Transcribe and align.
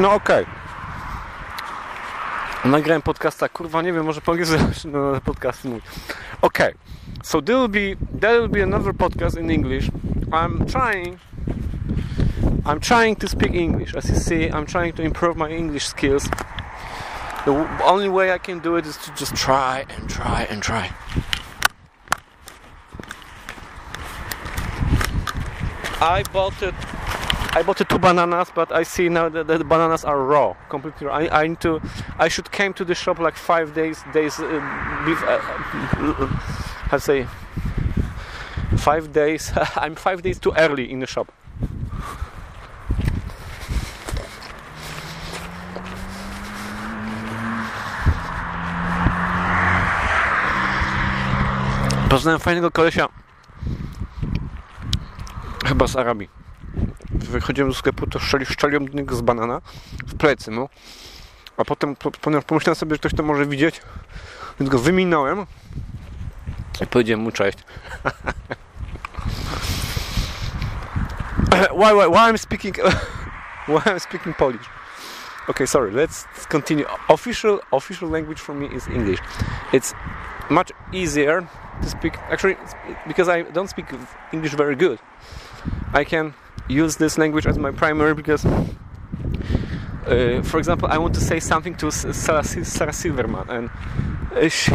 No 0.00 0.12
okej. 0.12 0.46
Nagrałem 2.64 3.02
podcasta, 3.02 3.48
kurwa 3.48 3.82
nie 3.82 3.92
wiem, 3.92 4.04
może 4.04 4.20
po 4.20 4.32
angielsku 4.32 4.58
no, 4.84 5.20
podcast 5.24 5.64
mój. 5.64 5.80
Okay, 6.42 6.74
so 7.22 7.42
there 7.42 7.58
will 7.58 7.68
be 7.68 8.18
there 8.20 8.40
will 8.40 8.48
be 8.48 8.62
another 8.62 8.94
podcast 8.94 9.38
in 9.38 9.50
English. 9.50 9.90
I'm 10.30 10.66
trying 10.66 11.18
I'm 12.64 12.80
trying 12.80 13.16
to 13.16 13.28
speak 13.28 13.54
English. 13.54 13.94
As 13.94 14.08
you 14.08 14.16
see, 14.16 14.50
I'm 14.50 14.66
trying 14.66 14.92
to 14.96 15.02
improve 15.02 15.36
my 15.36 15.50
English 15.50 15.86
skills. 15.86 16.24
The 17.44 17.66
only 17.84 18.08
way 18.08 18.32
I 18.32 18.38
can 18.38 18.60
do 18.60 18.76
it 18.76 18.86
is 18.86 18.96
to 18.96 19.10
just 19.14 19.34
try 19.34 19.84
and 19.96 20.10
try 20.10 20.46
and 20.50 20.62
try. 20.62 20.90
I 26.00 26.22
bought 26.32 26.62
it 26.62 26.74
I 27.56 27.62
bought 27.62 27.76
two 27.76 27.98
bananas, 28.00 28.50
but 28.52 28.72
I 28.72 28.82
see 28.82 29.08
now 29.08 29.28
that 29.28 29.46
the 29.46 29.62
bananas 29.62 30.04
are 30.04 30.20
raw, 30.20 30.56
completely 30.68 31.06
raw. 31.06 31.14
I, 31.14 31.42
I 31.42 31.46
need 31.46 31.60
to, 31.60 31.80
I 32.18 32.26
should 32.26 32.50
came 32.50 32.74
to 32.74 32.84
the 32.84 32.96
shop 32.96 33.20
like 33.20 33.36
five 33.36 33.72
days, 33.74 34.02
days, 34.12 34.40
uh, 34.40 34.44
bef- 35.06 35.22
uh, 35.24 36.90
to 36.90 36.98
say, 36.98 37.28
five 38.76 39.12
days. 39.12 39.52
I'm 39.76 39.94
five 39.94 40.22
days 40.22 40.40
too 40.40 40.52
early 40.56 40.90
in 40.90 40.98
the 40.98 41.06
shop. 41.06 41.30
Poznałem 52.08 52.40
fajnego 52.40 52.70
kolesia, 52.70 53.08
chyba 55.64 55.86
z 55.86 55.96
Arabii 55.96 56.33
wychodziłem 57.14 57.70
do 57.70 57.74
sklepu, 57.74 58.06
to 58.06 58.18
szczeli, 58.18 58.46
szczeliłem 58.46 58.86
z 59.10 59.20
banana 59.20 59.60
w 60.06 60.16
plecy, 60.16 60.50
no. 60.50 60.68
A 61.56 61.64
potem, 61.64 61.96
ponieważ 62.20 62.44
pomyślałem 62.44 62.76
sobie, 62.76 62.94
że 62.94 62.98
ktoś 62.98 63.14
to 63.14 63.22
może 63.22 63.46
widzieć, 63.46 63.80
więc 64.60 64.72
go 64.72 64.78
wyminąłem 64.78 65.46
i 66.80 66.86
powiedziałem 66.86 67.20
mu 67.24 67.32
cześć. 67.32 67.58
why, 71.70 71.94
why, 71.94 72.08
why 72.08 72.32
I'm 72.32 72.38
speaking 72.38 72.76
why 73.68 73.80
I'm 73.86 74.00
speaking 74.00 74.36
Polish? 74.36 74.68
Okay, 75.48 75.66
sorry. 75.66 75.92
Let's 75.92 76.26
continue. 76.48 76.86
Official 77.08 77.60
official 77.70 78.08
language 78.08 78.40
for 78.40 78.54
me 78.54 78.66
is 78.66 78.88
English. 78.88 79.20
It's 79.72 79.94
much 80.50 80.72
easier 80.92 81.46
to 81.82 81.88
speak. 81.88 82.18
Actually, 82.30 82.56
because 83.06 83.28
I 83.28 83.42
don't 83.42 83.68
speak 83.68 83.86
English 84.32 84.54
very 84.54 84.74
good, 84.74 84.98
I 85.92 86.04
can 86.04 86.34
use 86.68 86.96
this 86.96 87.18
language 87.18 87.46
as 87.46 87.58
my 87.58 87.70
primary 87.70 88.14
because, 88.14 88.44
uh, 88.44 90.40
for 90.44 90.58
example, 90.58 90.88
I 90.90 90.98
want 90.98 91.14
to 91.14 91.20
say 91.20 91.40
something 91.40 91.74
to 91.76 91.90
Sarah, 91.90 92.44
Sarah 92.44 92.92
Silverman, 92.92 93.48
and 93.50 93.70
uh, 94.34 94.48
she, 94.48 94.72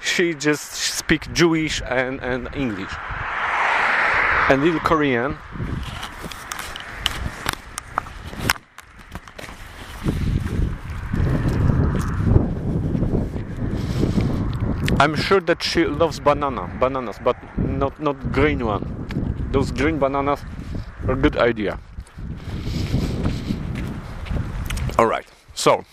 she 0.00 0.34
just 0.34 0.72
speak 0.72 1.32
Jewish 1.32 1.82
and, 1.82 2.20
and 2.20 2.48
English 2.54 2.92
and 4.48 4.62
little 4.62 4.80
Korean. 4.80 5.36
I'm 15.00 15.14
sure 15.14 15.40
that 15.40 15.62
she 15.62 15.84
loves 15.84 16.18
banana, 16.18 16.68
bananas, 16.80 17.20
but 17.22 17.36
not 17.56 18.00
not 18.00 18.32
green 18.32 18.64
one. 18.66 18.82
Those 19.52 19.70
green 19.70 19.98
bananas 19.98 20.40
a 21.06 21.14
good 21.14 21.36
idea. 21.36 21.78
Alright, 24.98 25.26
so 25.54 25.84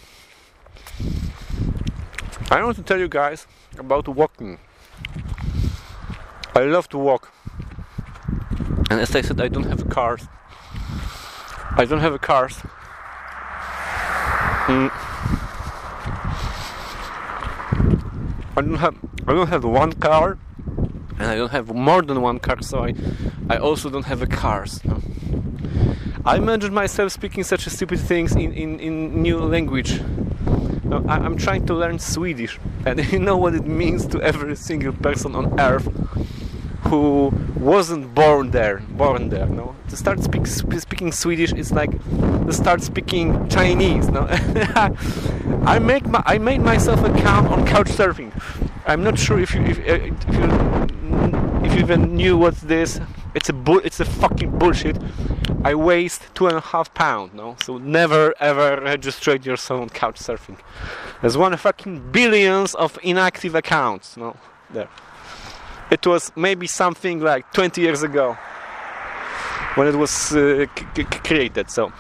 I 2.50 2.64
want 2.64 2.78
to 2.78 2.84
tell 2.84 2.98
you 2.98 3.08
guys 3.08 3.46
about 3.78 4.08
walking. 4.08 4.58
I 6.56 6.64
love 6.64 6.88
to 6.90 6.98
walk, 6.98 7.32
and 8.90 9.00
as 9.02 9.16
I 9.16 9.22
said, 9.22 9.42
I 9.42 9.50
don't 9.50 9.66
have 9.66 9.90
cars. 9.90 10.28
I 11.78 11.86
don't 11.86 12.00
have 12.00 12.20
cars. 12.22 12.56
Mm. 14.68 14.90
I 18.58 18.62
don't 18.62 18.78
have 18.78 18.96
I 19.28 19.34
don't 19.34 19.48
have 19.48 19.66
one 19.66 19.92
car 19.94 20.38
and 21.20 21.30
I 21.32 21.36
don't 21.36 21.52
have 21.52 21.74
more 21.74 22.02
than 22.02 22.22
one 22.22 22.40
car, 22.40 22.62
so 22.62 22.84
I, 22.84 22.94
I 23.50 23.58
also 23.58 23.90
don't 23.90 24.06
have 24.06 24.22
a 24.22 24.28
car. 24.28 24.66
So. 24.66 25.02
I 26.26 26.38
imagine 26.38 26.74
myself 26.74 27.12
speaking 27.12 27.44
such 27.44 27.68
stupid 27.68 28.00
things 28.00 28.36
in, 28.36 28.52
in, 28.54 28.80
in 28.80 29.22
new 29.22 29.40
language. 29.40 30.02
I, 30.92 31.18
I'm 31.18 31.38
trying 31.38 31.66
to 31.68 31.74
learn 31.74 32.00
Swedish, 32.00 32.60
and 32.86 33.04
you 33.12 33.20
know 33.20 33.38
what 33.38 33.56
it 33.56 33.66
means 33.66 34.06
to 34.08 34.22
every 34.22 34.56
single 34.56 34.94
person 34.94 35.36
on 35.36 35.60
earth 35.60 35.88
who 36.88 37.32
wasn't 37.58 38.14
born 38.14 38.52
there, 38.52 38.80
born 38.92 39.30
there. 39.30 39.48
No, 39.48 39.76
to 39.90 39.98
start 39.98 40.24
speak, 40.24 40.46
speaking 40.48 41.12
Swedish 41.12 41.54
is 41.54 41.72
like 41.72 41.92
to 42.46 42.54
start 42.54 42.82
speaking 42.82 43.48
Chinese. 43.50 44.10
No, 44.10 44.28
I 45.66 45.80
make 45.80 46.06
my, 46.08 46.22
I 46.26 46.38
made 46.38 46.62
myself 46.62 47.02
a 47.02 47.12
account 47.12 47.48
on 47.48 47.66
Couchsurfing. 47.66 48.32
I'm 48.86 49.04
not 49.04 49.18
sure 49.18 49.40
if 49.40 49.54
you 49.56 49.62
if, 49.62 49.80
uh, 49.80 49.94
if 49.94 50.36
you 50.36 50.48
you 51.76 51.82
even 51.82 52.16
knew 52.16 52.38
what's 52.38 52.62
this, 52.62 53.00
it's 53.34 53.50
a 53.50 53.54
bull. 53.54 53.82
It's 53.84 54.00
a 54.00 54.06
fucking 54.06 54.58
bullshit. 54.58 54.98
I 55.64 55.76
waste 55.76 56.24
two 56.34 56.48
and 56.48 56.58
a 56.58 56.62
half 56.62 56.94
pound. 56.94 57.34
No, 57.34 57.56
so 57.64 57.78
never 57.78 58.34
ever 58.40 58.82
register 58.82 59.36
yourself 59.36 59.82
on 59.82 59.90
couch 59.90 60.20
surfing. 60.20 60.58
There's 61.22 61.38
one 61.38 61.56
fucking 61.58 62.12
billions 62.12 62.76
of 62.76 62.98
inactive 63.04 63.56
accounts. 63.56 64.16
No, 64.16 64.38
there. 64.70 64.88
It 65.92 66.06
was 66.08 66.32
maybe 66.36 66.66
something 66.66 67.20
like 67.20 67.52
20 67.54 67.82
years 67.82 68.04
ago 68.04 68.38
when 69.76 69.88
it 69.88 69.96
was 69.96 70.36
uh, 70.36 70.66
created. 71.24 71.70
So 71.70 71.92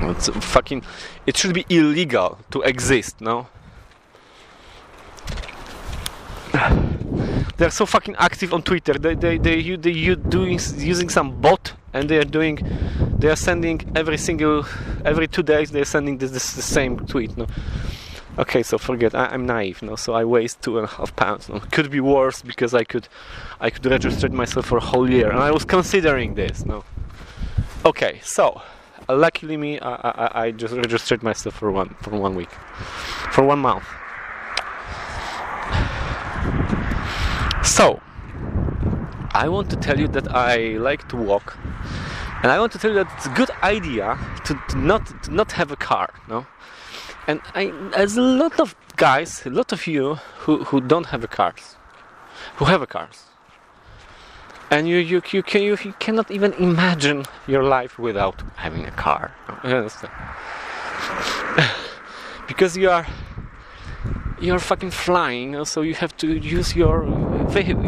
it's 0.00 0.28
fucking. 0.28 0.82
It 1.26 1.36
should 1.36 1.54
be 1.54 1.66
illegal 1.68 2.38
to 2.52 2.62
exist. 2.62 3.20
No 3.20 3.48
they're 7.56 7.70
so 7.70 7.86
fucking 7.86 8.16
active 8.18 8.52
on 8.52 8.62
Twitter. 8.62 8.94
They 8.94 9.14
they 9.14 9.38
they 9.38 9.58
you 9.58 9.76
they 9.76 9.90
you 9.90 10.16
doing 10.16 10.58
using 10.76 11.08
some 11.08 11.40
bot 11.40 11.72
and 11.92 12.08
they 12.08 12.18
are 12.18 12.30
doing 12.38 12.58
they 13.18 13.28
are 13.28 13.36
sending 13.36 13.80
every 13.94 14.18
single 14.18 14.66
every 15.04 15.28
two 15.28 15.42
days 15.42 15.70
they 15.70 15.80
are 15.80 15.90
sending 15.96 16.18
this, 16.18 16.30
this 16.30 16.54
the 16.54 16.62
same 16.62 16.98
tweet. 17.06 17.36
No. 17.36 17.46
Okay, 18.36 18.64
so 18.64 18.78
forget. 18.78 19.14
I, 19.14 19.32
am 19.32 19.46
naive, 19.46 19.80
no. 19.80 19.94
So 19.94 20.12
I 20.12 20.24
waste 20.24 20.60
two 20.60 20.78
and 20.78 20.88
a 20.88 20.90
half 20.90 21.14
pounds. 21.14 21.48
No. 21.48 21.60
Could 21.70 21.88
be 21.90 22.00
worse 22.00 22.42
because 22.42 22.74
I 22.74 22.82
could, 22.82 23.06
I 23.60 23.70
could 23.70 23.86
register 23.86 24.28
myself 24.28 24.66
for 24.66 24.78
a 24.78 24.80
whole 24.80 25.08
year, 25.08 25.30
and 25.30 25.38
I 25.38 25.52
was 25.52 25.64
considering 25.64 26.34
this. 26.34 26.66
No. 26.66 26.84
Okay, 27.84 28.20
so 28.24 28.60
luckily 29.08 29.56
me, 29.56 29.78
I, 29.78 29.94
I, 29.94 30.42
I 30.46 30.50
just 30.50 30.74
registered 30.74 31.22
myself 31.22 31.54
for 31.54 31.70
one 31.70 31.90
for 32.02 32.10
one 32.10 32.34
week, 32.34 32.50
for 33.30 33.44
one 33.44 33.60
month. 33.60 33.84
So, 37.64 38.00
I 39.32 39.48
want 39.48 39.70
to 39.70 39.76
tell 39.76 39.98
you 39.98 40.06
that 40.08 40.34
I 40.34 40.76
like 40.76 41.08
to 41.08 41.16
walk, 41.16 41.56
and 42.42 42.52
I 42.52 42.60
want 42.60 42.72
to 42.72 42.78
tell 42.78 42.90
you 42.90 42.96
that 43.02 43.10
it's 43.16 43.24
a 43.26 43.30
good 43.30 43.50
idea 43.62 44.18
to, 44.44 44.54
to 44.68 44.78
not 44.78 45.22
to 45.24 45.30
not 45.32 45.52
have 45.52 45.72
a 45.72 45.76
car, 45.76 46.12
no. 46.28 46.46
And 47.26 47.40
I, 47.54 47.72
there's 47.96 48.18
a 48.18 48.22
lot 48.22 48.60
of 48.60 48.76
guys, 48.96 49.46
a 49.46 49.50
lot 49.50 49.72
of 49.72 49.86
you 49.86 50.16
who, 50.40 50.64
who 50.64 50.82
don't 50.82 51.06
have 51.06 51.24
a 51.24 51.26
cars, 51.26 51.76
who 52.56 52.66
have 52.66 52.82
a 52.82 52.86
cars, 52.86 53.24
and 54.70 54.86
you 54.86 54.98
you 54.98 55.22
you 55.32 55.42
can 55.42 55.62
you, 55.62 55.78
you 55.82 55.94
cannot 55.98 56.30
even 56.30 56.52
imagine 56.54 57.24
your 57.46 57.64
life 57.64 57.98
without 57.98 58.42
having 58.56 58.84
a 58.84 58.92
car. 58.92 59.34
because 62.46 62.76
you 62.76 62.90
are 62.90 63.06
you're 64.44 64.58
fucking 64.58 64.90
flying, 64.90 65.64
so 65.64 65.80
you 65.80 65.94
have 65.94 66.14
to 66.18 66.36
use 66.36 66.76
your 66.76 67.06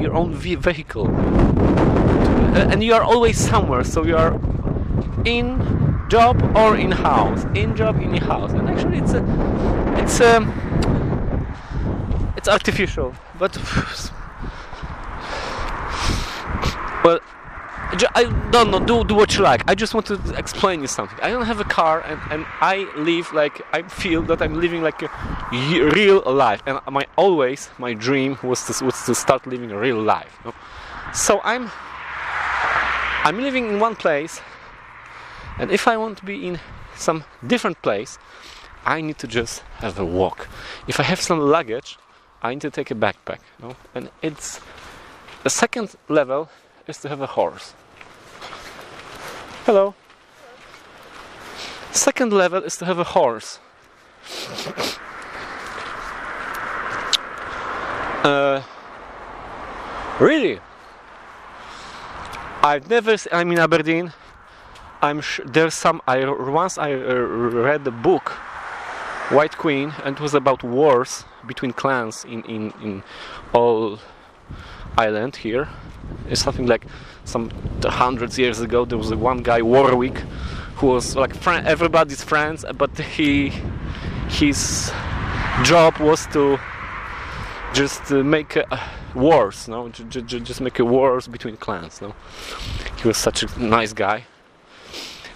your 0.05 0.15
own 0.15 0.33
vehicle, 0.35 1.09
and 2.57 2.83
you 2.83 2.95
are 2.95 3.03
always 3.03 3.39
somewhere. 3.39 3.85
So 3.85 4.05
you 4.05 4.17
are 4.17 4.41
in 5.25 5.61
job 6.09 6.43
or 6.57 6.77
in 6.77 6.93
house, 6.93 7.45
in 7.55 7.77
job 7.77 8.01
in 8.01 8.17
house, 8.17 8.53
and 8.53 8.69
actually 8.69 8.99
it's 8.99 9.13
a 9.13 9.23
it's 10.03 10.21
a 10.21 10.41
it's 12.37 12.49
artificial, 12.49 13.15
but 13.39 13.57
well 17.05 17.21
I 17.89 18.25
don't 18.51 18.71
know. 18.71 18.81
Do 18.81 19.05
do 19.05 19.15
what 19.15 19.37
you 19.37 19.43
like. 19.43 19.63
I 19.71 19.75
just 19.75 19.95
want 19.95 20.07
to 20.07 20.19
explain 20.37 20.81
you 20.81 20.89
something. 20.89 21.19
I 21.23 21.31
don't 21.31 21.47
have 21.47 21.61
a 21.61 21.65
car, 21.65 22.03
and, 22.03 22.21
and 22.31 22.45
I 22.61 22.91
live 22.97 23.33
like 23.33 23.63
I 23.73 23.83
feel 23.83 24.23
that 24.23 24.43
I'm 24.43 24.55
living 24.61 24.83
like 24.83 25.03
a 25.03 25.11
real 25.53 26.21
life. 26.27 26.63
And 26.67 26.81
my 26.91 27.07
always 27.17 27.71
my 27.79 27.95
dream 27.95 28.39
was 28.43 28.67
to 28.67 28.85
was 28.85 29.07
to 29.07 29.15
start 29.15 29.47
living 29.47 29.71
a 29.71 29.79
real 29.79 30.03
life. 30.03 30.37
So 31.15 31.41
I'm 31.45 31.71
I'm 33.25 33.41
living 33.41 33.69
in 33.69 33.81
one 33.81 33.95
place, 33.95 34.41
and 35.59 35.71
if 35.71 35.87
I 35.87 35.97
want 35.97 36.19
to 36.19 36.25
be 36.25 36.47
in 36.47 36.59
some 36.97 37.25
different 37.47 37.81
place, 37.83 38.19
I 38.85 39.01
need 39.01 39.19
to 39.19 39.29
just 39.29 39.63
have 39.79 39.99
a 39.99 40.05
walk. 40.05 40.49
If 40.89 40.99
I 40.99 41.05
have 41.05 41.21
some 41.21 41.39
luggage, 41.39 41.99
I 42.43 42.51
need 42.51 42.63
to 42.63 42.71
take 42.71 42.91
a 42.91 42.95
backpack. 42.95 43.39
And 43.95 44.11
it's 44.23 44.61
the 45.45 45.51
second 45.51 45.95
level 46.09 46.49
is 46.89 46.99
to 46.99 47.09
have 47.09 47.21
a 47.21 47.27
horse. 47.27 47.75
Hello. 49.65 49.95
Second 51.91 52.33
level 52.33 52.63
is 52.63 52.77
to 52.77 52.85
have 52.85 52.99
a 52.99 53.05
horse. 53.05 53.59
Uh, 58.23 58.63
really? 60.21 60.61
I've 62.63 62.89
never. 62.91 63.17
I'm 63.33 63.53
in 63.53 63.59
Aberdeen. 63.59 64.13
I'm 65.01 65.21
sh- 65.21 65.41
there's 65.45 65.75
some. 65.75 66.03
I 66.07 66.25
once 66.29 66.79
I 66.79 66.93
uh, 66.93 67.15
read 67.69 67.85
the 67.85 67.93
book, 67.93 68.31
White 69.31 69.57
Queen, 69.57 69.95
and 70.05 70.17
it 70.17 70.21
was 70.21 70.35
about 70.35 70.65
wars 70.65 71.25
between 71.47 71.73
clans 71.73 72.25
in 72.25 72.43
in 72.45 72.73
in 72.83 73.03
all 73.53 74.01
island 74.97 75.37
here. 75.37 75.69
It's 76.29 76.43
something 76.43 76.67
like 76.67 76.87
some 77.25 77.51
hundreds 77.85 78.39
years 78.39 78.61
ago. 78.61 78.85
There 78.85 78.99
was 78.99 79.15
one 79.15 79.43
guy 79.43 79.63
Warwick, 79.63 80.19
who 80.77 80.89
was 80.89 81.17
like 81.17 81.35
everybody's 81.47 82.23
friends, 82.23 82.65
but 82.77 82.97
he 82.99 83.53
his 84.29 84.93
job 85.63 85.99
was 85.99 86.27
to 86.29 86.59
just 87.73 88.11
uh, 88.11 88.23
make 88.23 88.57
uh, 88.57 88.65
wars, 89.15 89.69
no, 89.69 89.89
just 89.89 90.61
make 90.61 90.79
wars 90.79 91.27
between 91.27 91.57
clans. 91.57 92.01
No, 92.01 92.15
he 93.01 93.09
was 93.09 93.17
such 93.17 93.43
a 93.43 93.61
nice 93.61 93.93
guy. 93.93 94.27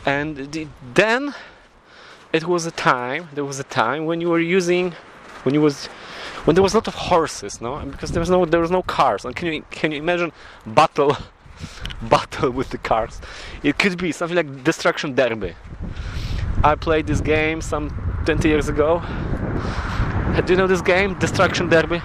And 0.06 0.52
the, 0.52 0.68
then 0.94 1.34
it 2.32 2.44
was 2.46 2.66
a 2.66 2.70
time. 2.70 3.28
There 3.34 3.44
was 3.44 3.58
a 3.58 3.64
time 3.64 4.06
when 4.06 4.20
you 4.20 4.30
were 4.30 4.40
using, 4.40 4.92
when 5.42 5.54
you 5.54 5.60
was, 5.60 5.88
when 6.44 6.54
there 6.54 6.62
was 6.62 6.74
a 6.74 6.78
lot 6.78 6.88
of 6.88 6.94
horses, 6.94 7.60
no, 7.60 7.78
because 7.86 8.12
there 8.12 8.20
was 8.20 8.30
no 8.30 8.44
there 8.44 8.60
was 8.60 8.70
no 8.70 8.82
cars. 8.82 9.24
And 9.24 9.34
can 9.36 9.52
you 9.52 9.64
can 9.70 9.92
you 9.92 9.98
imagine 9.98 10.32
battle, 10.66 11.16
battle 12.02 12.50
with 12.50 12.70
the 12.70 12.78
cars? 12.78 13.20
It 13.62 13.78
could 13.78 13.98
be 13.98 14.12
something 14.12 14.36
like 14.36 14.64
Destruction 14.64 15.14
Derby. 15.14 15.54
I 16.62 16.74
played 16.74 17.06
this 17.06 17.20
game 17.20 17.60
some 17.60 17.88
20 18.26 18.48
years 18.48 18.68
ago. 18.68 19.02
Do 20.44 20.52
you 20.52 20.56
know 20.56 20.66
this 20.66 20.82
game, 20.82 21.18
Destruction 21.18 21.68
Derby? 21.68 22.00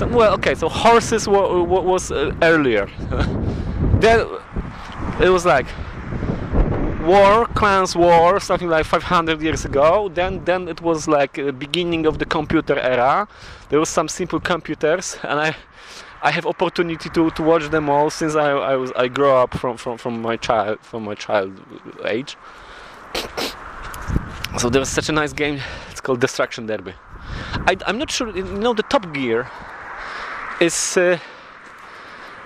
Well, 0.00 0.32
okay, 0.34 0.54
so 0.54 0.68
horses 0.68 1.28
wa- 1.28 1.62
was 1.62 2.10
uh, 2.10 2.34
earlier. 2.40 2.88
then 4.00 4.26
it 5.20 5.28
was 5.28 5.44
like 5.44 5.66
war, 7.02 7.46
clans 7.46 7.94
war, 7.96 8.40
something 8.40 8.68
like 8.68 8.86
500 8.86 9.42
years 9.42 9.64
ago. 9.64 10.08
Then, 10.08 10.44
then 10.44 10.68
it 10.68 10.80
was 10.80 11.08
like 11.08 11.38
uh, 11.38 11.52
beginning 11.52 12.06
of 12.06 12.18
the 12.18 12.24
computer 12.24 12.78
era. 12.78 13.28
There 13.68 13.78
was 13.78 13.88
some 13.88 14.08
simple 14.08 14.40
computers, 14.40 15.18
and 15.22 15.40
I, 15.40 15.56
I 16.22 16.30
have 16.30 16.46
opportunity 16.46 17.08
to, 17.10 17.30
to 17.30 17.42
watch 17.42 17.68
them 17.70 17.88
all 17.88 18.10
since 18.10 18.36
I, 18.36 18.50
I 18.50 18.76
was 18.76 18.92
I 18.92 19.08
grew 19.08 19.30
up 19.30 19.54
from, 19.58 19.76
from, 19.76 19.98
from 19.98 20.22
my 20.22 20.36
child 20.36 20.78
from 20.80 21.04
my 21.04 21.14
child 21.14 21.60
age. 22.06 22.36
So 24.58 24.68
there 24.68 24.80
was 24.80 24.88
such 24.88 25.08
a 25.08 25.12
nice 25.12 25.32
game. 25.32 25.60
It's 25.90 26.00
called 26.00 26.20
Destruction 26.20 26.66
Derby. 26.66 26.94
I, 27.66 27.76
I'm 27.86 27.98
not 27.98 28.10
sure. 28.10 28.34
You 28.36 28.44
know, 28.44 28.72
the 28.74 28.84
Top 28.84 29.12
Gear 29.12 29.48
is 30.60 30.96
uh, 30.96 31.18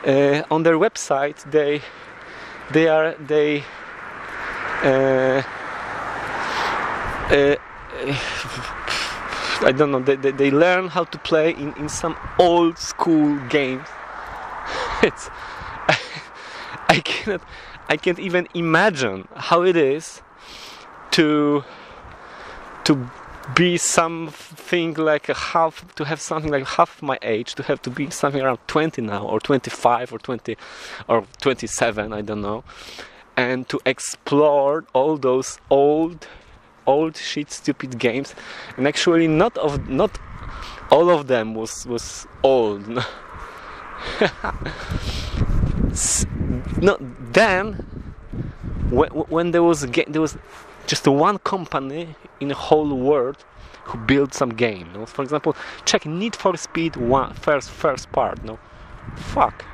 uh, 0.06 0.42
on 0.50 0.62
their 0.62 0.78
website. 0.78 1.50
They 1.50 1.82
they 2.72 2.88
are 2.88 3.14
they. 3.14 3.64
Uh, 4.82 5.42
uh, 7.30 7.56
I 9.62 9.72
don't 9.76 9.90
know. 9.90 10.00
They, 10.00 10.16
they, 10.16 10.30
they 10.30 10.50
learn 10.50 10.88
how 10.88 11.04
to 11.04 11.18
play 11.18 11.50
in, 11.50 11.72
in 11.74 11.88
some 11.88 12.16
old 12.38 12.78
school 12.78 13.38
games. 13.48 13.86
It's 15.02 15.28
I, 15.88 15.98
I 16.88 17.00
cannot 17.00 17.42
I 17.88 17.96
can't 17.96 18.18
even 18.18 18.48
imagine 18.54 19.28
how 19.36 19.62
it 19.62 19.76
is 19.76 20.22
to 21.12 21.64
to 22.84 23.10
be 23.54 23.76
something 23.76 24.94
like 24.94 25.28
a 25.28 25.34
half 25.34 25.94
to 25.94 26.04
have 26.04 26.20
something 26.20 26.50
like 26.50 26.66
half 26.66 27.00
my 27.00 27.18
age 27.22 27.54
to 27.54 27.62
have 27.62 27.80
to 27.82 27.90
be 27.90 28.10
something 28.10 28.42
around 28.42 28.58
20 28.66 29.02
now 29.02 29.24
or 29.24 29.38
25 29.38 30.12
or 30.12 30.18
20 30.18 30.56
or 31.08 31.24
27 31.40 32.12
i 32.12 32.20
don't 32.22 32.42
know 32.42 32.64
and 33.36 33.68
to 33.68 33.80
explore 33.84 34.84
all 34.92 35.16
those 35.16 35.58
old 35.70 36.26
old 36.86 37.16
shit 37.16 37.50
stupid 37.50 37.98
games 37.98 38.34
and 38.76 38.86
actually 38.86 39.26
not 39.26 39.58
of 39.58 39.88
not 39.88 40.18
all 40.90 41.10
of 41.10 41.26
them 41.26 41.54
was 41.54 41.84
was 41.86 42.26
old 42.42 42.86
no 46.80 46.96
then 47.32 47.72
when, 48.90 49.10
when 49.10 49.50
there 49.50 49.62
was 49.64 49.82
a 49.82 49.88
there 50.08 50.20
was 50.20 50.38
just 50.86 51.06
one 51.08 51.38
company 51.38 52.14
in 52.40 52.48
the 52.48 52.54
whole 52.54 52.94
world 52.94 53.44
who 53.84 53.98
built 53.98 54.34
some 54.34 54.50
game. 54.50 54.92
No? 54.92 55.06
For 55.06 55.22
example, 55.22 55.56
check 55.84 56.06
Need 56.06 56.36
for 56.36 56.56
Speed 56.56 56.96
one 56.96 57.34
first 57.34 57.70
first 57.70 58.10
part. 58.12 58.42
No, 58.44 58.58
fuck. 59.16 59.64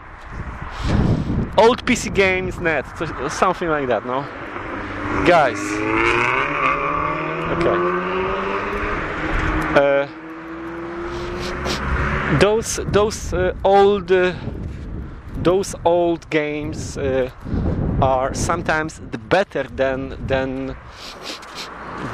Old 1.58 1.84
PC 1.84 2.14
games 2.14 2.58
net, 2.60 2.87
something 3.31 3.69
like 3.69 3.87
that. 3.88 4.06
No, 4.06 4.25
guys. 5.26 5.58
Okay. 7.52 7.76
Uh, 9.75 10.06
those 12.40 12.81
those 12.87 13.32
uh, 13.34 13.52
old 13.64 14.10
uh, 14.10 14.32
those 15.43 15.75
old 15.84 16.28
games 16.31 16.96
uh, 16.96 17.31
are 18.00 18.34
sometimes 18.34 19.00
the 19.10 19.19
better 19.19 19.64
than 19.64 20.16
than 20.26 20.76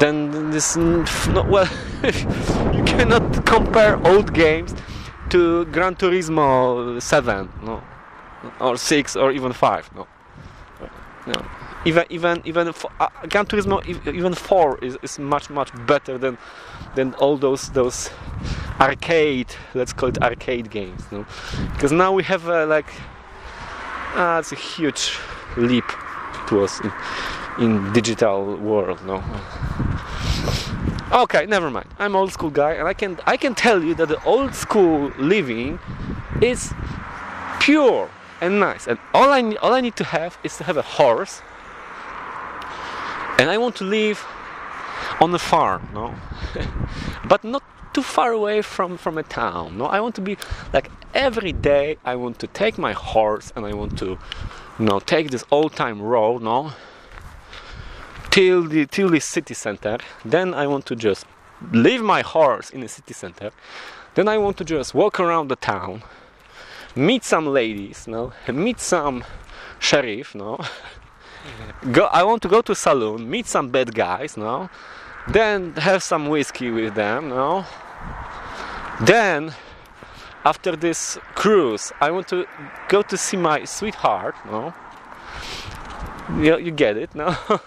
than 0.01 0.51
this 0.51 0.77
no, 0.77 1.43
well 1.49 1.69
you 2.75 2.83
cannot 2.85 3.47
compare 3.47 3.97
old 4.07 4.35
games 4.35 4.75
to 5.31 5.65
Gran 5.67 5.95
Turismo 5.95 7.01
7 7.01 7.49
no 7.63 7.83
or 8.61 8.77
6 8.77 9.17
or 9.17 9.33
even 9.33 9.53
5 9.53 9.95
no. 9.95 10.07
No. 11.27 11.45
Even 11.85 12.05
even 12.09 12.43
even 12.45 12.69
f- 12.69 12.87
uh, 13.01 13.09
Gran 13.29 13.47
Turismo 13.47 13.85
even 14.07 14.35
4 14.35 14.79
is, 14.83 14.97
is 15.03 15.19
much 15.19 15.51
much 15.51 15.71
better 15.87 16.17
than 16.19 16.39
than 16.95 17.15
all 17.15 17.37
those 17.37 17.71
those 17.71 18.11
arcade 18.81 19.55
let's 19.75 19.93
call 19.93 20.09
it 20.09 20.19
arcade 20.23 20.71
games 20.71 21.03
no? 21.13 21.27
Because 21.75 21.93
now 21.93 22.13
we 22.13 22.23
have 22.23 22.49
uh, 22.49 22.67
like 22.67 22.87
ah, 24.15 24.39
it's 24.39 24.53
a 24.53 24.57
huge 24.57 25.19
leap 25.57 25.85
to 26.49 26.63
us 26.63 26.81
in, 26.81 26.93
in 27.59 27.93
digital 27.93 28.57
world 28.57 29.05
no? 29.05 29.23
Okay 31.13 31.47
never 31.47 31.71
mind. 31.71 31.89
I'm 31.99 32.17
old 32.17 32.33
school 32.33 32.51
guy 32.51 32.73
and 32.73 32.89
i 32.89 32.95
can 32.95 33.19
i 33.27 33.37
can 33.37 33.55
tell 33.55 33.83
you 33.83 33.95
that 33.95 34.09
the 34.09 34.23
old 34.25 34.55
school 34.55 35.13
living 35.19 35.79
is 36.41 36.73
pure 37.61 38.09
and 38.41 38.61
nice. 38.61 38.87
And 38.87 38.99
all 39.15 39.31
i 39.31 39.41
all 39.63 39.73
i 39.73 39.81
need 39.81 39.97
to 39.97 40.05
have 40.05 40.39
is 40.43 40.57
to 40.59 40.65
have 40.65 40.77
a 40.77 40.83
horse 40.83 41.43
and 43.39 43.51
i 43.51 43.59
want 43.59 43.77
to 43.77 43.85
live 43.85 44.25
on 45.21 45.35
a 45.35 45.39
farm 45.39 45.89
no? 45.93 46.15
But 47.29 47.45
not 47.45 47.63
too 47.95 48.03
far 48.03 48.33
away 48.33 48.63
from 48.63 48.97
from 48.97 49.19
a 49.19 49.23
town 49.23 49.79
no? 49.79 49.87
I 49.87 50.01
want 50.01 50.15
to 50.17 50.21
be 50.21 50.37
like 50.73 50.91
every 51.15 51.53
day 51.53 51.97
i 52.05 52.15
want 52.17 52.39
to 52.41 52.47
take 52.47 52.79
my 52.79 52.93
horse 52.93 53.53
and 53.57 53.65
i 53.67 53.73
want 53.73 53.99
to 53.99 54.19
you 54.79 54.85
know 54.85 55.01
take 55.01 55.31
this 55.31 55.45
old 55.51 55.75
time 55.75 56.01
road 56.01 56.43
no? 56.43 56.73
Till 58.31 58.63
the 58.69 58.87
till 58.87 59.09
the 59.09 59.21
city 59.21 59.55
center. 59.55 59.99
Then 60.25 60.55
i 60.55 60.67
want 60.67 60.87
to 60.87 60.97
just 60.97 61.27
leave 61.73 62.03
my 62.03 62.23
horse 62.23 62.71
in 62.71 62.81
the 62.83 62.89
city 62.89 63.15
center. 63.15 63.51
Then 64.15 64.29
i 64.29 64.39
want 64.39 64.57
to 64.59 64.65
just 64.65 64.95
walk 64.95 65.19
around 65.19 65.49
the 65.49 65.57
town 65.57 66.03
meet 66.99 67.23
some 67.23 67.47
ladies 67.47 68.09
no? 68.09 68.33
Meet 68.53 68.81
some 68.81 69.25
sheriff 69.79 70.35
no? 70.35 70.59
Go 71.93 72.07
i 72.07 72.25
want 72.25 72.43
to 72.43 72.49
go 72.49 72.61
to 72.61 72.75
saloon 72.75 73.31
meet 73.31 73.47
some 73.47 73.71
bad 73.71 73.95
guys 73.95 74.37
no? 74.37 74.69
Then 75.29 75.75
have 75.75 76.03
some 76.03 76.29
whiskey 76.29 76.71
with 76.71 76.95
them 76.95 77.29
no? 77.29 77.65
Then 79.01 79.55
after 80.45 80.75
this 80.75 81.19
cruise 81.35 81.93
i 82.01 82.11
want 82.11 82.27
to 82.29 82.47
go 82.89 83.03
to 83.03 83.17
see 83.17 83.37
my 83.37 83.65
sweetheart 83.65 84.35
no? 84.45 84.75
You, 86.37 86.59
you 86.59 86.73
get 86.73 86.97
it 86.97 87.15
no? 87.15 87.37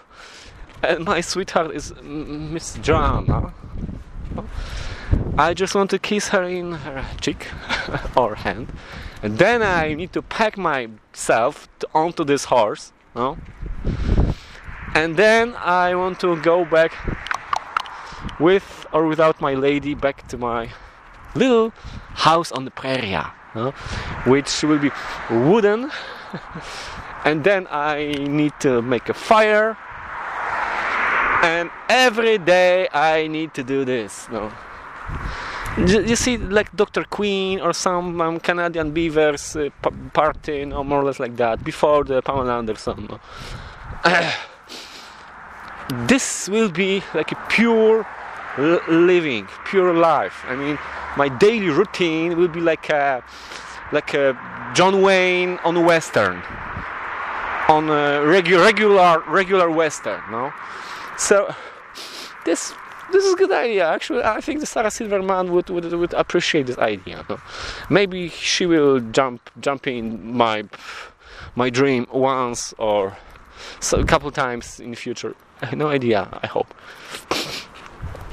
And 0.84 1.06
my 1.06 1.22
sweetheart 1.22 1.76
is 1.76 1.94
miss 2.02 2.74
joanna. 2.82 3.54
I 5.38 5.54
just 5.54 5.76
want 5.76 5.92
to 5.92 6.00
kiss 6.00 6.30
her 6.30 6.44
in 6.44 6.72
her 6.72 7.06
cheek 7.22 7.48
or 8.18 8.36
hand 8.36 8.68
and 9.22 9.38
then 9.38 9.62
i 9.62 9.94
need 9.94 10.12
to 10.12 10.22
pack 10.22 10.58
myself 10.58 11.68
onto 11.94 12.24
this 12.24 12.46
horse 12.46 12.92
no 13.16 13.38
and 14.94 15.16
then 15.16 15.56
I 15.56 15.96
want 15.96 16.20
to 16.20 16.36
go 16.42 16.66
back 16.66 16.92
with 18.40 18.86
or 18.92 19.08
without 19.08 19.40
my 19.40 19.54
lady 19.54 19.94
back 19.94 20.28
to 20.28 20.38
my 20.38 20.70
little 21.34 21.72
house 22.14 22.52
on 22.52 22.66
the 22.66 22.72
prairie, 22.72 23.16
uh, 23.16 23.72
which 24.26 24.64
will 24.64 24.80
be 24.80 24.92
wooden. 25.30 25.92
and 27.26 27.44
then 27.44 27.68
I 27.72 28.16
need 28.20 28.52
to 28.60 28.82
make 28.82 29.08
a 29.08 29.14
fire. 29.14 29.78
And 31.42 31.72
every 31.88 32.38
day 32.38 32.90
I 32.92 33.28
need 33.28 33.54
to 33.54 33.64
do 33.64 33.86
this. 33.86 34.28
No. 34.30 34.52
You 35.78 36.18
see, 36.18 36.38
like 36.38 36.76
Dr. 36.76 37.06
Quinn 37.06 37.62
or 37.62 37.72
some 37.74 38.20
um, 38.20 38.40
Canadian 38.42 38.92
Beavers 38.92 39.56
uh, 39.56 39.70
p- 39.82 39.90
party, 40.14 40.58
you 40.58 40.66
know, 40.66 40.84
more 40.84 41.00
or 41.00 41.06
less 41.06 41.20
like 41.20 41.38
that, 41.38 41.64
before 41.64 42.04
the 42.04 42.22
Pamela 42.22 42.58
Anderson. 42.58 43.08
Uh, 44.04 44.32
this 46.08 46.50
will 46.50 46.70
be 46.70 47.02
like 47.14 47.32
a 47.32 47.38
pure 47.48 48.06
l- 48.58 48.82
living, 48.90 49.48
pure 49.66 49.94
life. 49.94 50.44
I 50.46 50.56
mean, 50.58 50.78
my 51.16 51.30
daily 51.30 51.70
routine 51.70 52.38
will 52.38 52.50
be 52.50 52.60
like 52.60 52.90
a, 52.90 53.24
like 53.94 54.14
a 54.14 54.38
John 54.76 55.02
Wayne 55.02 55.58
on 55.64 55.86
Western, 55.86 56.42
on 57.70 57.90
a 57.90 58.20
regu- 58.28 58.62
regular 58.62 59.24
regular 59.26 59.72
Western. 59.72 60.22
No, 60.30 60.52
so 61.18 61.56
this 62.44 62.74
this 63.12 63.26
is 63.26 63.34
a 63.34 63.38
good 63.38 63.52
idea. 63.52 63.88
Actually, 63.88 64.24
I 64.24 64.42
think 64.42 64.60
the 64.60 64.66
Sarah 64.66 64.92
Silverman 64.92 65.52
would, 65.52 65.70
would, 65.70 65.92
would 65.92 66.14
appreciate 66.14 66.68
this 66.68 66.78
idea. 66.78 67.26
No? 67.30 67.40
Maybe 67.90 68.30
she 68.30 68.66
will 68.66 69.00
jump 69.00 69.50
jump 69.60 69.88
in 69.88 70.36
my 70.36 70.64
my 71.56 71.70
dream 71.70 72.08
once 72.12 72.74
or 72.78 73.18
so 73.80 74.00
a 74.00 74.06
couple 74.06 74.32
times 74.32 74.80
in 74.80 74.92
the 74.92 74.98
future. 74.98 75.36
No 75.74 75.88
idea. 75.90 76.28
I 76.42 76.48
hope. 76.48 76.74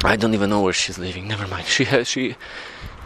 I 0.04 0.16
don't 0.16 0.32
even 0.32 0.48
know 0.50 0.62
where 0.62 0.72
she's 0.72 0.98
living. 0.98 1.28
Never 1.28 1.46
mind. 1.46 1.66
She 1.66 1.84
has 1.84 2.08
she, 2.08 2.36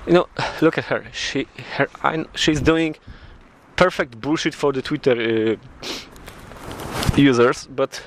you 0.07 0.13
know, 0.13 0.29
look 0.61 0.79
at 0.79 0.85
her. 0.85 1.05
She 1.13 1.49
her 1.77 1.89
I, 2.05 2.25
she's 2.35 2.61
doing 2.61 2.97
perfect 3.77 4.21
bullshit 4.21 4.55
for 4.55 4.73
the 4.73 4.83
Twitter 4.83 5.17
uh, 5.21 5.57
users, 7.17 7.67
but 7.67 8.03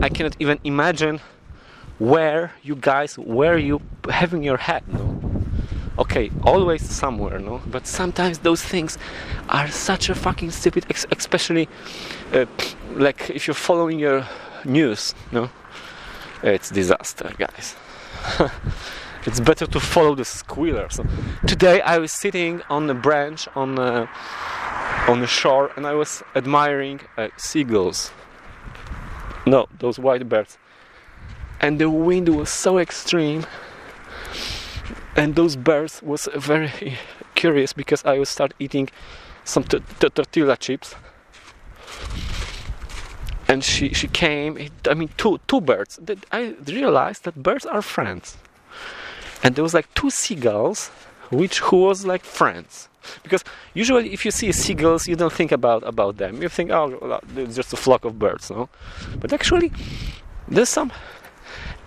I 0.00 0.08
cannot 0.08 0.36
even 0.38 0.58
imagine 0.64 1.20
where 2.00 2.52
you 2.62 2.74
guys 2.74 3.18
where 3.18 3.58
you 3.58 3.80
having 4.08 4.42
your 4.42 4.56
head 4.56 4.82
no? 4.88 5.20
Okay 5.98 6.30
always 6.42 6.82
somewhere 6.82 7.38
no? 7.38 7.60
But 7.66 7.86
sometimes 7.86 8.38
those 8.38 8.62
things 8.62 8.96
are 9.50 9.68
such 9.68 10.08
a 10.08 10.14
fucking 10.14 10.50
stupid 10.50 10.86
especially 10.90 11.68
uh, 12.32 12.46
like 12.94 13.28
if 13.28 13.46
you're 13.46 13.54
following 13.54 13.98
your 13.98 14.26
news 14.64 15.14
no? 15.30 15.50
It's 16.42 16.70
disaster 16.70 17.30
guys. 17.38 17.76
It's 19.26 19.38
better 19.38 19.66
to 19.66 19.78
follow 19.78 20.14
the 20.14 20.24
squealer 20.24 20.88
so 20.88 21.04
today 21.46 21.82
i 21.82 21.98
was 21.98 22.10
sitting 22.10 22.62
on 22.70 22.88
a 22.88 22.94
branch 22.94 23.46
on 23.54 23.76
a, 23.76 24.08
on 25.06 25.20
the 25.20 25.26
shore 25.26 25.70
and 25.76 25.86
i 25.86 25.92
was 25.92 26.22
admiring 26.34 27.00
uh, 27.18 27.28
seagulls. 27.36 28.12
No 29.46 29.68
those 29.78 29.98
white 29.98 30.26
birds 30.26 30.56
and 31.60 31.78
the 31.78 31.90
wind 31.90 32.28
was 32.28 32.50
so 32.50 32.78
extreme 32.78 33.44
and 35.16 35.34
those 35.34 35.56
birds 35.56 36.02
was 36.02 36.28
very 36.34 36.96
curious 37.34 37.72
because 37.72 38.04
I 38.04 38.18
would 38.18 38.28
start 38.28 38.54
eating 38.58 38.88
some 39.44 39.64
t- 39.64 39.82
t- 39.98 40.10
tortilla 40.10 40.56
chips. 40.56 40.94
And 43.48 43.64
she 43.64 43.92
she 43.92 44.06
came 44.06 44.68
I 44.88 44.94
mean 44.94 45.10
two 45.16 45.40
two 45.48 45.60
birds. 45.60 45.98
I 46.30 46.54
realized 46.66 47.24
that 47.24 47.42
birds 47.42 47.66
are 47.66 47.82
friends. 47.82 48.38
And 49.42 49.56
there 49.56 49.64
was 49.64 49.74
like 49.74 49.92
two 49.94 50.10
seagulls 50.10 50.88
which 51.30 51.58
who 51.60 51.78
was 51.88 52.06
like 52.06 52.24
friends. 52.24 52.88
Because 53.22 53.42
usually 53.74 54.12
if 54.12 54.24
you 54.24 54.30
see 54.30 54.52
seagulls 54.52 55.08
you 55.08 55.16
don't 55.16 55.32
think 55.32 55.50
about 55.50 55.82
about 55.86 56.18
them. 56.18 56.40
You 56.40 56.48
think 56.48 56.70
oh 56.70 57.20
it's 57.36 57.56
just 57.56 57.72
a 57.72 57.76
flock 57.76 58.04
of 58.04 58.18
birds 58.18 58.50
no? 58.50 58.68
But 59.18 59.32
actually 59.32 59.72
there's 60.46 60.68
some 60.68 60.92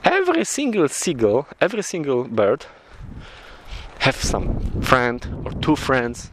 every 0.03 0.45
single 0.45 0.87
seagull, 0.87 1.47
every 1.59 1.83
single 1.83 2.25
bird 2.25 2.65
have 3.99 4.15
some 4.15 4.81
friend 4.81 5.25
or 5.45 5.51
two 5.61 5.75
friends. 5.75 6.31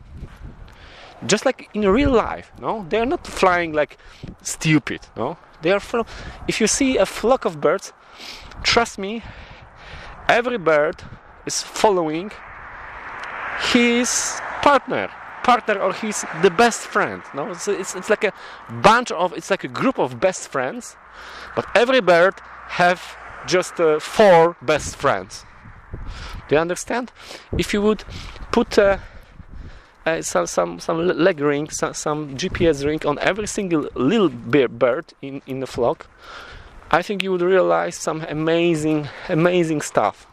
Just 1.27 1.45
like 1.45 1.69
in 1.75 1.87
real 1.89 2.11
life, 2.11 2.50
no? 2.61 2.87
They 2.89 2.99
are 2.99 3.07
not 3.07 3.27
flying 3.27 3.73
like 3.73 3.99
stupid, 4.43 5.00
no? 5.17 5.37
They 5.62 5.71
are 5.71 5.81
from 5.81 6.07
if 6.49 6.61
you 6.61 6.67
see 6.67 6.97
a 6.97 7.07
flock 7.07 7.45
of 7.45 7.61
birds, 7.61 7.93
trust 8.62 8.99
me, 8.99 9.23
every 10.29 10.59
bird 10.59 11.03
is 11.47 11.62
following 11.62 12.31
his 13.73 14.41
partner 14.62 15.11
partner 15.43 15.81
or 15.81 15.93
his 15.93 16.25
the 16.43 16.50
best 16.50 16.81
friend 16.81 17.23
no 17.35 17.50
it's, 17.50 17.67
it's 17.69 18.11
like 18.11 18.25
a 18.25 18.33
bunch 18.83 19.11
of 19.11 19.33
it's 19.33 19.50
like 19.50 19.65
a 19.65 19.69
group 19.81 19.99
of 19.99 20.21
best 20.21 20.49
friends 20.49 20.97
but 21.57 21.65
every 21.75 22.00
bird 22.00 22.35
have 22.69 23.17
just 23.50 23.80
uh, 23.80 23.99
four 23.99 24.57
best 24.62 24.97
friends. 24.97 25.45
Do 26.49 26.54
you 26.54 26.59
understand? 26.59 27.12
If 27.59 27.75
you 27.75 27.83
would 27.83 28.04
put 28.52 28.78
uh, 28.78 28.99
uh, 30.07 30.23
some 30.23 30.47
some 30.47 30.80
some 30.80 30.99
leg 31.07 31.40
ring, 31.40 31.69
some, 31.71 31.95
some, 31.95 32.37
GPS 32.37 32.85
ring 32.85 33.00
on 33.04 33.19
every 33.19 33.47
single 33.47 33.88
little 33.95 34.30
bird 34.69 35.07
in 35.21 35.42
in 35.47 35.61
the 35.61 35.66
flock, 35.66 36.07
I 36.90 37.02
think 37.02 37.23
you 37.23 37.33
would 37.33 37.42
realize 37.42 37.97
some 37.97 38.23
amazing 38.28 39.09
amazing 39.28 39.80
stuff. 39.83 40.26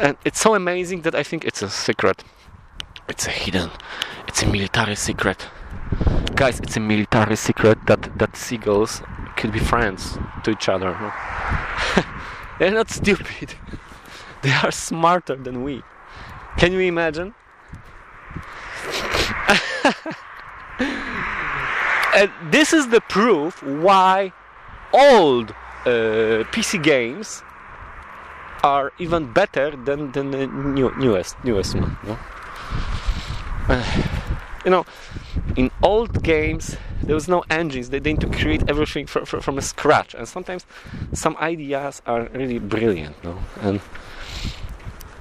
And 0.00 0.16
it's 0.24 0.40
so 0.40 0.54
amazing 0.54 1.02
that 1.02 1.14
I 1.14 1.22
think 1.22 1.44
it's 1.44 1.62
a 1.62 1.68
secret. 1.68 2.24
It's 3.08 3.26
a 3.26 3.30
hidden. 3.30 3.70
It's 4.26 4.42
a 4.42 4.46
military 4.46 4.96
secret. 4.96 5.46
Guys, 6.34 6.60
it's 6.60 6.76
a 6.76 6.80
military 6.80 7.36
secret 7.36 7.78
that 7.86 8.18
that 8.18 8.36
seagulls 8.36 9.02
could 9.36 9.52
be 9.52 9.58
friends 9.58 10.18
to 10.44 10.50
each 10.50 10.68
other. 10.68 10.92
They're 12.58 12.70
not 12.70 12.90
stupid. 12.90 13.54
they 14.42 14.52
are 14.52 14.70
smarter 14.70 15.36
than 15.36 15.62
we. 15.62 15.82
Can 16.58 16.72
you 16.72 16.80
imagine? 16.80 17.34
and 22.14 22.30
this 22.50 22.72
is 22.72 22.88
the 22.88 23.00
proof 23.00 23.62
why 23.62 24.32
old 24.92 25.50
uh, 25.84 26.44
PC 26.52 26.82
games 26.82 27.42
are 28.62 28.92
even 28.98 29.32
better 29.32 29.76
than, 29.76 30.12
than 30.12 30.30
the 30.30 30.46
new, 30.46 30.94
newest 30.96 31.42
newest 31.44 31.74
one. 31.74 31.96
Uh, 33.68 34.02
you 34.64 34.70
know, 34.70 34.84
in 35.56 35.70
old 35.82 36.22
games 36.22 36.76
there 37.02 37.14
was 37.14 37.28
no 37.28 37.44
engines. 37.50 37.90
They 37.90 38.00
need 38.00 38.20
to 38.20 38.28
create 38.28 38.68
everything 38.68 39.06
from, 39.06 39.24
from, 39.24 39.40
from 39.40 39.60
scratch. 39.60 40.14
And 40.14 40.26
sometimes 40.28 40.66
some 41.12 41.36
ideas 41.38 42.02
are 42.06 42.28
really 42.32 42.58
brilliant 42.58 43.22
no? 43.24 43.38
And 43.60 43.80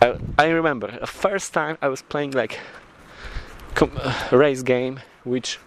I, 0.01 0.17
I 0.37 0.47
remember 0.47 0.97
the 0.99 1.07
first 1.07 1.53
time 1.53 1.77
I 1.81 1.87
was 1.87 2.01
playing 2.01 2.31
like 2.31 2.59
a 3.79 3.85
uh, 3.85 4.13
race 4.31 4.61
game 4.61 4.99
which 5.23 5.59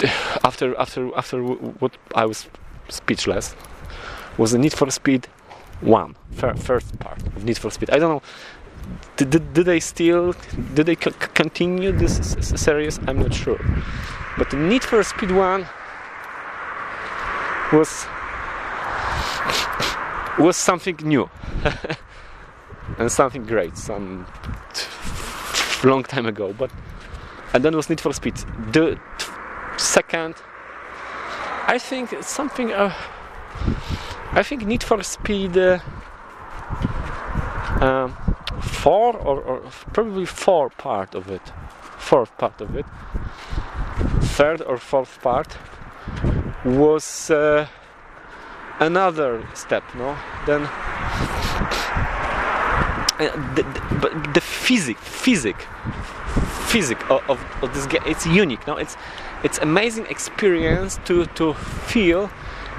after 0.44 0.78
after 0.78 1.10
after 1.16 1.42
what 1.42 1.92
I 2.14 2.26
was 2.26 2.48
speechless 2.88 3.54
was 4.38 4.54
Need 4.54 4.72
for 4.72 4.90
Speed 4.90 5.28
one 5.80 6.16
first 6.36 6.98
part 6.98 7.22
of 7.36 7.44
Need 7.44 7.58
for 7.58 7.70
Speed. 7.70 7.90
I 7.90 7.98
don't 7.98 8.10
know 8.10 8.22
do, 9.16 9.38
do, 9.38 9.62
they 9.62 9.80
still 9.80 10.34
do 10.74 10.82
they 10.82 10.96
continue 10.96 11.92
this 11.92 12.36
series? 12.56 12.98
I'm 13.06 13.18
not 13.18 13.34
sure. 13.34 13.60
But 14.38 14.50
the 14.50 14.56
Need 14.56 14.82
for 14.82 15.02
Speed 15.02 15.30
One 15.30 15.66
was 17.72 18.06
was 20.38 20.56
something 20.56 20.96
new 21.02 21.28
and 22.98 23.12
something 23.12 23.44
great 23.44 23.76
some 23.76 24.26
long 25.84 26.02
time 26.02 26.26
ago. 26.26 26.52
But 26.52 26.70
and 27.52 27.64
then 27.64 27.76
was 27.76 27.90
Need 27.90 28.00
for 28.00 28.12
Speed. 28.12 28.36
The 28.72 28.98
second, 29.76 30.36
I 31.66 31.78
think 31.78 32.22
something. 32.22 32.72
Uh, 32.72 32.94
I 34.32 34.42
think 34.42 34.64
Need 34.66 34.82
for 34.82 35.02
Speed. 35.02 35.56
Uh, 35.56 35.78
um, 37.80 38.31
four 38.62 39.16
or, 39.16 39.40
or 39.40 39.60
probably 39.92 40.24
four 40.24 40.70
part 40.70 41.14
of 41.14 41.30
it 41.30 41.42
fourth 41.98 42.36
part 42.38 42.60
of 42.60 42.76
it 42.76 42.86
third 44.20 44.62
or 44.62 44.76
fourth 44.76 45.20
part 45.22 45.56
was 46.64 47.30
uh, 47.30 47.66
another 48.80 49.46
step 49.54 49.82
no 49.94 50.16
then 50.46 50.62
uh, 53.18 53.54
the, 53.54 53.62
the, 53.62 53.98
but 54.00 54.34
the 54.34 54.40
physic 54.40 54.98
physic 54.98 55.56
physics 56.72 57.04
of, 57.10 57.22
of, 57.28 57.38
of 57.62 57.74
this 57.74 57.86
game. 57.86 58.02
It's 58.06 58.26
unique. 58.26 58.66
No, 58.66 58.76
it's 58.78 58.96
it's 59.44 59.58
amazing 59.58 60.06
experience 60.06 60.98
to 61.04 61.26
to 61.38 61.54
feel 61.54 62.30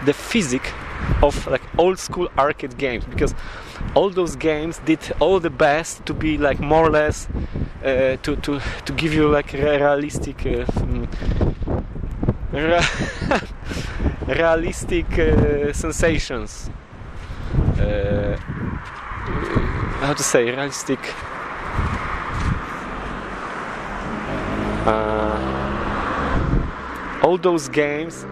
the 0.06 0.14
physics 0.14 0.70
of 1.22 1.48
like 1.48 1.62
old 1.78 2.00
school 2.00 2.30
arcade 2.38 2.78
games 2.78 3.06
because 3.06 3.34
all 3.96 4.10
those 4.10 4.36
games 4.36 4.80
did 4.86 5.00
all 5.20 5.40
the 5.40 5.50
best 5.50 6.06
to 6.06 6.14
be 6.14 6.38
like 6.38 6.60
more 6.60 6.86
or 6.88 6.90
less 6.90 7.28
uh, 7.84 8.18
to 8.24 8.36
to 8.38 8.60
to 8.86 8.94
give 8.94 9.14
you 9.14 9.28
like 9.28 9.54
realistic 9.54 10.46
uh, 10.46 10.66
realistic 14.28 15.18
uh, 15.18 15.74
sensations. 15.74 16.70
Uh, 17.80 18.38
how 20.02 20.14
to 20.14 20.24
say 20.24 20.46
realistic. 20.46 21.00
Uh, 24.86 25.24
all 27.24 27.38
those 27.38 27.70
games 27.70 28.26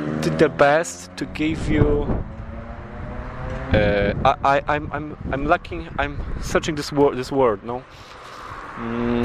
did, 0.00 0.38
their 0.38 0.48
best 0.48 1.16
to 1.16 1.26
give 1.26 1.68
you 1.68 2.24
uh, 3.74 4.14
I, 4.24 4.56
I, 4.56 4.62
I'm, 4.68 4.88
I'm, 4.92 5.16
I'm 5.32 5.46
lacking, 5.46 5.88
I'm 5.98 6.20
searching 6.40 6.76
this 6.76 6.92
word, 6.92 7.16
this 7.16 7.32
word, 7.32 7.64
no? 7.64 7.82
Mm, 8.76 9.24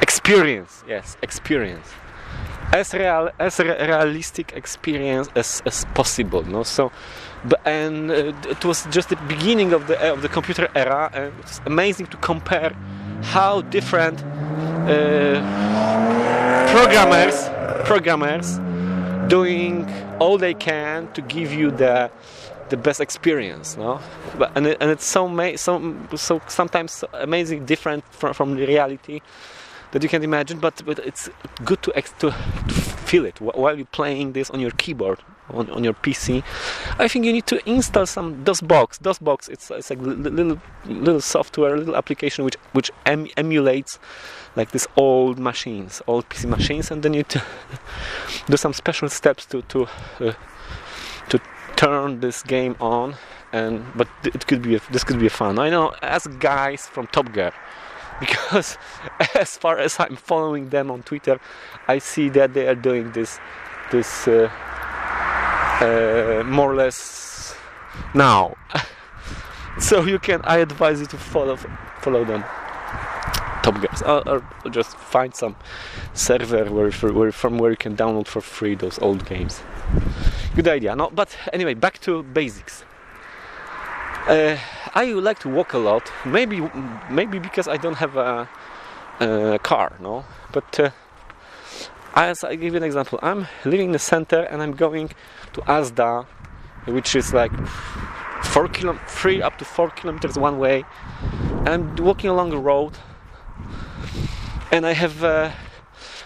experience, 0.00 0.84
yes, 0.86 1.16
experience. 1.22 1.88
As 2.72 2.94
real, 2.94 3.30
as 3.38 3.58
re- 3.58 3.86
realistic 3.86 4.52
experience 4.52 5.28
as, 5.34 5.62
as 5.66 5.84
possible, 5.94 6.44
no? 6.44 6.62
So, 6.62 6.92
but, 7.44 7.60
and 7.66 8.10
uh, 8.10 8.32
it 8.48 8.64
was 8.64 8.86
just 8.90 9.08
the 9.08 9.16
beginning 9.28 9.72
of 9.72 9.86
the 9.86 9.96
of 10.12 10.22
the 10.22 10.28
computer 10.28 10.68
era, 10.74 11.10
and 11.12 11.32
it's 11.40 11.60
amazing 11.64 12.06
to 12.06 12.16
compare 12.18 12.70
how 13.22 13.62
different 13.62 14.22
uh, 14.88 15.40
programmers 16.72 17.48
programmers 17.86 18.58
doing 19.28 19.88
all 20.20 20.38
they 20.38 20.54
can 20.54 21.10
to 21.12 21.22
give 21.22 21.52
you 21.52 21.70
the 21.70 22.10
the 22.68 22.76
best 22.76 23.00
experience 23.00 23.76
no? 23.76 24.00
But 24.38 24.52
and, 24.56 24.66
it, 24.66 24.78
and 24.80 24.90
it's 24.90 25.04
so 25.04 25.28
ma- 25.28 25.56
so 25.56 25.96
so 26.16 26.40
sometimes 26.48 26.92
so 26.92 27.08
amazing 27.12 27.64
different 27.64 28.04
from, 28.12 28.34
from 28.34 28.56
the 28.56 28.66
reality 28.66 29.20
that 29.92 30.02
you 30.02 30.08
can't 30.08 30.24
imagine 30.24 30.58
but, 30.58 30.82
but 30.84 30.98
it's 30.98 31.30
good 31.64 31.80
to, 31.82 31.92
ex- 31.96 32.12
to, 32.18 32.30
to 32.30 32.74
feel 32.74 33.24
it 33.24 33.40
while 33.40 33.76
you're 33.76 33.86
playing 33.86 34.32
this 34.32 34.50
on 34.50 34.58
your 34.58 34.72
keyboard 34.72 35.20
on, 35.50 35.70
on 35.70 35.84
your 35.84 35.94
PC 35.94 36.42
I 36.98 37.06
think 37.06 37.24
you 37.24 37.32
need 37.32 37.46
to 37.46 37.68
install 37.68 38.06
some 38.06 38.44
DOSBox. 38.44 38.98
DOSBox 39.00 39.48
it's, 39.48 39.70
it's 39.70 39.90
like 39.90 40.00
little 40.00 40.60
little 40.86 41.20
software 41.20 41.74
a 41.74 41.78
little 41.78 41.96
application 41.96 42.44
which 42.44 42.56
which 42.72 42.90
em- 43.06 43.28
emulates 43.36 44.00
like 44.56 44.70
these 44.72 44.88
old 44.96 45.38
machines 45.38 46.02
old 46.06 46.28
PC 46.28 46.48
machines 46.48 46.90
and 46.90 47.02
then 47.02 47.14
you 47.14 47.22
t- 47.22 47.40
do 48.46 48.56
some 48.56 48.72
special 48.72 49.08
steps 49.08 49.46
to 49.46 49.62
to 49.62 49.86
uh, 50.20 50.32
to 51.28 51.40
turn 51.76 52.20
this 52.20 52.42
game 52.42 52.74
on 52.80 53.14
and 53.52 53.84
but 53.94 54.08
it 54.24 54.46
could 54.46 54.62
be 54.62 54.74
a, 54.74 54.80
this 54.90 55.04
could 55.04 55.18
be 55.18 55.26
a 55.26 55.30
fun. 55.30 55.58
I 55.58 55.70
know 55.70 55.94
as 56.02 56.26
guys 56.26 56.86
from 56.86 57.06
Top 57.06 57.32
Gear 57.32 57.52
because 58.20 58.78
as 59.34 59.56
far 59.56 59.78
as 59.78 60.00
I'm 60.00 60.16
following 60.16 60.70
them 60.70 60.90
on 60.90 61.02
Twitter 61.02 61.38
I 61.86 61.98
see 61.98 62.30
that 62.30 62.54
they 62.54 62.66
are 62.66 62.74
doing 62.74 63.12
this 63.12 63.38
this 63.92 64.26
uh, 64.26 64.50
uh, 65.80 66.42
more 66.46 66.72
or 66.72 66.74
less 66.74 67.54
now. 68.14 68.56
So 69.78 70.06
you 70.06 70.18
can 70.18 70.40
I 70.44 70.56
advise 70.56 71.00
you 71.00 71.06
to 71.06 71.18
follow 71.18 71.56
follow 72.00 72.24
them 72.24 72.44
Top 73.66 73.80
Gears 73.80 74.00
or, 74.02 74.28
or, 74.28 74.70
just 74.70 74.96
find 74.96 75.34
some 75.34 75.56
server 76.14 76.66
where, 76.66 76.92
where, 76.92 77.32
from 77.32 77.58
where 77.58 77.72
you 77.72 77.76
can 77.76 77.96
download 77.96 78.28
for 78.28 78.40
free 78.40 78.76
those 78.76 78.96
old 79.00 79.26
games. 79.26 79.60
Good 80.54 80.68
idea 80.68 80.94
no 80.94 81.10
but 81.10 81.36
anyway 81.52 81.74
back 81.74 81.98
to 82.02 82.22
basics. 82.22 82.84
Uh, 84.28 84.56
I 84.94 85.06
like 85.06 85.40
to 85.40 85.48
walk 85.48 85.72
a 85.72 85.78
lot 85.78 86.12
maybe 86.24 86.60
maybe 87.10 87.40
because 87.40 87.66
I 87.66 87.76
don't 87.76 87.96
have 87.96 88.16
a, 88.16 88.48
a 89.18 89.58
car 89.58 89.96
no 89.98 90.24
but 90.52 90.78
uh, 90.78 90.90
as 92.14 92.44
I 92.44 92.54
give 92.54 92.72
you 92.72 92.76
an 92.76 92.84
example 92.84 93.18
I'm 93.20 93.48
living 93.64 93.86
in 93.86 93.92
the 93.92 93.98
center 93.98 94.42
and 94.42 94.62
I'm 94.62 94.76
going 94.76 95.10
to 95.54 95.60
Asda 95.62 96.24
which 96.84 97.16
is 97.16 97.34
like 97.34 97.50
four 98.44 98.68
kilo 98.68 98.96
three 99.08 99.42
up 99.42 99.58
to 99.58 99.64
four 99.64 99.90
kilometers 99.90 100.38
one 100.38 100.60
way 100.60 100.84
and 101.66 101.68
I'm 101.68 101.96
walking 101.96 102.30
along 102.30 102.52
a 102.52 102.58
road 102.58 102.96
and 104.70 104.86
I 104.86 104.92
have 104.92 105.22
uh, 105.24 105.50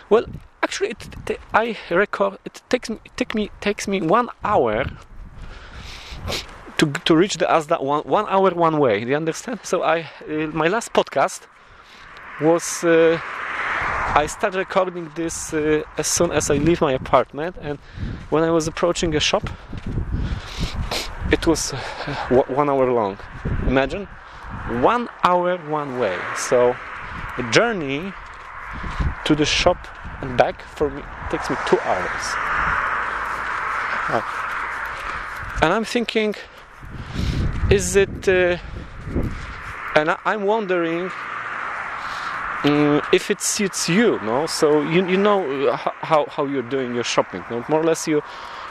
well 0.08 0.26
actually 0.62 0.90
it, 0.90 1.40
I 1.52 1.76
record 1.90 2.38
it 2.44 2.62
takes 2.68 2.90
me 2.90 2.98
it 3.04 3.12
take 3.16 3.34
me 3.34 3.50
takes 3.60 3.88
me 3.88 4.00
one 4.00 4.28
hour 4.44 4.84
to, 6.78 6.86
to 7.04 7.16
reach 7.16 7.36
the 7.36 7.46
Asda 7.46 7.82
one, 7.82 8.02
one 8.04 8.26
hour 8.28 8.50
one 8.50 8.78
way 8.78 9.04
do 9.04 9.10
you 9.10 9.16
understand? 9.16 9.60
So 9.62 9.82
I 9.82 10.10
uh, 10.28 10.46
my 10.52 10.68
last 10.68 10.92
podcast 10.92 11.46
was 12.40 12.84
uh, 12.84 13.20
I 14.14 14.26
started 14.26 14.58
recording 14.58 15.10
this 15.14 15.54
uh, 15.54 15.82
as 15.96 16.06
soon 16.06 16.32
as 16.32 16.50
I 16.50 16.54
leave 16.54 16.80
my 16.80 16.92
apartment. 16.92 17.56
And 17.60 17.78
when 18.30 18.42
I 18.42 18.50
was 18.50 18.66
approaching 18.66 19.14
a 19.14 19.20
shop 19.20 19.48
it 21.30 21.46
was 21.46 21.72
uh, 21.72 21.76
one 22.48 22.68
hour 22.68 22.90
long. 22.92 23.18
Imagine 23.66 24.06
one 24.80 25.08
hour 25.22 25.58
one 25.68 25.98
way. 25.98 26.18
So 26.36 26.74
the 27.36 27.44
journey 27.50 28.12
to 29.24 29.34
the 29.34 29.44
shop 29.44 29.78
and 30.22 30.36
back 30.36 30.62
for 30.62 30.90
me 30.90 31.02
takes 31.30 31.48
me 31.48 31.56
two 31.66 31.78
hours. 31.80 32.50
And 35.62 35.72
I'm 35.74 35.84
thinking, 35.84 36.34
is 37.70 37.94
it? 37.94 38.28
Uh, 38.28 38.56
and 39.94 40.10
I, 40.10 40.34
am 40.34 40.44
wondering 40.44 41.10
um, 42.64 43.02
if 43.12 43.30
it 43.30 43.42
suits 43.42 43.88
you. 43.88 44.18
No, 44.22 44.46
so 44.46 44.80
you 44.80 45.06
you 45.06 45.18
know 45.18 45.72
how 45.72 46.24
how 46.26 46.46
you're 46.46 46.70
doing 46.70 46.94
your 46.94 47.04
shopping. 47.04 47.44
No? 47.50 47.64
More 47.68 47.80
or 47.80 47.84
less 47.84 48.08
you 48.08 48.22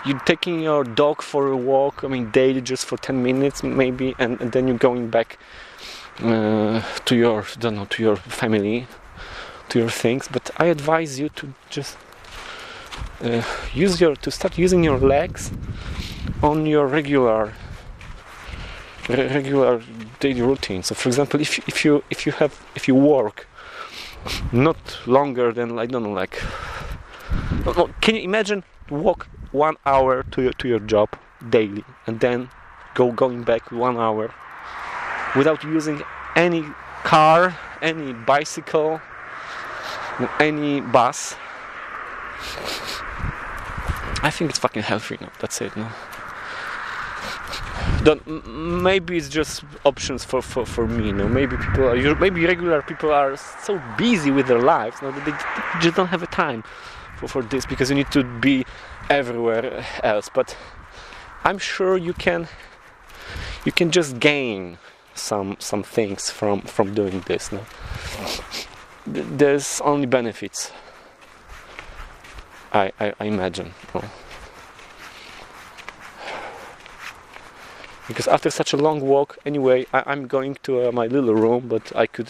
you're 0.05 0.19
taking 0.25 0.62
your 0.62 0.83
dog 0.83 1.21
for 1.21 1.47
a 1.47 1.57
walk. 1.57 2.03
I 2.03 2.07
mean 2.07 2.31
daily, 2.31 2.62
just 2.62 2.85
for 2.85 2.97
ten 2.97 3.21
minutes 3.21 3.63
maybe, 3.63 4.15
and, 4.17 4.41
and 4.41 4.51
then 4.51 4.67
you're 4.67 4.77
going 4.77 5.09
back 5.09 5.38
uh, 6.23 6.81
to 7.05 7.15
your 7.15 7.45
don't 7.59 7.75
know 7.75 7.85
to 7.85 8.03
your 8.03 8.15
family 8.15 8.88
to 9.69 9.79
your 9.79 9.89
things 9.89 10.27
but 10.27 10.51
i 10.58 10.65
advise 10.65 11.19
you 11.19 11.29
to 11.29 11.53
just 11.69 11.97
uh, 13.23 13.43
use 13.73 13.99
your 14.01 14.15
to 14.15 14.32
start 14.32 14.58
using 14.58 14.84
your 14.84 14.97
legs 14.97 15.51
on 16.41 16.65
your 16.65 16.88
regular 16.88 17.53
re- 19.10 19.27
regular 19.27 19.82
daily 20.19 20.41
routine. 20.41 20.84
So 20.84 20.95
for 20.95 21.10
example 21.10 21.41
if, 21.41 21.60
if 21.67 21.84
you 21.84 22.03
if 22.10 22.25
you 22.25 22.32
have 22.34 22.60
if 22.75 22.88
you 22.88 22.95
work 22.95 23.47
not 24.51 24.77
longer 25.08 25.53
than 25.53 25.79
i 25.79 25.86
don't 25.86 26.03
know 26.03 26.12
like 26.12 26.41
can 28.01 28.15
you 28.15 28.21
imagine 28.21 28.63
walk 28.89 29.27
one 29.51 29.77
hour 29.86 30.23
to 30.23 30.41
your 30.41 30.53
to 30.53 30.67
your 30.67 30.79
job 30.79 31.10
daily 31.49 31.86
and 32.05 32.19
then 32.19 32.49
go 32.95 33.12
going 33.13 33.43
back 33.43 33.71
one 33.71 33.97
hour 33.97 34.34
without 35.38 35.63
using 35.63 36.03
any 36.36 36.63
car 37.03 37.55
any 37.82 38.12
bicycle 38.12 38.99
any 40.39 40.82
bus. 40.82 41.36
I 44.21 44.29
think 44.32 44.49
it's 44.49 44.60
fucking 44.60 44.84
healthy 44.84 45.17
now. 45.21 45.32
That's 45.39 45.62
it. 45.62 45.75
No. 45.75 45.88
Don't, 48.03 48.82
maybe 48.82 49.17
it's 49.17 49.29
just 49.29 49.63
options 49.86 50.23
for, 50.23 50.41
for, 50.41 50.65
for 50.65 50.88
me. 50.88 51.12
No, 51.12 51.27
maybe 51.27 51.58
people 51.58 51.89
are 51.89 52.15
maybe 52.15 52.45
regular 52.45 52.82
people 52.82 53.12
are 53.12 53.36
so 53.38 53.82
busy 53.97 54.32
with 54.32 54.47
their 54.47 54.62
lives. 54.62 55.01
No, 55.01 55.12
they, 55.12 55.32
they 55.32 55.38
just 55.82 55.95
don't 55.95 56.08
have 56.08 56.23
a 56.23 56.27
time 56.27 56.63
for, 57.17 57.27
for 57.27 57.41
this 57.41 57.65
because 57.65 57.89
you 57.89 57.95
need 57.95 58.12
to 58.12 58.23
be 58.23 58.65
everywhere 59.10 59.86
else. 60.03 60.29
But 60.34 60.55
I'm 61.43 61.58
sure 61.58 61.97
you 61.97 62.13
can 62.13 62.47
you 63.65 63.71
can 63.71 63.91
just 63.91 64.19
gain 64.19 64.77
some 65.13 65.58
some 65.60 65.84
things 65.84 66.29
from 66.29 66.62
from 66.62 66.93
doing 66.93 67.21
this. 67.27 67.51
No 67.51 67.65
there's 69.13 69.81
only 69.81 70.05
benefits. 70.05 70.71
I, 72.71 72.91
I, 72.99 73.13
I 73.19 73.25
imagine. 73.25 73.73
Because 78.07 78.27
after 78.27 78.49
such 78.49 78.73
a 78.73 78.77
long 78.77 79.01
walk, 79.01 79.37
anyway, 79.45 79.85
I, 79.93 80.11
am 80.11 80.27
going 80.27 80.55
to 80.63 80.87
uh, 80.87 80.91
my 80.91 81.05
little 81.05 81.35
room, 81.35 81.67
but 81.67 81.95
I 81.95 82.07
could, 82.07 82.27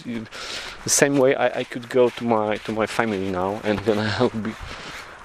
the 0.84 0.90
same 0.90 1.18
way 1.18 1.36
I, 1.36 1.60
I 1.60 1.64
could 1.64 1.90
go 1.90 2.10
to 2.10 2.24
my 2.26 2.58
to 2.58 2.74
my 2.74 2.86
family 2.86 3.32
now, 3.32 3.62
and 3.64 3.80
then 3.88 3.98
I 3.98 4.22
would 4.22 4.44
be, 4.44 4.54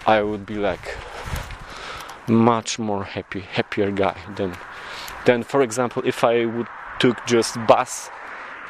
I 0.06 0.22
would 0.22 0.46
be 0.46 0.54
like 0.54 0.96
much 2.28 2.78
more 2.78 3.04
happy, 3.04 3.40
happier 3.40 3.90
guy 3.90 4.16
than, 4.36 4.56
than 5.26 5.42
for 5.42 5.60
example, 5.60 6.02
if 6.06 6.22
I 6.22 6.44
would 6.44 6.68
took 7.00 7.26
just 7.26 7.54
bus 7.66 8.10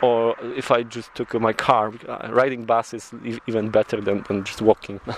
or 0.04 0.36
if 0.56 0.70
I 0.70 0.82
just 0.82 1.14
took 1.14 1.34
my 1.48 1.52
car. 1.52 1.92
Uh, 2.08 2.28
riding 2.40 2.64
bus 2.64 2.94
is 2.94 3.12
even 3.46 3.70
better 3.70 4.00
than, 4.00 4.24
than 4.28 4.44
just 4.44 4.60
walking. 4.60 5.00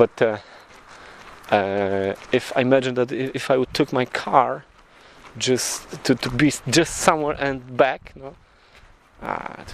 but 0.00 0.22
uh, 0.22 0.38
uh, 1.50 2.14
if 2.32 2.52
I 2.56 2.60
imagine 2.62 2.94
that 2.94 3.12
if 3.12 3.50
I 3.50 3.56
would 3.56 3.72
took 3.72 3.92
my 3.92 4.04
car 4.04 4.64
just 5.38 6.04
to, 6.04 6.14
to 6.14 6.30
be 6.30 6.52
just 6.68 6.96
somewhere 6.96 7.36
and 7.38 7.76
back, 7.76 8.12
no, 8.16 8.34
ah, 9.22 9.64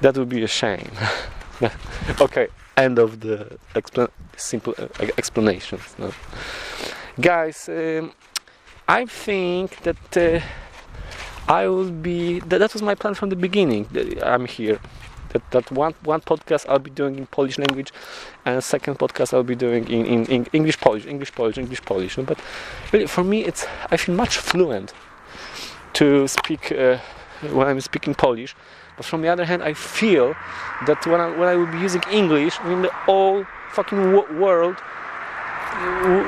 that 0.00 0.16
would 0.16 0.28
be 0.28 0.42
a 0.42 0.52
shame. 0.60 0.90
okay, 2.20 2.48
end 2.76 2.98
of 2.98 3.20
the 3.20 3.58
expl- 3.74 4.12
simple 4.36 4.74
uh, 4.78 4.86
explanations. 5.18 5.94
No? 5.98 6.12
Guys, 7.20 7.68
um, 7.68 8.12
I 8.86 9.06
think 9.06 9.82
that 9.82 10.16
uh, 10.16 10.40
I 11.50 11.66
will 11.66 11.90
be. 11.90 12.38
That, 12.40 12.58
that 12.58 12.72
was 12.72 12.80
my 12.80 12.94
plan 12.94 13.14
from 13.14 13.28
the 13.28 13.34
beginning. 13.34 13.88
That 13.90 14.24
I'm 14.24 14.46
here. 14.46 14.78
That, 15.30 15.42
that 15.50 15.70
one 15.72 15.94
one 16.04 16.20
podcast 16.20 16.64
I'll 16.68 16.78
be 16.78 16.92
doing 16.92 17.18
in 17.18 17.26
Polish 17.26 17.58
language, 17.58 17.92
and 18.44 18.62
second 18.62 19.00
podcast 19.00 19.34
I'll 19.34 19.42
be 19.42 19.56
doing 19.56 19.88
in, 19.88 20.06
in, 20.06 20.26
in 20.26 20.46
English 20.52 20.78
Polish, 20.80 21.06
English 21.06 21.32
Polish, 21.34 21.58
English 21.58 21.82
Polish. 21.82 22.14
But 22.14 22.38
really, 22.92 23.08
for 23.08 23.24
me, 23.24 23.44
it's 23.44 23.66
I 23.90 23.96
feel 23.96 24.14
much 24.14 24.36
fluent 24.36 24.94
to 25.94 26.28
speak 26.28 26.70
uh, 26.70 26.98
when 27.50 27.66
I'm 27.66 27.80
speaking 27.80 28.14
Polish. 28.14 28.54
But 28.96 29.04
from 29.04 29.22
the 29.22 29.28
other 29.28 29.44
hand, 29.44 29.60
I 29.64 29.74
feel 29.74 30.36
that 30.86 31.04
when 31.04 31.20
I 31.20 31.36
when 31.36 31.48
I 31.48 31.56
will 31.56 31.72
be 31.76 31.78
using 31.78 32.02
English, 32.12 32.60
I 32.60 32.68
mean 32.68 32.82
the 32.82 32.92
whole 33.06 33.44
fucking 33.72 34.12
world 34.38 34.76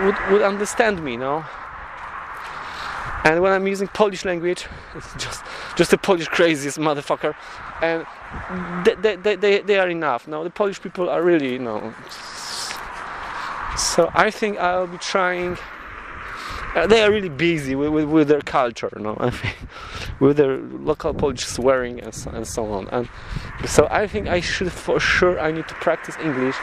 would, 0.03 0.17
would 0.31 0.43
understand 0.43 1.05
me, 1.05 1.13
you 1.13 1.19
know. 1.19 1.45
And 3.25 3.41
when 3.41 3.53
I'm 3.53 3.67
using 3.67 3.89
Polish 3.89 4.25
language, 4.25 4.67
it's 4.95 5.15
just 5.15 5.45
just 5.77 5.93
a 5.93 5.99
Polish 5.99 6.29
craziest 6.29 6.79
motherfucker, 6.79 7.35
and 7.81 8.07
they, 9.03 9.17
they, 9.17 9.37
they, 9.37 9.61
they 9.61 9.79
are 9.79 9.89
enough. 9.89 10.27
Now 10.27 10.43
the 10.43 10.51
Polish 10.51 10.81
people 10.81 11.09
are 11.09 11.23
really, 11.23 11.53
you 11.53 11.59
know. 11.59 11.95
So 13.77 14.11
I 14.15 14.31
think 14.31 14.59
I'll 14.59 14.87
be 14.87 14.99
trying. 14.99 15.57
Uh, 16.75 16.87
they 16.87 17.03
are 17.03 17.11
really 17.11 17.29
busy 17.29 17.75
with, 17.75 17.91
with, 17.91 18.07
with, 18.07 18.29
their 18.29 18.41
culture, 18.41 18.91
you 18.97 19.03
know, 19.03 19.15
I 19.21 19.29
think, 19.29 19.57
with 20.21 20.39
their 20.39 20.57
local 20.57 21.13
Polish 21.13 21.45
swearing 21.45 22.01
and 22.01 22.15
so, 22.15 22.31
and 22.31 22.49
so 22.49 22.65
on. 22.73 22.89
And 22.89 23.11
so 23.67 23.87
I 23.91 24.07
think 24.07 24.27
I 24.29 24.41
should, 24.41 24.73
for 24.73 24.99
sure, 24.99 25.39
I 25.39 25.51
need 25.53 25.69
to 25.69 25.75
practice 25.75 26.17
English 26.17 26.57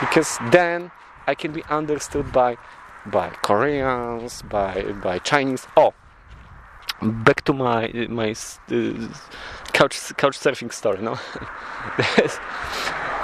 because 0.00 0.38
then 0.50 0.90
I 1.26 1.34
can 1.34 1.52
be 1.52 1.62
understood 1.64 2.32
by 2.32 2.56
by 3.06 3.30
Koreans, 3.42 4.42
by 4.42 4.82
by 5.02 5.18
Chinese. 5.18 5.66
Oh, 5.76 5.94
back 7.02 7.44
to 7.44 7.52
my 7.52 7.88
my 8.08 8.30
uh, 8.30 9.08
couch 9.72 10.12
couch 10.16 10.38
surfing 10.38 10.72
story. 10.72 11.02
No, 11.02 11.14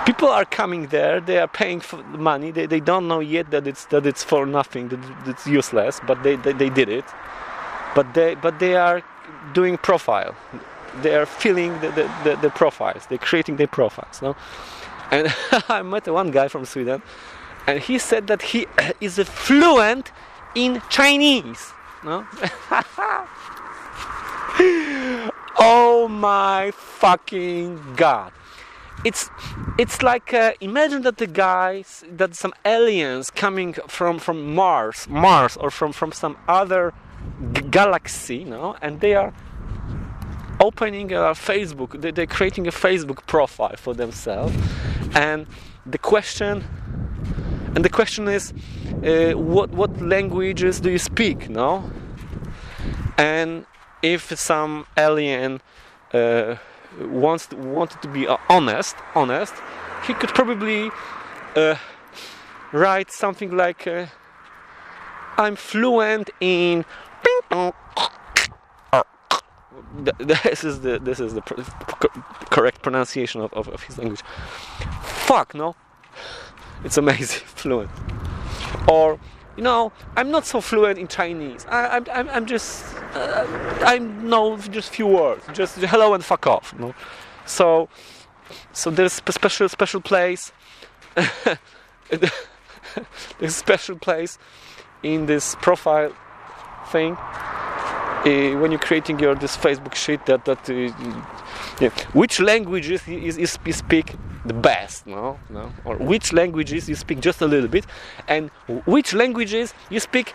people 0.06 0.28
are 0.28 0.44
coming 0.44 0.88
there. 0.88 1.20
They 1.20 1.38
are 1.38 1.48
paying 1.48 1.80
for 1.80 2.02
money. 2.04 2.50
They, 2.50 2.66
they 2.66 2.80
don't 2.80 3.08
know 3.08 3.20
yet 3.20 3.50
that 3.50 3.66
it's 3.66 3.86
that 3.86 4.06
it's 4.06 4.24
for 4.24 4.46
nothing. 4.46 4.88
That 4.88 5.00
it's 5.26 5.46
useless. 5.46 6.00
But 6.06 6.22
they, 6.22 6.36
they, 6.36 6.52
they 6.52 6.70
did 6.70 6.88
it. 6.88 7.04
But 7.94 8.14
they 8.14 8.34
but 8.34 8.58
they 8.58 8.76
are 8.76 9.02
doing 9.54 9.78
profile. 9.78 10.34
They 11.02 11.14
are 11.14 11.24
filling 11.24 11.80
the, 11.80 11.90
the, 11.90 12.10
the, 12.24 12.36
the 12.42 12.50
profiles. 12.50 13.06
They're 13.06 13.18
creating 13.18 13.56
their 13.56 13.68
profiles. 13.68 14.20
No, 14.20 14.34
and 15.10 15.34
I 15.68 15.82
met 15.82 16.08
one 16.08 16.30
guy 16.30 16.48
from 16.48 16.64
Sweden 16.64 17.02
and 17.70 17.78
he 17.78 17.98
said 17.98 18.26
that 18.26 18.42
he 18.42 18.66
is 19.00 19.18
fluent 19.18 20.10
in 20.56 20.82
Chinese. 20.90 21.72
No? 22.04 22.26
oh 25.58 26.08
my 26.10 26.72
fucking 26.72 27.94
god! 27.96 28.32
It's 29.04 29.30
it's 29.78 30.02
like 30.02 30.34
uh, 30.34 30.52
imagine 30.60 31.02
that 31.02 31.18
the 31.18 31.28
guys 31.28 32.02
that 32.10 32.34
some 32.34 32.54
aliens 32.64 33.30
coming 33.30 33.74
from 33.86 34.18
from 34.18 34.54
Mars, 34.54 35.06
Mars 35.08 35.56
or 35.56 35.70
from 35.70 35.92
from 35.92 36.10
some 36.10 36.36
other 36.48 36.92
galaxy, 37.70 38.44
no, 38.44 38.76
and 38.82 39.00
they 39.00 39.14
are 39.14 39.32
opening 40.58 41.12
a 41.12 41.34
Facebook. 41.48 42.00
They, 42.00 42.10
they're 42.10 42.34
creating 42.38 42.66
a 42.66 42.72
Facebook 42.72 43.26
profile 43.26 43.76
for 43.76 43.94
themselves, 43.94 44.56
and 45.14 45.46
the 45.86 45.98
question 45.98 46.64
and 47.74 47.84
the 47.84 47.88
question 47.88 48.28
is 48.28 48.52
uh, 49.04 49.32
what 49.32 49.70
what 49.70 50.00
languages 50.00 50.80
do 50.80 50.90
you 50.90 50.98
speak 50.98 51.48
no? 51.48 51.90
And 53.16 53.66
if 54.02 54.36
some 54.38 54.86
alien 54.96 55.60
uh, 56.12 56.56
wants 57.00 57.46
to, 57.48 57.56
wanted 57.56 58.02
to 58.02 58.08
be 58.08 58.26
uh, 58.26 58.38
honest 58.48 58.96
honest 59.14 59.54
he 60.06 60.14
could 60.14 60.30
probably 60.30 60.90
uh, 61.56 61.76
write 62.72 63.12
something 63.12 63.56
like 63.56 63.86
uh, 63.86 64.06
I'm 65.36 65.56
fluent 65.56 66.30
in 66.40 66.84
this 70.18 70.64
is 70.64 70.80
the 70.80 70.98
this 70.98 71.20
is 71.20 71.34
the 71.34 71.42
correct 72.50 72.82
pronunciation 72.82 73.40
of, 73.40 73.52
of, 73.52 73.68
of 73.68 73.82
his 73.82 73.98
language. 73.98 74.22
Fuck 75.02 75.54
no 75.54 75.74
it's 76.84 76.96
amazing, 76.96 77.42
fluent. 77.46 77.90
Or, 78.88 79.18
you 79.56 79.62
know, 79.62 79.92
I'm 80.16 80.30
not 80.30 80.46
so 80.46 80.60
fluent 80.60 80.98
in 80.98 81.08
Chinese. 81.08 81.66
I, 81.68 81.98
am 81.98 82.28
I'm, 82.30 82.46
just, 82.46 82.84
uh, 83.14 83.46
I 83.82 83.98
know 83.98 84.56
just 84.56 84.90
few 84.90 85.06
words, 85.06 85.44
just 85.52 85.76
hello 85.78 86.14
and 86.14 86.24
fuck 86.24 86.46
off. 86.46 86.74
You 86.78 86.86
know? 86.86 86.94
So, 87.46 87.88
so 88.72 88.90
there's 88.90 89.20
a 89.26 89.32
special 89.32 89.68
special 89.68 90.00
place. 90.00 90.52
there's 91.14 92.30
a 93.40 93.50
special 93.50 93.96
place 93.96 94.38
in 95.02 95.26
this 95.26 95.56
profile 95.60 96.14
thing 96.88 97.16
uh, 98.20 98.58
when 98.58 98.70
you're 98.70 98.80
creating 98.80 99.18
your 99.18 99.34
this 99.34 99.56
Facebook 99.56 99.94
sheet 99.94 100.26
that 100.26 100.44
that 100.44 100.68
uh, 100.68 100.74
yeah, 101.80 101.90
which 102.12 102.40
languages 102.40 103.06
you, 103.08 103.18
you, 103.18 103.72
speak 103.72 104.14
the 104.44 104.52
best, 104.52 105.06
no, 105.06 105.38
no, 105.48 105.72
or 105.84 105.96
which 105.96 106.32
languages 106.32 106.88
you 106.88 106.94
speak 106.94 107.20
just 107.20 107.40
a 107.40 107.46
little 107.46 107.68
bit, 107.68 107.86
and 108.28 108.50
which 108.84 109.14
languages 109.14 109.74
you 109.88 110.00
speak 110.00 110.34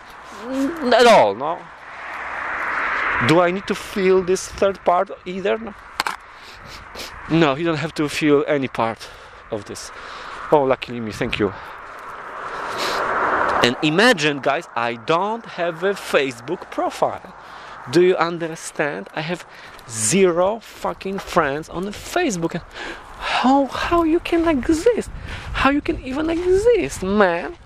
at 0.92 1.06
all, 1.06 1.34
no. 1.34 1.58
Do 3.28 3.40
I 3.40 3.50
need 3.50 3.66
to 3.68 3.74
feel 3.74 4.22
this 4.22 4.46
third 4.46 4.78
part 4.84 5.10
either? 5.24 5.56
No, 5.58 5.74
no 7.30 7.54
you 7.54 7.64
don't 7.64 7.78
have 7.78 7.94
to 7.94 8.08
feel 8.08 8.44
any 8.46 8.68
part 8.68 9.08
of 9.50 9.64
this. 9.66 9.90
Oh, 10.52 10.62
luckily 10.62 11.00
me, 11.00 11.12
thank 11.12 11.38
you. 11.38 11.52
And 13.66 13.76
imagine, 13.82 14.40
guys, 14.40 14.68
I 14.76 14.94
don't 14.94 15.44
have 15.44 15.82
a 15.82 15.94
Facebook 15.94 16.70
profile. 16.70 17.34
Do 17.90 18.02
you 18.02 18.16
understand? 18.16 19.08
I 19.14 19.20
have 19.20 19.46
zero 19.88 20.58
fucking 20.58 21.20
friends 21.20 21.68
on 21.68 21.84
Facebook. 21.86 22.60
How 23.18 23.66
how 23.66 24.02
you 24.02 24.20
can 24.20 24.48
exist? 24.48 25.10
How 25.52 25.70
you 25.70 25.80
can 25.80 26.02
even 26.02 26.28
exist, 26.30 27.02
man? 27.02 27.56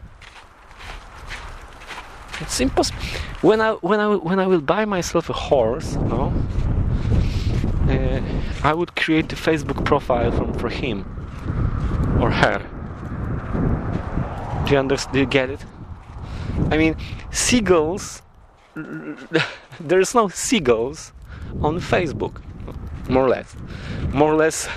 It's 2.41 2.61
impossible. 2.61 3.01
When 3.41 3.61
I 3.61 3.73
when 3.73 4.01
I 4.01 4.15
when 4.17 4.39
I 4.39 4.47
will 4.47 4.61
buy 4.61 4.85
myself 4.85 5.31
a 5.31 5.33
horse, 5.33 5.95
no, 5.97 6.33
uh, 7.89 8.21
I 8.63 8.75
would 8.75 8.95
create 8.97 9.33
a 9.33 9.37
Facebook 9.37 9.85
profile 9.85 10.31
from 10.33 10.53
for 10.55 10.69
him 10.69 11.05
or 12.21 12.31
her. 12.31 12.59
Do 14.67 14.73
you 14.73 14.79
understand? 14.79 15.15
Do 15.15 15.21
you 15.21 15.27
get 15.27 15.51
it? 15.51 15.65
I 16.71 16.77
mean, 16.77 16.97
seagulls 17.31 18.23
there's 19.81 20.15
no 20.15 20.29
seagulls 20.29 21.13
on 21.61 21.81
Facebook, 21.81 22.41
more 23.09 23.25
or 23.25 23.29
less. 23.29 23.57
More 24.13 24.33
or 24.33 24.37
less, 24.37 24.69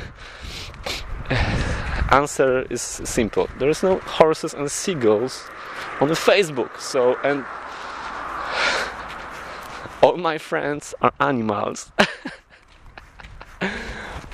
answer 2.12 2.66
is 2.70 2.82
simple. 2.82 3.48
There 3.60 3.70
is 3.70 3.84
no 3.84 4.00
horses 4.00 4.54
and 4.54 4.70
seagulls 4.70 5.48
on 6.02 6.10
Facebook. 6.10 6.80
So 6.80 7.16
and 7.24 7.46
all 10.02 10.18
my 10.18 10.38
friends 10.38 10.94
are 11.02 11.14
animals. 11.20 11.92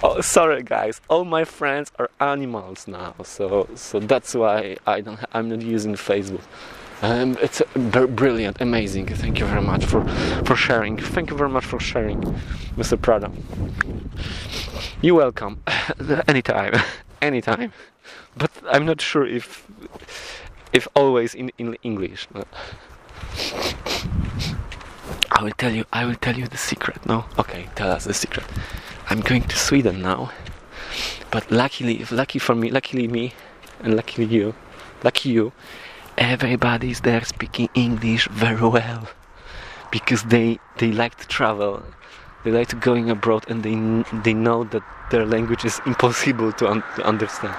oh, 0.04 0.22
sorry 0.22 0.63
guys, 0.63 1.02
all 1.10 1.26
my 1.26 1.43
friends 1.43 1.91
are 2.00 2.10
animals 2.19 2.88
now. 2.88 3.13
So 3.24 3.67
so 3.76 4.00
that's 4.00 4.34
why 4.36 4.78
I 4.88 5.02
don't. 5.02 5.19
I'm 5.34 5.50
not 5.50 5.62
using 5.62 5.95
Facebook. 5.95 6.43
Um, 7.01 7.38
it's 7.41 7.62
brilliant, 7.73 8.59
amazing. 8.59 9.07
Thank 9.07 9.39
you 9.39 9.45
very 9.45 9.62
much 9.62 9.85
for, 9.85 10.05
for 10.43 10.55
sharing. 10.55 10.97
Thank 10.97 11.29
you 11.29 11.38
very 11.38 11.49
much 11.49 11.65
for 11.65 11.79
sharing, 11.79 12.21
Mr. 12.75 13.01
Prada. 13.01 13.31
You're 15.01 15.15
welcome. 15.15 15.63
Anytime. 16.27 16.73
Anytime. 17.21 17.71
But 18.38 18.51
I'm 18.69 18.85
not 18.85 19.01
sure 19.01 19.25
if 19.25 19.65
if 20.73 20.88
always 20.93 21.33
in, 21.33 21.51
in 21.57 21.75
English. 21.83 22.27
I 25.31 25.43
will 25.43 25.51
tell 25.51 25.71
you. 25.71 25.85
I 25.93 26.05
will 26.05 26.15
tell 26.15 26.35
you 26.38 26.47
the 26.47 26.57
secret. 26.57 27.05
No, 27.05 27.25
okay. 27.38 27.69
Tell 27.75 27.91
us 27.91 28.03
the 28.05 28.13
secret. 28.13 28.45
I'm 29.09 29.21
going 29.21 29.43
to 29.43 29.57
Sweden 29.57 30.01
now, 30.01 30.31
but 31.31 31.49
luckily, 31.49 32.05
lucky 32.12 32.39
for 32.39 32.55
me, 32.55 32.69
luckily 32.71 33.07
me, 33.07 33.33
and 33.81 33.95
luckily 33.95 34.27
you, 34.27 34.53
lucky 35.03 35.29
you, 35.29 35.53
everybody's 36.19 37.01
there 37.01 37.23
speaking 37.23 37.69
English 37.73 38.27
very 38.27 38.67
well 38.67 39.08
because 39.91 40.23
they 40.23 40.60
they 40.77 40.91
like 40.91 41.15
to 41.15 41.27
travel. 41.27 41.84
They 42.43 42.51
like 42.51 42.67
to 42.67 42.75
going 42.75 43.10
abroad 43.10 43.45
and 43.49 43.63
they 43.63 43.75
they 44.23 44.34
know 44.34 44.65
that 44.65 44.84
their 45.10 45.25
language 45.25 45.65
is 45.65 45.82
impossible 45.86 46.51
to, 46.53 46.69
un 46.69 46.84
to 46.95 47.03
understand. 47.03 47.55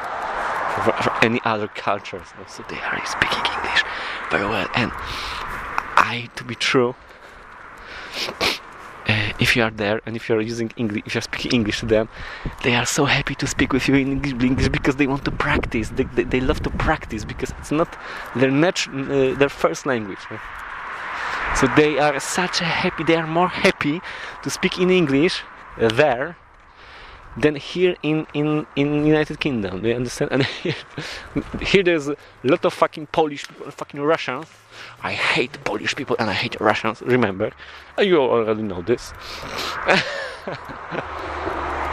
For, 0.84 0.92
for, 0.92 1.24
any 1.24 1.40
other 1.44 1.66
cultures 1.66 2.28
so 2.46 2.64
they 2.68 2.78
are 2.78 3.04
speaking 3.04 3.44
english 3.56 3.82
very 4.30 4.44
well. 4.44 4.68
And 4.76 4.92
i 5.96 6.30
to 6.36 6.44
be 6.44 6.54
true 6.54 6.94
uh, 9.10 9.32
if 9.44 9.48
you 9.56 9.62
are 9.66 9.74
there 9.84 9.98
and 10.06 10.12
if 10.18 10.22
you 10.28 10.34
are 10.36 10.44
using 10.52 10.68
english 10.82 11.02
if 11.06 11.12
you're 11.14 11.28
speaking 11.30 11.52
english 11.58 11.78
to 11.82 11.86
them 11.86 12.06
they 12.64 12.74
are 12.80 12.88
so 12.98 13.02
happy 13.16 13.34
to 13.42 13.46
speak 13.54 13.70
with 13.72 13.84
you 13.88 13.94
in 13.94 14.08
english, 14.24 14.68
because 14.78 14.96
they 15.00 15.08
want 15.12 15.24
to 15.24 15.34
practice 15.46 15.86
they, 15.98 16.06
they, 16.16 16.24
they 16.34 16.40
love 16.50 16.60
to 16.66 16.70
practice 16.86 17.22
because 17.32 17.50
it's 17.58 17.74
not 17.80 17.90
their 18.40 18.52
nat- 18.62 18.88
uh, 18.88 19.34
their 19.40 19.52
first 19.62 19.86
language? 19.86 20.24
So 21.56 21.66
they 21.76 21.98
are 21.98 22.18
such 22.20 22.60
a 22.60 22.64
happy, 22.64 23.04
they 23.04 23.16
are 23.16 23.26
more 23.26 23.48
happy 23.48 24.00
to 24.42 24.50
speak 24.50 24.78
in 24.78 24.90
English 24.90 25.42
uh, 25.78 25.88
there 25.88 26.36
than 27.36 27.56
here 27.56 27.96
in, 28.02 28.26
in, 28.34 28.66
in 28.76 29.04
United 29.04 29.40
Kingdom. 29.40 29.82
Do 29.82 29.88
you 29.88 29.94
understand? 29.94 30.30
And 30.34 30.44
here, 30.44 30.74
here 31.60 31.82
there's 31.82 32.08
a 32.08 32.16
lot 32.44 32.64
of 32.64 32.72
fucking 32.72 33.08
Polish 33.08 33.44
fucking 33.46 34.00
Russians. 34.00 34.46
I 35.02 35.12
hate 35.12 35.62
Polish 35.64 35.94
people 35.96 36.16
and 36.18 36.28
I 36.30 36.34
hate 36.34 36.60
Russians, 36.60 37.02
remember? 37.02 37.52
You 37.98 38.18
already 38.18 38.62
know 38.62 38.82
this. 38.82 39.12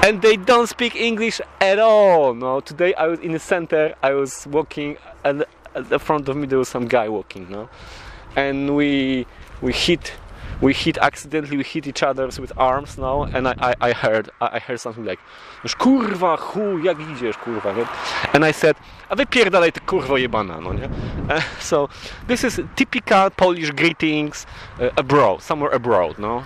and 0.03 0.21
they 0.21 0.37
don't 0.37 0.67
speak 0.67 0.95
English 0.95 1.41
at 1.61 1.79
all. 1.79 2.33
No, 2.33 2.59
today 2.59 2.93
I 2.93 3.07
was 3.07 3.19
in 3.19 3.31
the 3.33 3.39
center, 3.39 3.95
I 4.01 4.13
was 4.13 4.47
walking, 4.47 4.97
and 5.23 5.45
at 5.75 5.89
the 5.89 5.99
front 5.99 6.29
of 6.29 6.35
me 6.37 6.47
there 6.47 6.59
was 6.59 6.69
some 6.69 6.87
guy 6.87 7.09
walking, 7.09 7.49
no? 7.49 7.69
And 8.35 8.75
we 8.75 9.25
we 9.61 9.73
hit 9.73 10.13
we 10.61 10.73
hit 10.73 10.97
accidentally 10.97 11.57
we 11.57 11.63
hit 11.63 11.87
each 11.87 12.03
other 12.03 12.25
with 12.39 12.51
arms 12.57 12.97
now 12.97 13.23
and 13.23 13.47
I, 13.47 13.53
I, 13.59 13.75
I 13.81 13.93
heard 13.93 14.29
I 14.41 14.59
heard 14.59 14.79
something 14.79 15.05
like 15.05 15.19
kurwa 15.79 16.37
chuj 16.37 16.83
jak 16.83 16.97
idziesz 16.99 17.37
kurwa 17.37 17.75
nie? 17.75 17.85
and 18.33 18.45
I 18.45 18.53
said 18.53 18.75
a 19.09 19.15
wypierdalaj 19.15 19.71
ty 19.71 19.79
kurwa 19.81 20.19
jebana 20.19 20.61
no 20.61 20.73
nie 20.73 20.89
uh, 21.29 21.41
so 21.59 21.89
this 22.27 22.43
is 22.43 22.61
typical 22.75 23.29
Polish 23.29 23.71
greetings 23.71 24.45
uh, 24.79 24.89
abroad 24.97 25.41
somewhere 25.41 25.75
abroad 25.75 26.19
no 26.19 26.43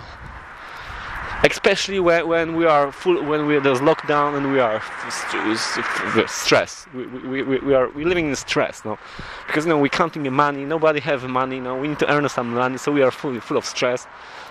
especially 1.44 1.98
when, 1.98 2.28
when 2.28 2.54
we 2.54 2.66
are 2.66 2.92
full 2.92 3.22
when 3.24 3.46
we 3.46 3.58
there's 3.58 3.80
lockdown 3.80 4.36
and 4.36 4.52
we 4.52 4.60
are 4.60 4.82
st 5.10 6.30
stress. 6.30 6.86
We, 6.94 7.06
we, 7.06 7.42
we, 7.42 7.58
we 7.58 7.74
are 7.74 7.88
we 7.90 8.04
living 8.04 8.28
in 8.28 8.36
stress 8.36 8.84
no? 8.84 8.98
Because 9.46 9.64
you 9.64 9.70
know 9.70 9.78
we're 9.78 9.88
counting 9.88 10.30
money. 10.32 10.64
Nobody 10.64 11.00
have 11.00 11.28
money 11.28 11.60
no? 11.60 11.76
We 11.76 11.88
need 11.88 11.98
to 12.00 12.12
earn 12.12 12.28
some 12.28 12.54
money 12.54 12.78
so 12.78 12.92
we 12.92 13.02
are 13.02 13.10
full 13.10 13.38
full 13.40 13.56
of 13.56 13.64
stress. 13.64 14.06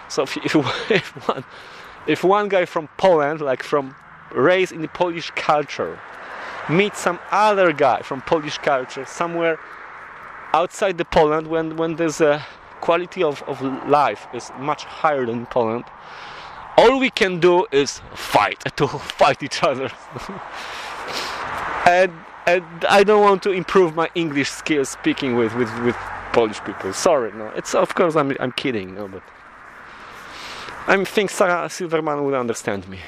So 0.10 0.24
if, 0.24 0.38
if, 0.38 0.56
if 0.92 1.28
one 1.28 1.44
if 2.08 2.24
one 2.24 2.50
guy 2.50 2.66
from 2.66 2.90
Poland 2.98 3.42
like 3.42 3.64
from 3.64 3.96
raised 4.34 4.72
in 4.74 4.82
the 4.82 4.90
Polish 4.90 5.32
culture 5.36 6.00
meet 6.70 6.96
some 6.96 7.20
other 7.32 7.72
guy 7.72 8.02
from 8.02 8.22
Polish 8.22 8.58
culture 8.58 9.06
somewhere 9.06 9.60
outside 10.54 10.98
the 10.98 11.06
Poland 11.06 11.48
when 11.48 11.78
when 11.78 11.96
there's 11.96 12.20
a 12.20 12.46
quality 12.82 13.22
of, 13.24 13.44
of 13.44 13.62
life 13.88 14.28
is 14.34 14.52
much 14.58 14.84
higher 14.84 15.26
than 15.26 15.46
Poland 15.46 15.86
all 16.82 17.00
we 17.00 17.10
can 17.10 17.40
do 17.40 17.66
is 17.72 18.02
fight 18.16 18.60
to 18.78 18.88
fight 18.88 19.44
each 19.44 19.64
other 19.64 19.90
and 21.86 22.12
and 22.48 22.86
I 22.90 23.04
don't 23.04 23.22
want 23.22 23.44
to 23.44 23.52
improve 23.52 23.96
my 23.96 24.10
English 24.16 24.50
skills 24.50 24.90
speaking 24.90 25.36
with, 25.36 25.54
with, 25.56 25.72
with 25.84 25.96
Polish 26.34 26.60
people. 26.64 26.92
Sorry, 26.92 27.32
no. 27.34 27.52
It's 27.56 27.76
of 27.76 27.94
course 27.94 28.16
I'm 28.16 28.36
I'm 28.40 28.52
kidding, 28.52 28.96
no, 28.96 29.08
but 29.08 29.24
I 30.88 31.04
think 31.06 31.30
Sarah 31.30 31.70
Silverman 31.70 32.24
will 32.26 32.36
understand 32.36 32.88
me, 32.90 33.00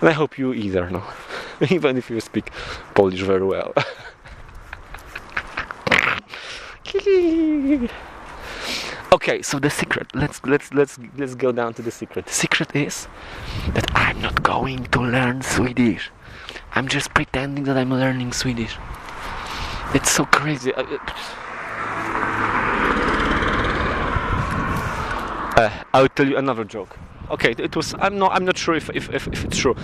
and 0.00 0.08
I 0.08 0.12
hope 0.12 0.38
you 0.38 0.54
either, 0.54 0.88
no. 0.90 1.02
Even 1.70 1.96
if 1.98 2.08
you 2.10 2.20
speak 2.20 2.50
Polish 2.94 3.20
very 3.20 3.44
well. 3.44 3.74
okay, 9.12 9.42
so 9.42 9.58
the 9.58 9.70
secret. 9.70 10.14
Let's 10.14 10.40
let's 10.44 10.72
let's 10.72 10.98
let's 11.16 11.34
go 11.34 11.52
down 11.52 11.74
to 11.74 11.82
the 11.82 11.90
secret. 11.90 12.26
The 12.26 12.32
secret 12.32 12.74
is 12.74 13.08
that 13.74 13.90
I'm 13.94 14.20
not 14.20 14.42
going 14.42 14.84
to 14.86 15.00
learn 15.00 15.42
Swedish. 15.42 16.10
I'm 16.72 16.88
just 16.88 17.12
pretending 17.14 17.64
that 17.64 17.76
I'm 17.76 17.90
learning 17.90 18.32
Swedish. 18.32 18.76
It's 19.94 20.10
so 20.10 20.24
crazy. 20.24 20.72
Uh, 20.74 20.82
uh, 25.56 25.70
I'll 25.92 26.08
tell 26.08 26.28
you 26.28 26.36
another 26.36 26.64
joke. 26.64 26.96
Okay, 27.30 27.54
it 27.58 27.76
was. 27.76 27.94
I'm 27.98 28.18
not. 28.18 28.32
I'm 28.32 28.44
not 28.44 28.56
sure 28.56 28.74
if 28.74 28.90
if, 28.90 29.08
if, 29.10 29.26
if 29.28 29.44
it's 29.44 29.58
true. 29.58 29.76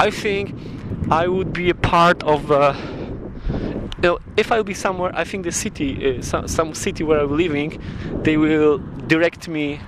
I 0.00 0.10
think 0.10 0.54
I 1.10 1.28
would 1.28 1.52
be 1.52 1.70
a 1.70 1.74
part 1.74 2.22
of. 2.22 2.50
Uh, 2.50 2.74
know, 4.02 4.18
if 4.36 4.52
I'll 4.52 4.64
be 4.64 4.74
somewhere, 4.74 5.10
I 5.14 5.24
think 5.24 5.44
the 5.44 5.52
city, 5.52 6.18
uh, 6.18 6.22
some, 6.22 6.48
some 6.48 6.74
city 6.74 7.04
where 7.04 7.20
I'm 7.20 7.36
living, 7.36 7.80
they 8.22 8.36
will 8.36 8.78
direct 9.06 9.48
me 9.48 9.80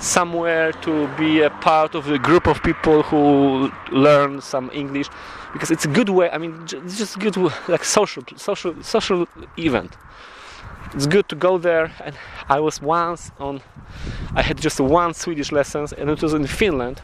somewhere 0.00 0.72
to 0.72 1.08
be 1.16 1.42
a 1.42 1.50
part 1.50 1.94
of 1.94 2.10
a 2.10 2.18
group 2.18 2.46
of 2.46 2.62
people 2.62 3.02
who 3.02 3.70
learn 3.90 4.40
some 4.40 4.70
English 4.72 5.08
because 5.52 5.70
it's 5.70 5.84
a 5.84 5.88
good 5.88 6.08
way. 6.08 6.30
I 6.30 6.38
mean, 6.38 6.62
it's 6.62 6.98
just 6.98 7.18
good 7.18 7.36
like 7.68 7.84
social, 7.84 8.22
social, 8.36 8.80
social 8.82 9.26
event. 9.56 9.96
It's 10.94 11.06
good 11.06 11.28
to 11.28 11.36
go 11.36 11.58
there. 11.58 11.92
And 12.04 12.16
I 12.48 12.60
was 12.60 12.80
once 12.80 13.30
on. 13.38 13.60
I 14.34 14.42
had 14.42 14.58
just 14.60 14.80
one 14.80 15.14
Swedish 15.14 15.52
lessons, 15.52 15.92
and 15.92 16.08
it 16.10 16.22
was 16.22 16.34
in 16.34 16.46
Finland. 16.46 17.00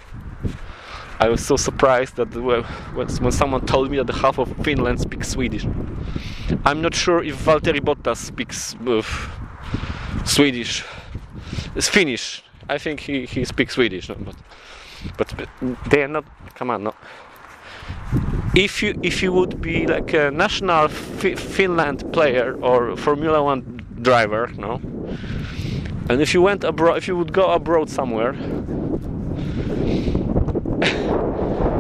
I 1.21 1.29
was 1.29 1.45
so 1.45 1.57
surprised 1.57 2.17
that 2.17 2.29
when 2.95 3.33
someone 3.33 3.65
told 3.67 3.91
me 3.91 4.03
that 4.03 4.15
half 4.15 4.39
of 4.39 4.49
Finland 4.65 5.01
speaks 5.01 5.29
Swedish. 5.29 5.67
I'm 6.65 6.81
not 6.83 6.95
sure 6.95 7.23
if 7.23 7.45
Valtteri 7.45 7.81
Bottas 7.81 8.17
speaks 8.17 8.75
uh, 8.87 9.03
Swedish. 10.25 10.85
It's 11.75 11.89
Finnish. 11.89 12.43
I 12.69 12.79
think 12.79 13.01
he, 13.01 13.27
he 13.27 13.45
speaks 13.45 13.75
Swedish, 13.75 14.09
no? 14.09 14.17
but, 15.17 15.35
but 15.37 15.49
they 15.91 16.03
are 16.03 16.09
not. 16.09 16.25
Come 16.55 16.71
on, 16.71 16.85
no. 16.85 16.95
If 18.55 18.83
you 18.83 18.99
if 19.03 19.23
you 19.23 19.33
would 19.33 19.61
be 19.61 19.87
like 19.87 20.15
a 20.15 20.31
national 20.31 20.89
Finland 20.89 22.13
player 22.13 22.57
or 22.63 22.97
Formula 22.97 23.43
One 23.43 23.85
driver, 24.01 24.49
no, 24.57 24.81
and 26.09 26.21
if 26.21 26.33
you 26.35 26.43
went 26.43 26.65
abroad, 26.65 26.97
if 26.97 27.09
you 27.09 27.17
would 27.17 27.33
go 27.33 27.51
abroad 27.53 27.91
somewhere, 27.91 28.35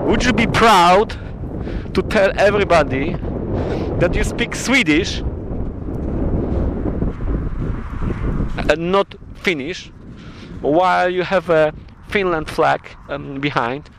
would 0.06 0.24
you 0.24 0.32
be 0.32 0.46
proud 0.46 1.16
to 1.94 2.02
tell 2.02 2.32
everybody 2.38 3.16
that 3.98 4.14
you 4.14 4.24
speak 4.24 4.54
Swedish 4.54 5.20
and 8.70 8.92
not 8.92 9.14
Finnish? 9.34 9.90
while 10.64 11.10
you 11.10 11.22
have 11.22 11.50
a 11.50 11.72
Finland 12.08 12.48
flag 12.48 12.80
um, 13.08 13.40
behind. 13.40 13.90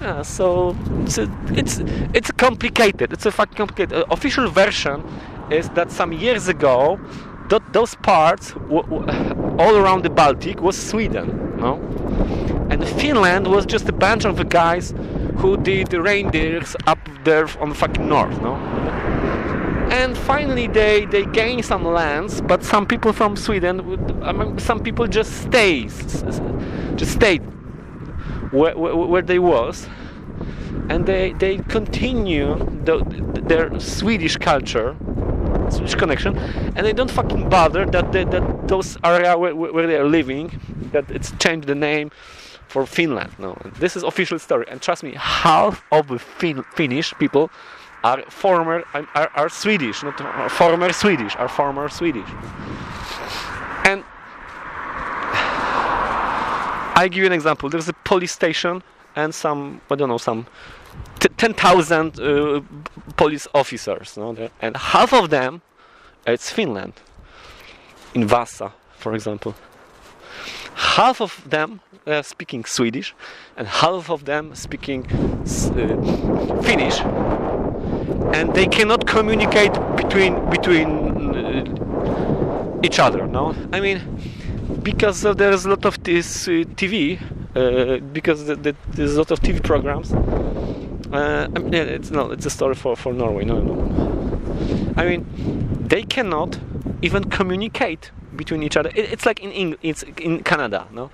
Yeah, 0.00 0.22
so 0.22 0.76
it's 1.02 1.18
a, 1.18 1.28
it's 1.54 1.80
it's 2.14 2.30
complicated. 2.30 3.12
It's 3.12 3.26
a 3.26 3.32
fucking 3.32 3.56
complicated. 3.56 3.98
Uh, 3.98 4.04
official 4.10 4.48
version 4.48 5.02
is 5.50 5.68
that 5.70 5.90
some 5.90 6.12
years 6.12 6.48
ago, 6.48 6.98
th 7.48 7.62
those 7.72 7.96
parts 7.96 8.54
all 9.58 9.74
around 9.76 10.02
the 10.04 10.10
Baltic 10.10 10.60
was 10.60 10.76
Sweden, 10.76 11.26
no, 11.58 11.76
and 12.80 13.00
Finland 13.00 13.46
was 13.46 13.66
just 13.66 13.88
a 13.88 13.92
bunch 13.92 14.24
of 14.24 14.48
guys 14.48 14.94
who 15.36 15.56
did 15.56 15.92
reindeers 15.92 16.74
up 16.86 16.98
there 17.24 17.46
on 17.60 17.68
the 17.68 17.74
fucking 17.74 18.08
north, 18.08 18.40
no? 18.40 18.54
And 19.90 20.16
finally 20.16 20.66
they 20.66 21.04
they 21.06 21.26
gain 21.26 21.62
some 21.62 21.84
lands 21.84 22.40
but 22.40 22.64
some 22.64 22.86
people 22.86 23.12
from 23.12 23.36
sweden 23.36 23.80
I 24.22 24.32
mean, 24.32 24.58
some 24.58 24.80
people 24.80 25.06
just 25.08 25.42
stay 25.42 25.82
just 26.96 27.12
stayed 27.12 27.42
where, 28.52 28.76
where, 28.76 28.96
where 28.96 29.22
they 29.22 29.38
was. 29.38 29.86
And 30.88 31.06
they 31.06 31.34
they 31.34 31.58
continue 31.58 32.56
the, 32.84 33.04
their 33.42 33.78
swedish 33.78 34.36
culture 34.36 34.96
swedish 35.68 35.94
connection 35.94 36.36
and 36.76 36.86
they 36.86 36.92
don't 36.92 37.10
fucking 37.10 37.48
bother 37.48 37.84
that 37.86 38.10
they, 38.12 38.24
that 38.24 38.68
those 38.68 38.96
area 39.04 39.36
where, 39.36 39.54
where 39.54 39.86
they 39.86 39.96
are 39.96 40.08
living 40.08 40.50
that 40.92 41.10
it's 41.10 41.32
changed 41.38 41.66
the 41.68 41.74
name 41.74 42.10
for 42.72 42.82
finland 42.86 43.32
no 43.38 43.50
this 43.82 43.92
is 43.96 44.02
official 44.12 44.38
story 44.38 44.66
and 44.70 44.80
trust 44.86 45.02
me 45.02 45.12
half 45.16 45.74
of 45.90 46.02
the 46.12 46.18
fin- 46.18 46.64
finnish 46.78 47.08
people 47.18 47.50
are 48.02 48.22
former 48.30 48.84
are, 48.94 49.30
are 49.34 49.48
Swedish, 49.48 50.02
not 50.02 50.20
are 50.20 50.48
former 50.48 50.92
Swedish, 50.92 51.36
are 51.36 51.48
former 51.48 51.88
Swedish. 51.88 52.28
And 53.84 54.04
I 56.96 57.08
give 57.10 57.18
you 57.18 57.26
an 57.26 57.32
example. 57.32 57.68
There's 57.68 57.88
a 57.88 57.92
police 58.04 58.32
station 58.32 58.82
and 59.16 59.34
some 59.34 59.80
I 59.90 59.96
don't 59.96 60.08
know 60.08 60.18
some 60.18 60.46
t- 61.18 61.28
ten 61.36 61.54
thousand 61.54 62.18
uh, 62.20 62.60
police 63.16 63.46
officers, 63.54 64.16
no? 64.16 64.36
And 64.60 64.76
half 64.76 65.12
of 65.12 65.30
them 65.30 65.62
it's 66.26 66.50
Finland, 66.50 66.94
in 68.14 68.26
Vasa, 68.26 68.72
for 68.98 69.14
example. 69.14 69.54
Half 70.74 71.20
of 71.20 71.42
them 71.48 71.80
are 72.06 72.22
speaking 72.22 72.64
Swedish, 72.64 73.14
and 73.56 73.66
half 73.68 74.10
of 74.10 74.24
them 74.24 74.54
speaking 74.54 75.06
uh, 75.06 76.62
Finnish, 76.62 77.00
and 78.34 78.54
they 78.54 78.66
cannot 78.66 79.06
communicate 79.06 79.72
between 79.96 80.50
between 80.50 80.88
uh, 81.34 82.80
each 82.82 82.98
other. 82.98 83.26
No, 83.26 83.54
I 83.72 83.80
mean 83.80 84.00
because 84.82 85.24
uh, 85.24 85.34
there's 85.34 85.64
a 85.64 85.70
lot 85.70 85.84
of 85.84 86.02
this 86.02 86.48
uh, 86.48 86.64
TV, 86.76 87.20
uh, 87.54 87.98
because 88.12 88.46
the, 88.46 88.56
the, 88.56 88.74
there's 88.88 89.14
a 89.14 89.18
lot 89.18 89.30
of 89.30 89.40
TV 89.40 89.62
programs. 89.62 90.12
Uh, 91.12 91.48
I 91.54 91.58
mean, 91.58 91.74
it's 91.74 92.10
no, 92.10 92.30
it's 92.30 92.46
a 92.46 92.50
story 92.50 92.74
for, 92.74 92.96
for 92.96 93.12
Norway. 93.12 93.44
No, 93.44 93.60
no. 93.60 94.94
I 94.96 95.04
mean, 95.06 95.26
they 95.88 96.02
cannot 96.02 96.58
even 97.02 97.24
communicate 97.24 98.10
between 98.42 98.62
each 98.62 98.76
other. 98.80 98.90
It, 99.00 99.06
it's 99.14 99.26
like 99.28 99.38
in 99.60 99.76
it's 99.90 100.02
in 100.28 100.42
Canada. 100.50 100.80
No, 100.98 101.04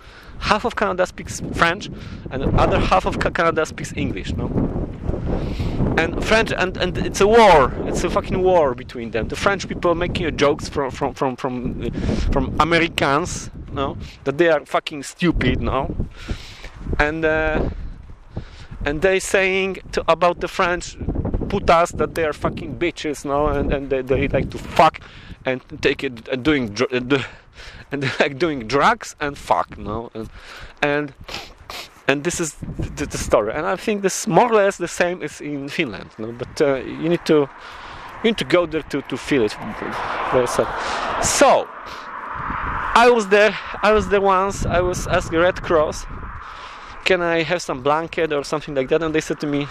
half 0.51 0.63
of 0.69 0.73
Canada 0.81 1.05
speaks 1.07 1.35
French, 1.61 1.85
and 2.31 2.39
the 2.43 2.51
other 2.65 2.79
half 2.91 3.05
of 3.11 3.15
Ca- 3.23 3.35
Canada 3.39 3.63
speaks 3.73 3.91
English. 4.05 4.31
No, 4.41 4.47
and 6.03 6.11
French 6.31 6.51
and, 6.63 6.73
and 6.83 6.91
it's 7.09 7.21
a 7.21 7.31
war. 7.39 7.59
It's 7.89 8.05
a 8.05 8.11
fucking 8.17 8.41
war 8.51 8.75
between 8.75 9.09
them. 9.15 9.25
The 9.29 9.41
French 9.45 9.63
people 9.71 9.95
making 9.95 10.37
jokes 10.37 10.65
from 10.75 10.91
from 10.99 11.15
from 11.15 11.37
from 11.43 11.55
uh, 11.83 11.91
from 12.33 12.45
Americans, 12.67 13.51
no, 13.73 13.97
that 14.25 14.37
they 14.39 14.49
are 14.55 14.65
fucking 14.77 15.03
stupid, 15.03 15.57
no, 15.61 15.81
and 17.07 17.25
uh, 17.25 17.71
and 18.87 19.03
they 19.03 19.19
saying 19.21 19.71
to, 19.93 20.01
about 20.17 20.37
the 20.45 20.49
French 20.49 20.97
putas 21.51 21.89
that 22.01 22.15
they 22.15 22.25
are 22.25 22.33
fucking 22.45 22.79
bitches, 22.83 23.25
no, 23.25 23.47
and, 23.49 23.73
and 23.73 23.91
they, 23.91 24.03
they 24.03 24.29
like 24.29 24.51
to 24.51 24.59
fuck 24.59 25.01
and 25.47 25.63
take 25.81 26.05
it 26.05 26.29
and 26.29 26.45
doing 26.45 26.69
dr- 26.75 26.93
uh, 26.93 27.23
and 27.93 28.03
like 28.21 28.39
doing 28.39 28.67
drugs 28.67 29.17
and 29.21 29.39
fuck, 29.39 29.79
no, 29.79 30.11
and 30.13 30.29
and 30.83 31.15
and 32.09 32.25
this 32.25 32.41
is 32.41 32.55
the, 32.97 33.07
the 33.07 33.19
story. 33.19 33.53
And 33.55 33.67
i 33.67 33.77
think 33.77 34.03
this 34.03 34.27
more 34.27 34.49
or 34.51 34.57
less 34.57 34.77
the 34.77 34.89
same 34.89 35.23
is 35.23 35.41
in 35.41 35.69
finland 35.69 36.11
no? 36.19 36.33
but 36.33 36.61
uh, 36.61 36.77
you 36.77 37.09
need 37.09 37.25
to 37.27 37.49
you 38.23 38.31
need 38.31 38.39
to 38.39 38.45
go 38.45 38.67
there 38.67 38.83
to, 38.83 39.03
to 39.03 39.17
feel 39.17 39.43
it 39.43 39.53
so 41.23 41.69
i 42.95 43.11
was 43.13 43.29
there 43.29 43.57
i 43.83 43.93
was 43.93 44.09
there 44.09 44.21
once 44.21 44.65
i 44.67 44.81
was 44.81 45.07
asked 45.09 45.33
red 45.33 45.57
cross 45.63 46.07
can 47.07 47.23
i 47.23 47.43
have 47.43 47.63
some 47.63 47.83
blanket 47.83 48.33
or 48.33 48.43
something 48.43 48.75
like 48.75 48.89
that? 48.89 49.01
And 49.01 49.15
they 49.15 49.21
said 49.21 49.39
to 49.41 49.47
me 49.47 49.69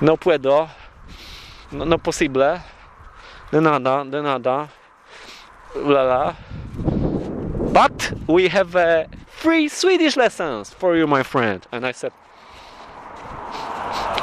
no 0.00 0.16
puedo 0.16 0.68
no, 1.72 1.84
no 1.84 1.98
posible. 1.98 2.60
De 3.50 3.60
nada 3.60 4.04
de 4.04 4.22
nada 4.22 4.68
la 5.74 6.34
but 7.72 8.12
we 8.26 8.48
have 8.48 8.74
uh, 8.74 9.04
free 9.26 9.68
Swedish 9.68 10.16
lessons 10.16 10.70
for 10.70 10.96
you, 10.96 11.06
my 11.06 11.22
friend. 11.22 11.66
And 11.70 11.86
I 11.86 11.92
said, 11.92 12.12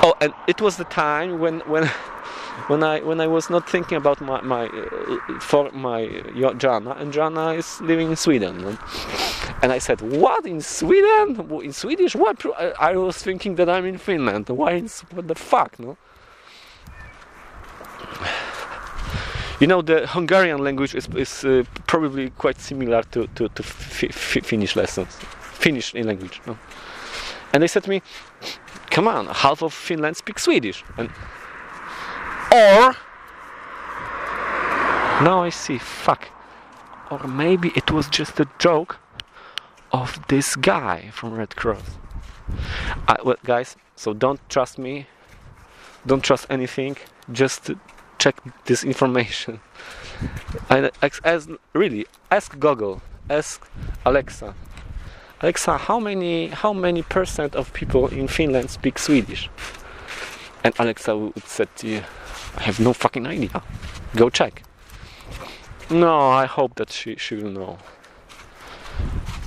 oh, 0.04 0.14
and 0.20 0.34
it 0.48 0.60
was 0.62 0.78
the 0.78 0.84
time 0.84 1.40
when 1.40 1.62
when 1.62 1.86
when 2.68 2.84
I 2.84 3.00
when 3.00 3.22
I 3.22 3.28
was 3.28 3.50
not 3.50 3.70
thinking 3.70 3.98
about 3.98 4.20
my 4.20 4.42
my 4.42 4.66
uh, 4.66 5.40
for 5.40 5.72
my 5.72 6.08
uh, 6.08 6.54
Jana, 6.56 6.92
and 7.00 7.14
Jana 7.14 7.54
is 7.54 7.80
living 7.82 8.10
in 8.10 8.16
Sweden. 8.16 8.78
And 9.62 9.72
I 9.72 9.80
said, 9.80 10.02
what 10.02 10.46
in 10.46 10.62
Sweden? 10.62 11.50
In 11.64 11.74
Swedish? 11.74 12.16
What? 12.16 12.46
I 12.80 12.96
was 12.96 13.18
thinking 13.18 13.56
that 13.56 13.70
I'm 13.70 13.86
in 13.86 13.98
Finland. 13.98 14.50
Why? 14.50 14.74
In, 14.74 14.90
what 15.14 15.28
the 15.28 15.36
fuck? 15.36 15.80
No. 15.80 15.98
You 19.60 19.66
know, 19.66 19.82
the 19.82 20.06
Hungarian 20.06 20.64
language 20.64 20.94
is, 20.94 21.08
is 21.16 21.44
uh, 21.44 21.64
probably 21.88 22.30
quite 22.30 22.60
similar 22.60 23.02
to, 23.12 23.28
to, 23.36 23.50
to 23.50 23.64
fi- 23.64 24.10
fi- 24.10 24.42
Finnish 24.42 24.76
lessons, 24.76 25.16
Finnish 25.40 25.96
in 25.96 26.06
language. 26.06 26.42
No? 26.46 26.58
And 27.54 27.64
they 27.64 27.68
said 27.68 27.84
to 27.84 27.90
me, 27.90 28.04
come 28.92 29.08
on, 29.08 29.26
half 29.28 29.64
of 29.64 29.74
Finland 29.74 30.16
speaks 30.16 30.44
Swedish. 30.44 30.84
And, 30.98 31.10
or, 32.52 32.96
now 35.24 35.44
I 35.44 35.50
see, 35.50 35.80
fuck. 35.80 36.30
Or 37.10 37.28
maybe 37.28 37.72
it 37.76 37.90
was 37.90 38.08
just 38.10 38.40
a 38.40 38.48
joke 38.60 39.00
of 39.92 40.20
this 40.28 40.56
guy 40.56 41.10
from 41.12 41.34
Red 41.34 41.56
Cross. 41.56 41.98
I, 43.08 43.18
well, 43.24 43.38
guys, 43.44 43.76
so 43.96 44.14
don't 44.14 44.40
trust 44.50 44.78
me, 44.78 45.08
don't 46.06 46.24
trust 46.24 46.46
anything, 46.50 46.98
just 47.32 47.72
check 48.18 48.36
this 48.66 48.84
information. 48.84 49.60
And 50.70 50.90
ask, 51.04 51.50
really 51.74 52.08
ask 52.32 52.58
Google, 52.60 53.02
ask 53.30 53.70
Alexa. 54.04 54.56
Alexa, 55.42 55.78
how 55.78 56.00
many 56.00 56.48
how 56.48 56.74
many 56.74 57.04
percent 57.04 57.56
of 57.56 57.72
people 57.74 58.08
in 58.08 58.28
Finland 58.28 58.72
speak 58.72 58.98
Swedish? 58.98 59.48
And 60.64 60.74
Alexa 60.80 61.16
would 61.16 61.48
say 61.48 61.66
to 61.76 61.88
you, 61.88 62.02
I 62.58 62.64
have 62.64 62.80
no 62.80 62.94
fucking 62.94 63.28
idea. 63.28 63.62
Go 64.16 64.32
check. 64.32 64.64
No, 65.92 66.30
I 66.30 66.46
hope 66.46 66.74
that 66.76 66.92
she 66.92 67.16
she 67.18 67.36
will 67.36 67.52
know. 67.52 67.78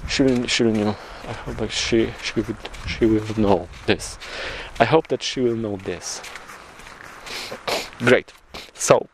She 0.08 0.22
will 0.22 0.46
she 0.46 0.62
will 0.62 0.72
know. 0.72 0.96
I 1.28 1.32
hope 1.32 1.56
that 1.56 1.72
she 1.72 2.12
she 2.22 2.40
would 2.40 2.56
she 2.86 3.06
will 3.06 3.34
know 3.36 3.68
this. 3.86 4.18
I 4.78 4.84
hope 4.84 5.08
that 5.08 5.22
she 5.22 5.40
will 5.40 5.56
know 5.56 5.76
this. 5.76 6.22
Great. 8.00 8.32
So, 8.72 9.08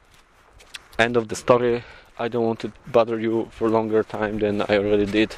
end 0.96 1.16
of 1.16 1.26
the 1.26 1.34
story. 1.34 1.82
I 2.18 2.28
don't 2.28 2.46
want 2.46 2.60
to 2.60 2.72
bother 2.86 3.18
you 3.18 3.48
for 3.50 3.68
longer 3.68 4.04
time 4.04 4.38
than 4.38 4.62
I 4.62 4.78
already 4.78 5.06
did. 5.06 5.36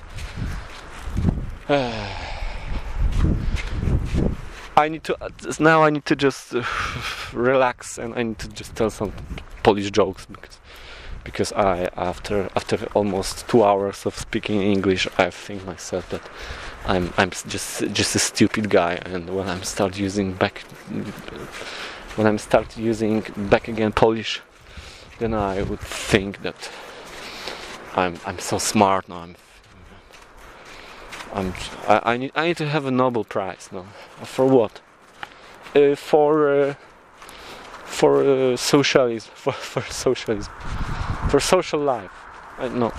I 4.77 4.89
need 4.89 5.03
to 5.05 5.17
now. 5.59 5.83
I 5.83 5.91
need 5.91 6.05
to 6.07 6.15
just 6.15 6.55
uh, 6.55 6.63
relax 7.33 7.99
and 7.99 8.15
I 8.15 8.23
need 8.23 8.39
to 8.39 8.49
just 8.49 8.77
tell 8.77 8.91
some 8.91 9.13
Polish 9.63 9.91
jokes 9.91 10.27
because 10.27 10.61
because 11.25 11.53
I 11.53 11.89
after 11.97 12.51
after 12.55 12.87
almost 12.95 13.49
two 13.49 13.65
hours 13.65 14.07
of 14.07 14.17
speaking 14.17 14.63
English, 14.63 15.09
I 15.19 15.31
think 15.31 15.65
myself 15.65 16.09
that 16.11 16.23
I'm 16.87 17.13
I'm 17.17 17.31
just 17.31 17.93
just 17.93 18.15
a 18.15 18.19
stupid 18.19 18.71
guy, 18.71 19.01
and 19.05 19.35
when 19.35 19.49
I'm 19.49 19.63
start 19.63 19.99
using 19.99 20.35
back 20.35 20.65
when 22.19 22.27
I'm 22.27 22.39
start 22.39 22.77
using 22.77 23.21
back 23.37 23.69
again 23.69 23.93
Polish, 23.93 24.41
then 25.21 25.33
I 25.33 25.63
would 25.63 25.79
think 25.79 26.43
that 26.43 26.69
I'm 27.95 28.17
I'm 28.27 28.41
so 28.41 28.59
smart 28.59 29.09
now. 29.09 29.21
I'm 29.23 29.37
I'm 31.33 31.55
I, 31.87 32.13
I 32.13 32.17
need 32.17 32.33
I 32.35 32.49
need 32.49 32.57
to 32.57 32.69
have 32.69 32.87
a 32.87 32.91
Nobel 32.91 33.25
Prize 33.25 33.69
now. 33.71 33.87
For 34.25 34.47
what? 34.47 34.81
Uh, 35.77 35.95
for 35.95 36.33
uh, 36.53 36.75
for 37.85 38.25
uh, 38.25 38.57
socialism 38.57 39.31
for, 39.35 39.53
for 39.53 39.83
socialism 39.83 40.53
for 41.31 41.39
social 41.39 41.81
life. 41.81 42.11
I 42.59 42.69
no. 42.69 42.93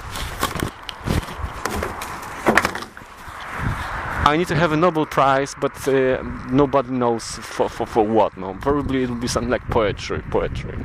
I 4.29 4.37
need 4.37 4.47
to 4.49 4.55
have 4.55 4.71
a 4.71 4.77
Nobel 4.77 5.07
Prize, 5.07 5.55
but 5.59 5.87
uh, 5.87 6.21
nobody 6.51 6.91
knows 6.91 7.23
for, 7.23 7.67
for, 7.67 7.87
for 7.87 8.03
what. 8.03 8.37
No, 8.37 8.53
probably 8.61 9.01
it'll 9.01 9.15
be 9.15 9.27
something 9.27 9.49
like 9.49 9.67
poetry. 9.71 10.21
Poetry. 10.29 10.77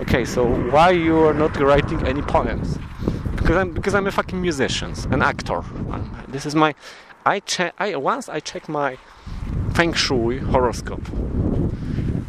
Okay, 0.00 0.24
so 0.24 0.46
why 0.70 0.92
you 0.92 1.18
are 1.18 1.34
not 1.34 1.54
writing 1.60 2.00
any 2.06 2.22
poems? 2.22 2.78
Because 3.36 3.56
I'm 3.58 3.74
because 3.74 3.94
I'm 3.94 4.06
a 4.06 4.10
fucking 4.10 4.40
musician, 4.40 4.94
an 5.10 5.20
actor. 5.20 5.62
This 6.28 6.46
is 6.46 6.54
my. 6.54 6.74
I 7.26 7.40
check. 7.40 7.74
I 7.78 7.94
once 7.96 8.30
I 8.30 8.40
checked 8.40 8.70
my 8.70 8.96
feng 9.74 9.92
shui 9.92 10.38
horoscope, 10.38 11.06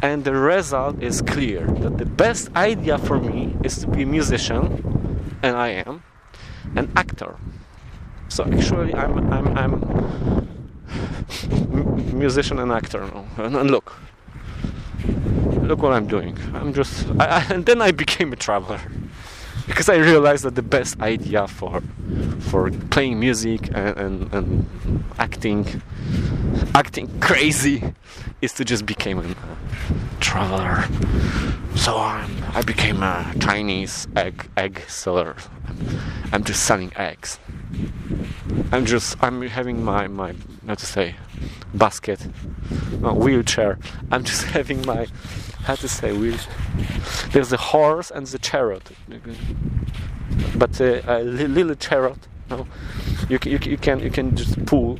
and 0.02 0.24
the 0.24 0.34
result 0.34 1.02
is 1.02 1.22
clear 1.22 1.66
that 1.66 1.96
the 1.96 2.04
best 2.04 2.54
idea 2.54 2.98
for 2.98 3.18
me 3.18 3.56
is 3.64 3.78
to 3.78 3.86
be 3.86 4.02
a 4.02 4.06
musician, 4.06 5.24
and 5.42 5.56
I 5.56 5.68
am, 5.68 6.02
an 6.76 6.92
actor. 6.94 7.38
So 8.28 8.44
actually, 8.44 8.94
I'm 8.94 9.32
I'm 9.32 9.58
I'm 9.58 10.48
musician 12.18 12.58
and 12.58 12.72
actor. 12.72 13.02
And, 13.36 13.56
and 13.56 13.70
look, 13.70 13.94
look 15.62 15.82
what 15.82 15.92
I'm 15.92 16.06
doing. 16.06 16.36
I'm 16.54 16.72
just, 16.72 17.06
I, 17.18 17.26
I, 17.26 17.40
and 17.52 17.66
then 17.68 17.82
I 17.82 17.92
became 17.92 18.32
a 18.32 18.36
traveler 18.36 18.80
because 19.68 19.88
I 19.88 19.96
realized 19.96 20.44
that 20.44 20.54
the 20.54 20.62
best 20.62 21.00
idea 21.00 21.46
for 21.46 21.82
for 22.40 22.70
playing 22.90 23.20
music 23.20 23.68
and, 23.74 23.96
and, 23.98 24.34
and 24.34 25.04
acting 25.18 25.82
acting 26.74 27.20
crazy 27.20 27.82
is 28.40 28.52
to 28.54 28.64
just 28.64 28.86
become 28.86 29.18
a 29.18 29.22
uh, 29.22 29.34
traveler. 30.20 30.84
So 31.76 31.96
I'm, 31.96 32.30
I 32.54 32.62
became 32.62 33.02
a 33.02 33.32
Chinese 33.40 34.08
egg 34.16 34.48
egg 34.56 34.82
seller. 34.88 35.36
I'm, 36.32 36.44
just 36.44 36.64
selling 36.64 36.92
eggs. 36.96 37.38
I'm 38.72 38.84
just 38.86 39.16
I'm 39.22 39.42
having 39.42 39.84
my 39.84 40.08
my 40.08 40.34
how 40.66 40.74
to 40.74 40.86
say 40.86 41.14
basket, 41.74 42.26
no, 43.00 43.12
wheelchair. 43.14 43.78
I'm 44.10 44.24
just 44.24 44.42
having 44.56 44.84
my 44.86 45.06
how 45.64 45.74
to 45.74 45.88
say 45.88 46.12
wheelchair. 46.12 46.54
There's 47.32 47.50
the 47.50 47.56
horse 47.56 48.10
and 48.10 48.26
the 48.26 48.38
chariot, 48.38 48.90
but 50.56 50.80
uh, 50.80 51.00
a 51.06 51.22
little 51.22 51.74
chariot. 51.74 52.28
No, 52.50 52.66
you 53.28 53.38
you, 53.44 53.58
you 53.62 53.78
can 53.78 54.00
you 54.00 54.10
can 54.10 54.34
just 54.36 54.64
pull, 54.64 54.98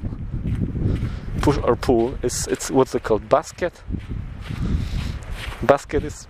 push 1.40 1.58
or 1.58 1.76
pull. 1.76 2.18
It's 2.22 2.46
it's 2.46 2.70
what's 2.70 2.94
it 2.94 3.02
called 3.02 3.28
basket. 3.28 3.82
Basket 5.62 6.04
is 6.04 6.28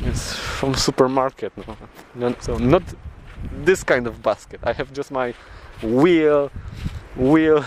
it's 0.00 0.34
from 0.34 0.74
supermarket. 0.74 1.52
No, 1.56 1.76
no 2.14 2.36
so 2.40 2.58
not 2.58 2.82
this 3.64 3.82
kind 3.82 4.06
of 4.06 4.22
basket. 4.22 4.60
I 4.62 4.72
have 4.72 4.92
just 4.92 5.10
my 5.10 5.34
wheel 5.82 6.50
wheel 7.16 7.64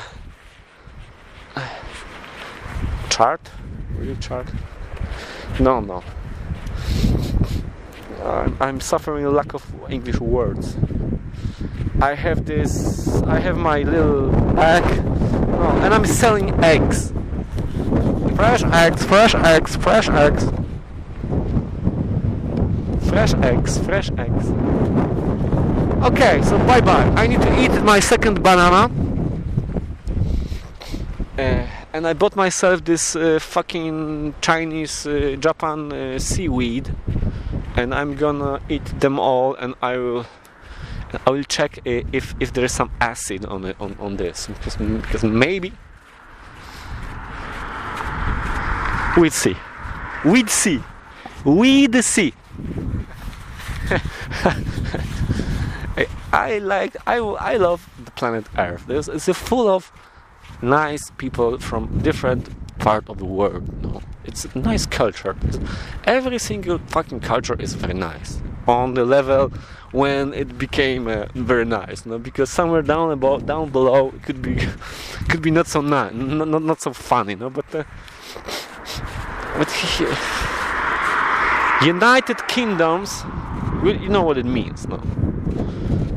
chart 3.10 3.48
wheel 4.00 4.16
chart 4.18 4.48
no 5.60 5.80
no. 5.80 6.04
I'm, 8.24 8.58
I'm 8.60 8.80
suffering 8.82 9.26
a 9.26 9.30
lack 9.30 9.54
of 9.54 9.64
english 9.90 10.20
words. 10.20 10.78
I 12.02 12.16
have 12.16 12.46
this 12.46 13.22
i 13.24 13.40
have 13.40 13.58
my 13.58 13.84
little 13.84 14.30
egg. 14.60 14.84
Oh, 15.58 15.80
and 15.84 15.94
i'm 15.94 16.06
selling 16.06 16.52
eggs. 16.64 17.12
Fresh 18.36 18.64
eggs 18.64 19.04
fresh 19.06 19.36
eggs 19.36 19.76
fresh 19.76 20.10
eggs. 20.10 20.44
Fresh 23.10 23.34
eggs 23.36 23.78
fresh 23.80 24.10
eggs. 24.18 24.50
Okay, 26.06 26.42
so 26.44 26.58
bye 26.68 26.82
bye. 26.82 27.08
I 27.16 27.26
need 27.26 27.42
to 27.42 27.52
eat 27.60 27.72
my 27.82 28.00
second 28.00 28.44
banana. 28.44 28.92
Uh, 31.38 31.66
and 31.96 32.06
I 32.06 32.12
bought 32.12 32.36
myself 32.36 32.84
this 32.84 33.16
uh, 33.16 33.40
fucking 33.40 34.36
Chinese 34.42 35.08
uh, 35.08 35.38
Japan 35.40 35.94
uh, 35.94 36.20
seaweed, 36.20 36.94
and 37.78 37.96
I'm 37.96 38.16
gonna 38.16 38.60
eat 38.68 38.84
them 39.00 39.18
all, 39.18 39.56
and 39.56 39.76
I 39.82 39.96
will. 39.98 40.26
I 41.26 41.30
will 41.30 41.44
check 41.44 41.78
uh, 41.78 42.02
if 42.12 42.36
if 42.42 42.52
there 42.52 42.66
is 42.66 42.74
some 42.74 42.92
acid 43.00 43.46
on 43.46 43.64
it 43.64 43.78
on, 43.80 43.96
on 44.00 44.18
this 44.18 44.48
because, 44.48 44.76
because 44.76 45.24
maybe 45.24 45.72
we'd 49.18 49.32
see, 49.32 49.56
we'd 50.26 50.50
see, 50.50 50.84
we'd 51.46 52.04
see. 52.04 52.34
I 56.34 56.58
like 56.58 56.98
I, 57.08 57.20
I 57.20 57.56
love 57.56 57.90
the 58.04 58.12
planet 58.12 58.46
Earth. 58.58 58.84
There's 58.86 59.08
it's 59.08 59.30
full 59.38 59.70
of 59.70 59.90
nice 60.66 61.12
people 61.18 61.60
from 61.60 62.00
different 62.00 62.50
part 62.80 63.10
of 63.10 63.18
the 63.18 63.26
world. 63.26 63.64
No, 63.84 64.02
it's 64.24 64.46
a 64.46 64.60
nice 64.60 64.86
culture. 64.86 65.36
Every 66.06 66.40
single 66.40 66.80
fucking 66.88 67.22
culture 67.22 67.56
is 67.60 67.74
very 67.74 67.94
nice 67.94 68.42
on 68.68 68.96
the 68.96 69.06
level 69.06 69.50
when 69.92 70.34
it 70.34 70.58
became 70.58 71.08
uh, 71.08 71.28
very 71.36 71.66
nice. 71.66 72.06
No, 72.06 72.18
because 72.18 72.50
somewhere 72.50 72.82
down 72.82 73.12
about 73.12 73.46
down 73.46 73.70
below 73.70 74.10
it 74.16 74.24
could 74.24 74.42
be 74.42 74.56
could 75.30 75.42
be 75.42 75.52
not 75.52 75.68
so 75.68 75.82
nice, 75.82 76.14
not 76.14 76.48
not, 76.48 76.64
not 76.64 76.82
so 76.82 76.94
funny. 76.94 77.36
No, 77.36 77.50
but 77.50 77.66
uh, 77.74 77.84
but 79.58 79.70
United 81.86 82.48
Kingdoms, 82.48 83.24
you 83.84 84.10
know 84.10 84.24
what 84.24 84.38
it 84.38 84.46
means. 84.46 84.88
No 84.88 85.02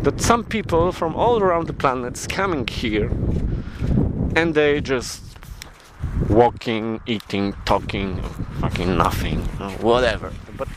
that 0.03 0.21
some 0.21 0.45
people 0.45 0.93
from 0.93 1.15
all 1.17 1.41
around 1.41 1.67
the 1.67 1.73
planet 1.73 2.17
is 2.17 2.27
coming 2.27 2.67
here 2.67 3.11
and 4.37 4.55
they 4.55 4.81
just 4.81 5.23
walking, 6.29 7.01
eating, 7.07 7.55
talking, 7.65 8.23
fucking 8.61 8.97
nothing, 8.97 9.41
whatever. 9.81 10.33
But 10.57 10.69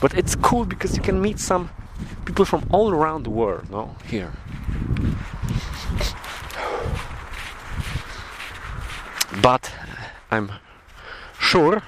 but 0.00 0.14
it's 0.14 0.34
cool 0.36 0.64
because 0.64 0.96
you 0.96 1.02
can 1.02 1.20
meet 1.20 1.38
some 1.38 1.70
people 2.24 2.44
from 2.44 2.66
all 2.70 2.90
around 2.90 3.24
the 3.24 3.30
world, 3.30 3.70
no, 3.70 3.96
here. 4.06 4.32
But 9.42 9.72
I'm 10.30 10.50
sure 11.38 11.82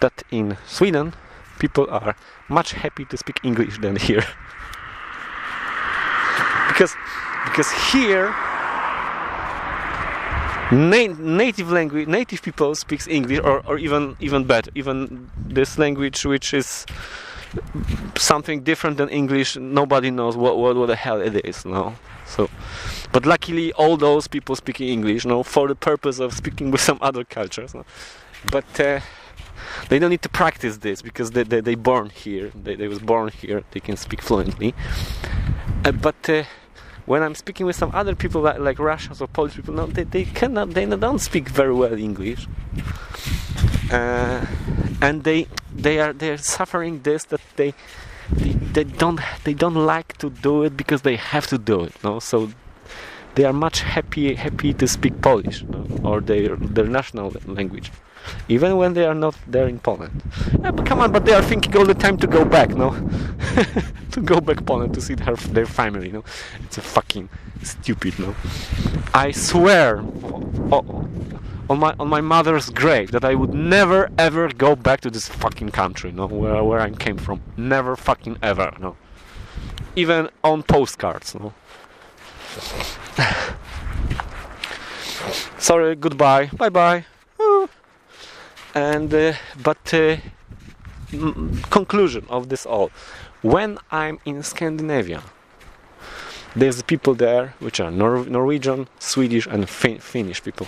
that 0.00 0.22
in 0.30 0.56
Sweden 0.66 1.14
people 1.58 1.86
are 1.90 2.14
much 2.48 2.72
happy 2.72 3.04
to 3.04 3.16
speak 3.16 3.38
English 3.42 3.78
than 3.78 3.96
here 3.96 4.24
because 6.68 6.96
because 7.44 7.70
here 7.92 8.34
na- 10.72 11.14
native 11.18 11.70
language 11.70 12.08
native 12.08 12.42
people 12.42 12.74
speaks 12.74 13.06
english 13.08 13.40
or, 13.40 13.62
or 13.66 13.78
even 13.78 14.16
even 14.20 14.44
better 14.44 14.70
even 14.74 15.30
this 15.36 15.78
language 15.78 16.24
which 16.24 16.54
is 16.54 16.86
something 18.16 18.62
different 18.62 18.96
than 18.96 19.08
english 19.08 19.56
nobody 19.56 20.10
knows 20.10 20.36
what, 20.36 20.56
what, 20.58 20.76
what 20.76 20.86
the 20.86 20.96
hell 20.96 21.20
it 21.20 21.44
is 21.44 21.64
no 21.64 21.94
so 22.26 22.48
but 23.12 23.26
luckily 23.26 23.72
all 23.72 23.96
those 23.96 24.28
people 24.28 24.54
speaking 24.54 24.88
english 24.88 25.24
no 25.24 25.42
for 25.42 25.66
the 25.66 25.74
purpose 25.74 26.20
of 26.20 26.32
speaking 26.32 26.70
with 26.70 26.80
some 26.80 26.98
other 27.00 27.24
cultures 27.24 27.74
no? 27.74 27.84
but 28.50 28.80
uh, 28.80 29.00
they 29.88 29.98
don't 29.98 30.10
need 30.10 30.22
to 30.22 30.28
practice 30.28 30.78
this 30.78 31.02
because 31.02 31.32
they, 31.32 31.42
they, 31.42 31.60
they 31.60 31.74
born 31.74 32.10
here. 32.10 32.50
They, 32.54 32.74
they 32.74 32.88
was 32.88 32.98
born 32.98 33.28
here. 33.28 33.62
They 33.70 33.80
can 33.80 33.96
speak 33.96 34.22
fluently. 34.22 34.74
Uh, 35.84 35.92
but 35.92 36.28
uh, 36.28 36.44
when 37.10 37.24
I'm 37.24 37.34
speaking 37.34 37.66
with 37.66 37.74
some 37.74 37.90
other 37.92 38.14
people 38.14 38.40
like, 38.40 38.60
like 38.60 38.78
Russians 38.78 39.20
or 39.20 39.26
Polish 39.26 39.56
people, 39.56 39.74
no, 39.74 39.86
they, 39.86 40.04
they 40.04 40.24
cannot, 40.24 40.70
they 40.74 40.86
don't 40.86 41.18
speak 41.18 41.48
very 41.48 41.74
well 41.74 41.92
English, 41.92 42.46
uh, 43.90 44.46
and 45.02 45.24
they 45.24 45.48
they 45.74 45.98
are 45.98 46.12
they 46.12 46.30
are 46.30 46.36
suffering 46.36 47.02
this 47.02 47.24
that 47.24 47.40
they, 47.56 47.74
they 48.30 48.52
they 48.76 48.84
don't 48.84 49.18
they 49.42 49.54
don't 49.54 49.80
like 49.94 50.16
to 50.18 50.30
do 50.30 50.62
it 50.62 50.76
because 50.76 51.02
they 51.02 51.16
have 51.16 51.48
to 51.48 51.58
do 51.58 51.82
it. 51.82 51.92
No, 52.04 52.20
so 52.20 52.50
they 53.34 53.44
are 53.44 53.52
much 53.52 53.80
happy 53.80 54.34
happy 54.34 54.72
to 54.74 54.86
speak 54.86 55.20
Polish 55.20 55.64
no? 55.64 55.84
or 56.04 56.20
their 56.20 56.54
their 56.76 56.86
national 56.86 57.34
language 57.46 57.90
even 58.48 58.76
when 58.76 58.94
they 58.94 59.04
are 59.04 59.14
not 59.14 59.36
there 59.46 59.68
in 59.68 59.78
Poland. 59.78 60.22
Yeah, 60.62 60.70
but 60.70 60.86
come 60.86 61.00
on, 61.00 61.12
but 61.12 61.24
they 61.24 61.32
are 61.32 61.42
thinking 61.42 61.76
all 61.76 61.86
the 61.86 61.94
time 61.94 62.16
to 62.18 62.26
go 62.26 62.44
back, 62.44 62.70
no? 62.70 62.90
to 64.12 64.20
go 64.20 64.40
back 64.40 64.64
Poland 64.66 64.94
to 64.94 65.00
see 65.00 65.14
their, 65.14 65.36
their 65.36 65.66
family, 65.66 66.10
no? 66.10 66.24
It's 66.64 66.78
a 66.78 66.82
fucking 66.82 67.28
stupid, 67.62 68.18
no? 68.18 68.34
I 69.14 69.30
swear 69.30 69.98
on 71.70 71.78
my 71.78 71.94
on 72.00 72.08
my 72.08 72.20
mother's 72.20 72.68
grave 72.70 73.12
that 73.12 73.24
I 73.24 73.34
would 73.36 73.54
never 73.54 74.10
ever 74.18 74.48
go 74.48 74.74
back 74.74 75.00
to 75.02 75.10
this 75.10 75.28
fucking 75.28 75.70
country, 75.70 76.10
no? 76.10 76.26
Where 76.26 76.64
where 76.64 76.80
I 76.80 76.90
came 76.90 77.16
from, 77.16 77.40
never 77.56 77.94
fucking 77.96 78.38
ever, 78.42 78.72
no? 78.80 78.96
Even 79.94 80.28
on 80.42 80.62
postcards, 80.64 81.34
no? 81.34 81.52
Sorry, 85.58 85.94
goodbye, 85.94 86.46
bye 86.46 86.70
bye 86.70 87.04
and 88.74 89.12
uh, 89.12 89.32
but 89.62 89.94
uh, 89.94 90.16
conclusion 91.70 92.24
of 92.28 92.48
this 92.48 92.66
all. 92.66 92.90
When 93.42 93.78
i'm 93.90 94.18
in 94.26 94.42
scandinavia 94.42 95.22
there's 96.54 96.82
people 96.82 97.14
there 97.14 97.54
which 97.60 97.80
are 97.80 97.90
Nor 97.90 98.26
norwegian 98.26 98.88
swedish 98.98 99.46
and 99.46 99.68
fin 99.68 99.98
finnish 99.98 100.42
people. 100.42 100.66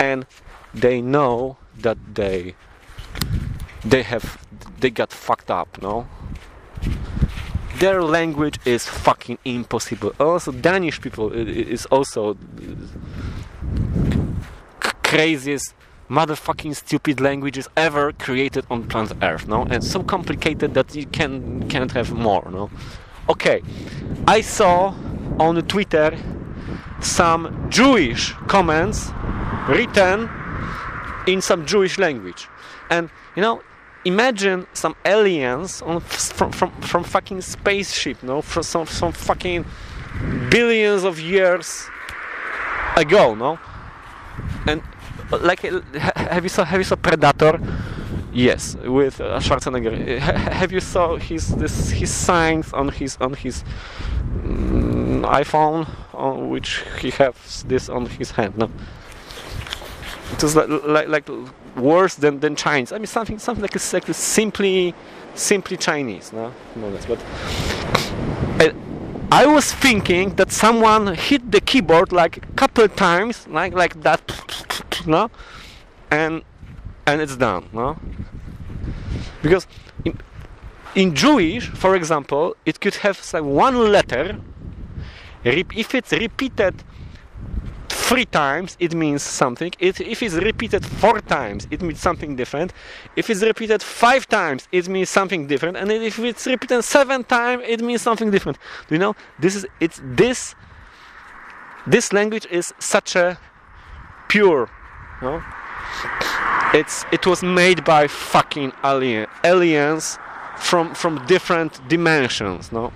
And 0.00 0.26
they 0.74 1.00
know 1.00 1.56
that 1.78 1.98
they 2.14 2.54
they 3.84 4.02
have 4.02 4.38
they 4.80 4.90
got 4.90 5.12
fucked 5.12 5.50
up 5.50 5.80
no? 5.82 6.06
Their 7.78 8.02
language 8.02 8.58
is 8.64 8.86
fucking 8.86 9.38
impossible. 9.44 10.14
Also 10.18 10.52
danish 10.52 11.00
people 11.00 11.32
is 11.32 11.86
also 11.86 12.36
craziest 15.02 15.74
motherfucking 16.08 16.74
stupid 16.76 17.20
languages 17.20 17.68
ever 17.76 18.12
created 18.12 18.64
on 18.70 18.86
planet 18.86 19.16
Earth, 19.22 19.48
no? 19.48 19.62
And 19.64 19.82
so 19.82 20.02
complicated 20.02 20.74
that 20.74 20.94
you 20.94 21.06
can 21.06 21.68
cannot 21.68 21.92
have 21.92 22.12
more, 22.12 22.48
no? 22.50 22.70
Okay, 23.28 23.62
I 24.26 24.40
saw 24.40 24.94
on 25.40 25.60
Twitter 25.66 26.16
some 27.00 27.68
Jewish 27.70 28.32
comments 28.46 29.10
written 29.68 30.30
in 31.26 31.40
some 31.40 31.66
Jewish 31.66 31.98
language, 31.98 32.48
and 32.88 33.10
you 33.34 33.42
know, 33.42 33.62
imagine 34.04 34.66
some 34.72 34.94
aliens 35.04 35.82
on 35.82 36.00
from 36.00 36.52
from 36.52 36.70
from 36.82 37.04
fucking 37.04 37.40
spaceship, 37.40 38.22
no? 38.22 38.42
From 38.42 38.62
some 38.62 38.86
some 38.86 39.12
fucking 39.12 39.64
billions 40.50 41.04
of 41.04 41.18
years 41.18 41.88
ago, 42.96 43.34
no? 43.34 43.58
And 44.66 44.82
like 45.30 45.60
have 45.60 46.44
you 46.44 46.48
saw 46.48 46.64
have 46.64 46.80
you 46.80 46.84
saw 46.84 46.96
Predator? 46.96 47.60
Yes, 48.32 48.76
with 48.76 49.20
uh, 49.20 49.40
Schwarzenegger. 49.40 50.18
have 50.52 50.72
you 50.72 50.80
saw 50.80 51.16
his 51.16 51.48
this 51.56 51.90
his 51.90 52.10
signs 52.10 52.72
on 52.72 52.90
his 52.90 53.16
on 53.20 53.34
his 53.34 53.64
mm, 54.42 55.22
iPhone 55.22 55.88
on 56.12 56.50
which 56.50 56.84
he 57.00 57.10
has 57.10 57.64
this 57.66 57.88
on 57.88 58.06
his 58.06 58.32
hand. 58.32 58.56
No, 58.58 58.70
it 60.32 60.42
was 60.42 60.54
like 60.56 60.68
like, 60.68 61.08
like 61.08 61.28
worse 61.76 62.14
than, 62.14 62.40
than 62.40 62.56
Chinese. 62.56 62.92
I 62.92 62.98
mean 62.98 63.06
something 63.06 63.38
something 63.38 63.62
like 63.62 63.76
a, 63.76 63.80
like 63.92 64.08
a 64.08 64.14
simply 64.14 64.94
simply 65.34 65.76
Chinese. 65.76 66.32
No, 66.32 66.52
more 66.76 66.90
or 66.90 66.92
less. 66.92 67.06
But 67.06 67.22
I, 68.60 68.74
I 69.30 69.46
was 69.46 69.72
thinking 69.72 70.34
that 70.36 70.52
someone 70.52 71.14
hit 71.14 71.50
the 71.50 71.60
keyboard 71.60 72.12
like 72.12 72.38
a 72.38 72.52
couple 72.56 72.88
times, 72.88 73.46
like 73.48 73.74
like 73.74 74.02
that, 74.02 74.20
no, 75.06 75.30
and 76.10 76.42
and 77.06 77.20
it's 77.20 77.36
done. 77.36 77.68
No, 77.72 77.98
because 79.42 79.66
in, 80.04 80.18
in 80.94 81.14
Jewish, 81.14 81.68
for 81.68 81.94
example, 81.94 82.56
it 82.64 82.80
could 82.80 82.96
have 82.96 83.20
like 83.32 83.44
one 83.44 83.92
letter. 83.92 84.38
If 85.44 85.94
it's 85.94 86.12
repeated 86.12 86.82
three 87.88 88.24
times, 88.24 88.76
it 88.78 88.94
means 88.94 89.22
something. 89.22 89.72
It, 89.78 90.00
if 90.00 90.22
it's 90.22 90.34
repeated 90.34 90.84
four 90.84 91.20
times, 91.20 91.66
it 91.70 91.82
means 91.82 92.00
something 92.00 92.36
different. 92.36 92.72
If 93.16 93.30
it's 93.30 93.42
repeated 93.42 93.82
five 93.82 94.28
times, 94.28 94.68
it 94.70 94.88
means 94.88 95.10
something 95.10 95.48
different. 95.48 95.76
And 95.76 95.90
if 95.90 96.18
it's 96.20 96.46
repeated 96.46 96.82
seven 96.82 97.24
times, 97.24 97.64
it 97.66 97.80
means 97.80 98.02
something 98.02 98.30
different. 98.30 98.58
Do 98.86 98.94
you 98.94 99.00
know? 99.00 99.14
This 99.38 99.56
is 99.56 99.66
it's 99.80 100.00
this. 100.04 100.54
This 101.86 102.12
language 102.12 102.46
is 102.50 102.74
such 102.78 103.16
a 103.16 103.38
pure. 104.28 104.68
No? 105.22 105.42
It's 106.74 107.04
it 107.12 107.26
was 107.26 107.42
made 107.42 107.84
by 107.84 108.06
fucking 108.06 108.72
alien 108.84 109.26
aliens 109.44 110.18
from 110.58 110.94
from 110.94 111.24
different 111.26 111.86
dimensions. 111.88 112.72
No. 112.72 112.92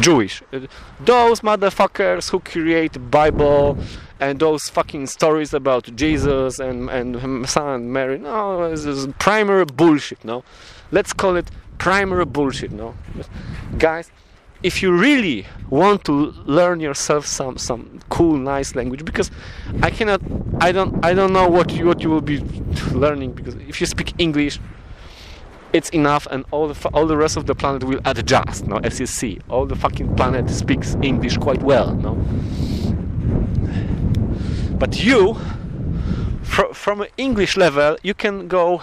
Jewish. 0.00 0.42
Uh, 0.52 0.60
those 1.00 1.40
motherfuckers 1.40 2.30
who 2.30 2.40
create 2.40 3.10
Bible 3.10 3.78
and 4.20 4.38
those 4.38 4.68
fucking 4.68 5.06
stories 5.06 5.54
about 5.54 5.84
Jesus 5.96 6.58
and 6.58 6.90
and 6.90 7.48
Son 7.48 7.68
and 7.68 7.92
Mary. 7.92 8.18
No, 8.18 8.70
this 8.70 8.84
is 8.84 9.08
primary 9.18 9.64
bullshit. 9.64 10.24
No, 10.24 10.44
let's 10.90 11.12
call 11.12 11.36
it 11.36 11.50
primary 11.78 12.26
bullshit. 12.26 12.72
No, 12.72 12.94
guys, 13.78 14.10
if 14.62 14.82
you 14.82 14.92
really 14.96 15.46
want 15.70 16.04
to 16.04 16.12
learn 16.46 16.80
yourself 16.80 17.26
some 17.26 17.58
some 17.58 18.00
cool, 18.08 18.36
nice 18.36 18.74
language, 18.74 19.04
because 19.04 19.30
I 19.82 19.90
cannot, 19.90 20.20
I 20.60 20.72
don't, 20.72 21.04
I 21.04 21.14
don't 21.14 21.32
know 21.32 21.48
what 21.48 21.72
you 21.72 21.86
what 21.86 22.02
you 22.02 22.10
will 22.10 22.20
be 22.20 22.40
learning 22.92 23.32
because 23.32 23.54
if 23.54 23.80
you 23.80 23.86
speak 23.86 24.14
English 24.18 24.58
it's 25.72 25.90
enough 25.90 26.26
and 26.30 26.44
all 26.52 26.68
the 26.68 26.88
all 26.94 27.06
the 27.06 27.16
rest 27.16 27.36
of 27.36 27.46
the 27.46 27.54
planet 27.54 27.84
will 27.84 28.00
adjust 28.04 28.66
no? 28.66 28.76
As 28.78 29.00
you 29.00 29.06
see 29.06 29.40
all 29.50 29.66
the 29.66 29.74
fucking 29.74 30.14
planet 30.14 30.48
speaks 30.48 30.96
english 31.02 31.36
quite 31.36 31.62
well 31.62 31.94
no? 31.94 32.14
But 34.78 35.04
you 35.04 35.36
fr- 36.42 36.72
from 36.72 37.00
an 37.02 37.08
english 37.18 37.56
level 37.56 37.98
you 38.02 38.14
can 38.14 38.48
go 38.48 38.80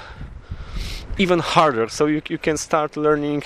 even 1.17 1.39
harder. 1.39 1.87
So 1.89 2.05
you, 2.07 2.21
you 2.27 2.37
can 2.37 2.57
start 2.57 2.97
learning 2.97 3.43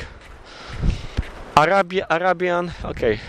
Arabia, 1.57 2.05
arabian 2.09 2.71
okay 2.83 3.19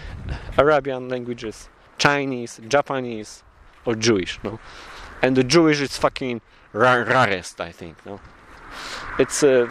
arabian 0.57 1.09
languages 1.09 1.69
chinese 1.97 2.61
japanese 2.69 3.43
or 3.87 3.95
jewish 3.95 4.39
no 4.45 4.59
and 5.23 5.37
the 5.37 5.45
jewish 5.45 5.81
is 5.81 5.97
fucking 5.97 6.41
rarest 6.73 7.61
i 7.61 7.73
think 7.73 7.95
no 8.05 8.21
it's 9.19 9.43
a 9.43 9.69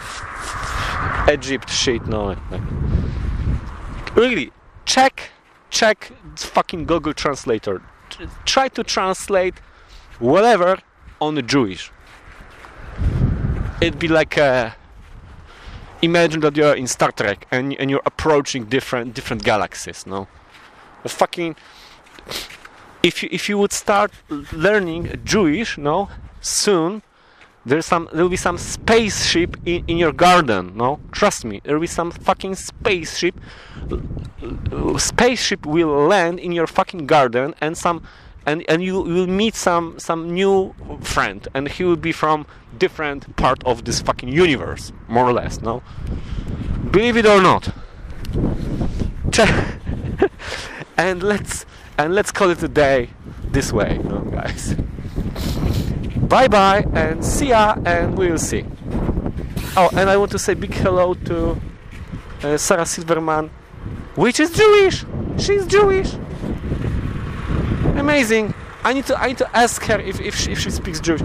Egypt 1.32 1.70
shit. 1.70 2.05
No, 2.08 2.36
really, 4.16 4.51
check, 4.86 5.32
check 5.70 6.12
fucking 6.36 6.86
Google 6.86 7.14
Translator. 7.14 7.82
Try 8.45 8.70
to 8.70 8.84
translate 8.84 9.55
whatever 10.20 10.80
on 11.20 11.36
the 11.36 11.41
Jewish. 11.41 11.91
It'd 13.82 13.99
be 13.99 14.08
like 14.08 14.38
uh, 14.38 14.72
imagine 16.02 16.41
that 16.41 16.56
you're 16.56 16.76
in 16.76 16.88
Star 16.88 17.12
Trek 17.12 17.48
and 17.52 17.74
and 17.80 17.89
you're 17.89 18.06
approaching 18.06 18.66
different 18.66 19.14
different 19.14 19.43
galaxies. 19.43 20.06
No, 20.06 20.28
a 21.04 21.10
fucking 21.10 21.56
if 23.04 23.24
you 23.24 23.30
if 23.32 23.50
you 23.50 23.58
would 23.58 23.74
start 23.74 24.12
learning 24.52 25.22
Jewish, 25.24 25.78
no, 25.78 26.10
soon 26.41 27.02
there's 27.68 27.86
some 27.86 28.08
there 28.14 28.24
will 28.24 28.30
be 28.30 28.38
some 28.38 28.58
spaceship 28.58 29.58
in, 29.66 29.84
in 29.88 29.98
your 29.98 30.14
garden 30.14 30.72
no 30.78 31.00
trust 31.12 31.43
me 31.43 31.60
there 31.66 31.76
will 31.76 31.82
be 31.82 31.88
some 31.88 32.10
fucking 32.12 32.56
spaceship 32.56 33.36
spaceship 34.98 35.66
will 35.66 36.08
land 36.08 36.39
in 36.39 36.54
your 36.54 36.66
fucking 36.66 37.06
garden 37.06 37.54
and 37.60 37.78
some 37.78 38.02
and 38.48 38.64
and 38.68 38.82
you 38.82 39.02
will 39.02 39.28
meet 39.28 39.54
some 39.54 40.00
some 40.00 40.34
new 40.34 40.74
friend 41.02 41.48
and 41.54 41.68
he 41.68 41.84
will 41.84 41.98
be 41.98 42.14
from 42.14 42.48
different 42.80 43.36
part 43.36 43.62
of 43.66 43.84
this 43.84 44.02
fucking 44.02 44.30
universe 44.30 44.91
more 45.08 45.26
or 45.26 45.34
less 45.34 45.62
no? 45.62 45.84
Believe 46.89 47.18
it 47.18 47.26
or 47.26 47.41
not. 47.41 47.70
And 51.00 51.22
let's 51.22 51.64
and 52.00 52.16
let's 52.16 52.32
call 52.32 52.50
it 52.50 52.64
a 52.64 52.68
day 52.68 53.10
this 53.52 53.72
way 53.72 54.00
guys. 54.32 54.74
Bye 56.28 56.48
bye 56.48 56.84
and 56.93 57.24
see 57.24 57.50
ya 57.50 57.76
and 57.86 58.18
we'll 58.18 58.39
see. 58.39 58.66
Oh 59.76 59.89
and 59.93 60.10
i 60.10 60.18
want 60.18 60.32
to 60.32 60.39
say 60.39 60.56
big 60.56 60.74
hello 60.74 61.14
to 61.14 61.62
uh, 62.41 62.58
sarah 62.58 62.86
silverman 62.86 63.52
which 64.16 64.39
is 64.39 64.50
jewish! 64.52 65.06
She's 65.38 65.68
jewish 65.68 66.16
amazing 68.08 68.53
i 68.84 68.93
need 68.93 69.05
to 69.05 69.16
i 69.22 69.28
need 69.28 69.38
to 69.38 69.49
ask 69.64 69.84
her 69.84 69.99
if, 69.99 70.20
if, 70.22 70.36
she, 70.36 70.51
if 70.51 70.60
she 70.60 70.70
speaks 70.70 70.99
jewish 70.99 71.22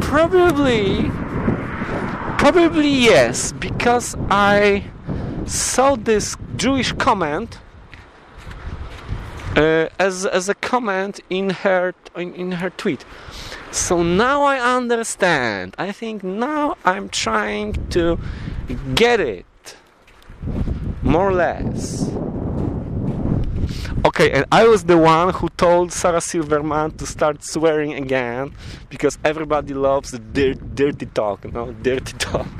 probably 0.00 1.10
probably 2.38 2.88
yes 2.88 3.52
because 3.52 4.16
i 4.30 4.84
saw 5.46 5.94
this 5.96 6.36
jewish 6.56 6.92
comment 6.92 7.58
uh, 9.56 9.88
as 9.98 10.24
as 10.24 10.48
a 10.48 10.54
comment 10.54 11.20
in 11.28 11.50
her 11.50 11.92
in, 12.16 12.34
in 12.34 12.52
her 12.52 12.70
tweet 12.70 13.04
so 13.70 14.02
now 14.02 14.42
I 14.42 14.58
understand. 14.76 15.76
I 15.78 15.92
think 15.92 16.24
now 16.24 16.76
I'm 16.84 17.08
trying 17.08 17.74
to 17.90 18.18
get 18.96 19.20
it. 19.20 19.76
More 21.02 21.28
or 21.28 21.32
less. 21.32 22.10
Okay, 24.02 24.30
and 24.30 24.46
I 24.50 24.66
was 24.66 24.84
the 24.84 24.96
one 24.96 25.34
who 25.34 25.48
told 25.50 25.92
Sarah 25.92 26.20
Silverman 26.22 26.92
to 26.92 27.06
start 27.06 27.44
swearing 27.44 27.92
again 27.92 28.54
because 28.88 29.18
everybody 29.24 29.74
loves 29.74 30.10
the 30.10 30.18
dirt, 30.18 30.74
dirty 30.74 31.06
talk, 31.06 31.44
you 31.44 31.50
know, 31.50 31.72
dirty 31.72 32.12
talk. 32.18 32.46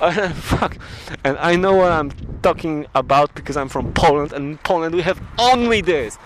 Uh, 0.00 0.28
fuck. 0.30 0.78
And 1.24 1.36
I 1.38 1.56
know 1.56 1.74
what 1.74 1.90
I'm 1.90 2.12
talking 2.40 2.86
about 2.94 3.34
because 3.34 3.56
I'm 3.56 3.68
from 3.68 3.92
Poland, 3.94 4.32
and 4.32 4.52
in 4.52 4.58
Poland 4.58 4.94
we 4.94 5.02
have 5.02 5.20
only 5.40 5.80
this 5.80 6.16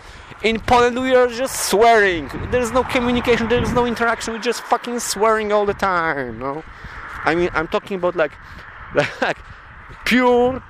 in 0.42 0.58
Poland 0.60 1.00
we 1.00 1.14
are 1.14 1.28
just 1.28 1.70
swearing. 1.70 2.28
There's 2.50 2.72
no 2.72 2.82
communication, 2.82 3.48
there's 3.48 3.72
no 3.72 3.86
interaction, 3.86 4.34
we're 4.34 4.40
just 4.40 4.60
fucking 4.62 4.98
swearing 4.98 5.52
all 5.52 5.64
the 5.64 5.74
time, 5.74 6.38
no? 6.38 6.64
I 7.24 7.34
mean 7.34 7.50
I'm 7.54 7.68
talking 7.68 7.96
about 7.96 8.16
like 8.16 8.32
like 9.22 9.38
pure 10.04 10.62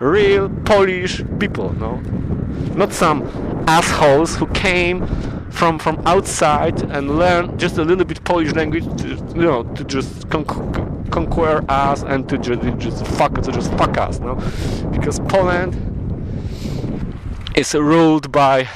real 0.00 0.48
Polish 0.64 1.22
people, 1.38 1.72
no? 1.74 1.96
Not 2.76 2.92
some 2.92 3.22
assholes 3.66 4.36
who 4.36 4.46
came 4.48 5.06
from 5.50 5.78
from 5.78 6.00
outside 6.06 6.80
and 6.90 7.18
learn 7.18 7.58
just 7.58 7.78
a 7.78 7.84
little 7.84 8.04
bit 8.04 8.22
Polish 8.24 8.52
language 8.52 8.84
to, 9.02 9.08
you 9.08 9.42
know 9.42 9.64
to 9.74 9.84
just 9.84 10.28
conquer 10.30 11.64
us 11.68 12.02
and 12.02 12.28
to 12.28 12.38
just, 12.38 12.78
just 12.78 13.06
fuck 13.18 13.34
to 13.42 13.50
just 13.50 13.72
fuck 13.74 13.96
us, 13.98 14.20
no? 14.20 14.34
Because 14.92 15.18
Poland 15.20 15.74
is 17.56 17.74
ruled 17.74 18.30
by 18.30 18.68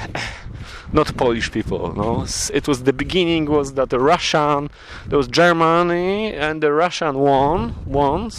not 0.92 1.16
Polish 1.16 1.52
people. 1.52 1.94
No, 1.94 2.26
it 2.52 2.66
was 2.66 2.82
the 2.82 2.92
beginning 2.92 3.46
was 3.46 3.74
that 3.74 3.90
the 3.90 3.98
Russian, 3.98 4.70
there 5.06 5.18
was 5.18 5.28
Germany, 5.28 6.34
and 6.34 6.62
the 6.62 6.72
Russian 6.72 7.18
won, 7.18 7.76
won, 7.86 8.30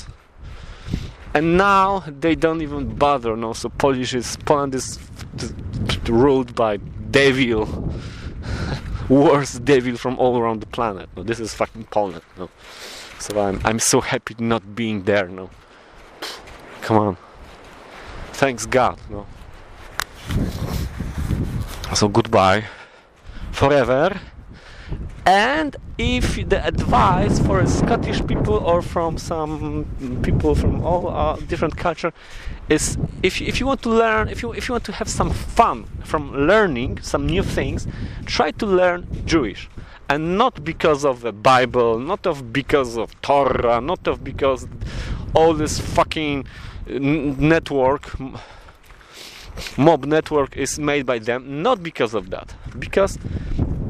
and 1.34 1.58
now 1.58 2.04
they 2.08 2.36
don't 2.36 2.62
even 2.62 2.96
bother. 2.96 3.36
No, 3.36 3.54
so 3.54 3.70
Polish 3.70 4.14
is 4.14 4.38
Poland 4.46 4.76
is 4.76 5.00
ruled 6.08 6.56
by 6.56 6.78
devil, 7.12 7.94
worst 9.10 9.66
devil 9.66 9.98
from 9.98 10.18
all 10.20 10.38
around 10.38 10.62
the 10.62 10.68
planet. 10.68 11.10
No, 11.16 11.24
this 11.24 11.40
is 11.40 11.54
fucking 11.54 11.86
Poland. 11.86 12.24
No, 12.38 12.50
so 13.20 13.40
I'm 13.40 13.60
I'm 13.66 13.80
so 13.80 14.02
happy 14.02 14.36
not 14.40 14.76
being 14.76 15.04
there. 15.04 15.28
No, 15.28 15.50
come 16.82 16.98
on, 16.98 17.18
thanks 18.34 18.66
God. 18.66 19.00
No. 19.10 19.26
So 21.94 22.08
goodbye 22.08 22.66
forever. 23.52 24.20
And 25.26 25.76
if 25.98 26.50
the 26.50 26.66
advice 26.66 27.40
for 27.40 27.66
Scottish 27.66 28.26
people 28.26 28.56
or 28.56 28.82
from 28.82 29.18
some 29.18 29.86
people 30.22 30.56
from 30.56 30.84
all 30.84 31.08
uh, 31.08 31.36
different 31.48 31.78
culture 31.78 32.12
is 32.70 32.98
if 33.22 33.42
if 33.42 33.60
you 33.60 33.66
want 33.66 33.82
to 33.84 33.90
learn 33.90 34.28
if 34.28 34.42
you 34.42 34.52
if 34.54 34.68
you 34.68 34.74
want 34.74 34.84
to 34.84 34.92
have 34.92 35.08
some 35.08 35.30
fun 35.32 35.86
from 36.04 36.32
learning 36.48 37.00
some 37.02 37.26
new 37.26 37.44
things 37.44 37.88
try 38.26 38.52
to 38.52 38.66
learn 38.66 39.08
Jewish. 39.26 39.70
And 40.10 40.38
not 40.38 40.64
because 40.64 41.06
of 41.06 41.22
the 41.22 41.32
Bible 41.32 42.00
not 42.00 42.28
of 42.28 42.52
because 42.52 42.98
of 42.98 43.20
Torah 43.22 43.80
not 43.80 44.08
of 44.08 44.24
because 44.24 44.68
all 45.34 45.54
this 45.54 45.80
fucking 45.80 46.46
network 46.88 48.12
mob 49.78 50.06
network 50.06 50.58
is 50.58 50.80
made 50.80 51.06
by 51.06 51.20
them. 51.20 51.62
Not 51.62 51.84
because 51.84 52.14
of 52.14 52.30
that. 52.32 52.56
Because 52.80 53.18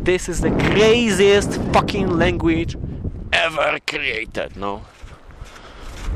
this 0.03 0.27
is 0.27 0.41
the 0.41 0.51
craziest 0.51 1.61
fucking 1.71 2.09
language 2.09 2.75
ever 3.31 3.79
created 3.87 4.55
no? 4.57 4.83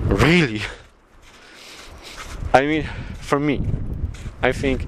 Really? 0.04 0.62
I 2.54 2.62
mean 2.66 2.84
for 3.20 3.40
me 3.40 3.62
i 4.42 4.52
think 4.52 4.86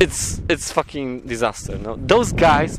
it's 0.00 0.42
it's 0.48 0.72
fucking 0.72 1.20
disaster 1.22 1.78
no? 1.78 1.96
Those 1.96 2.32
guys 2.32 2.78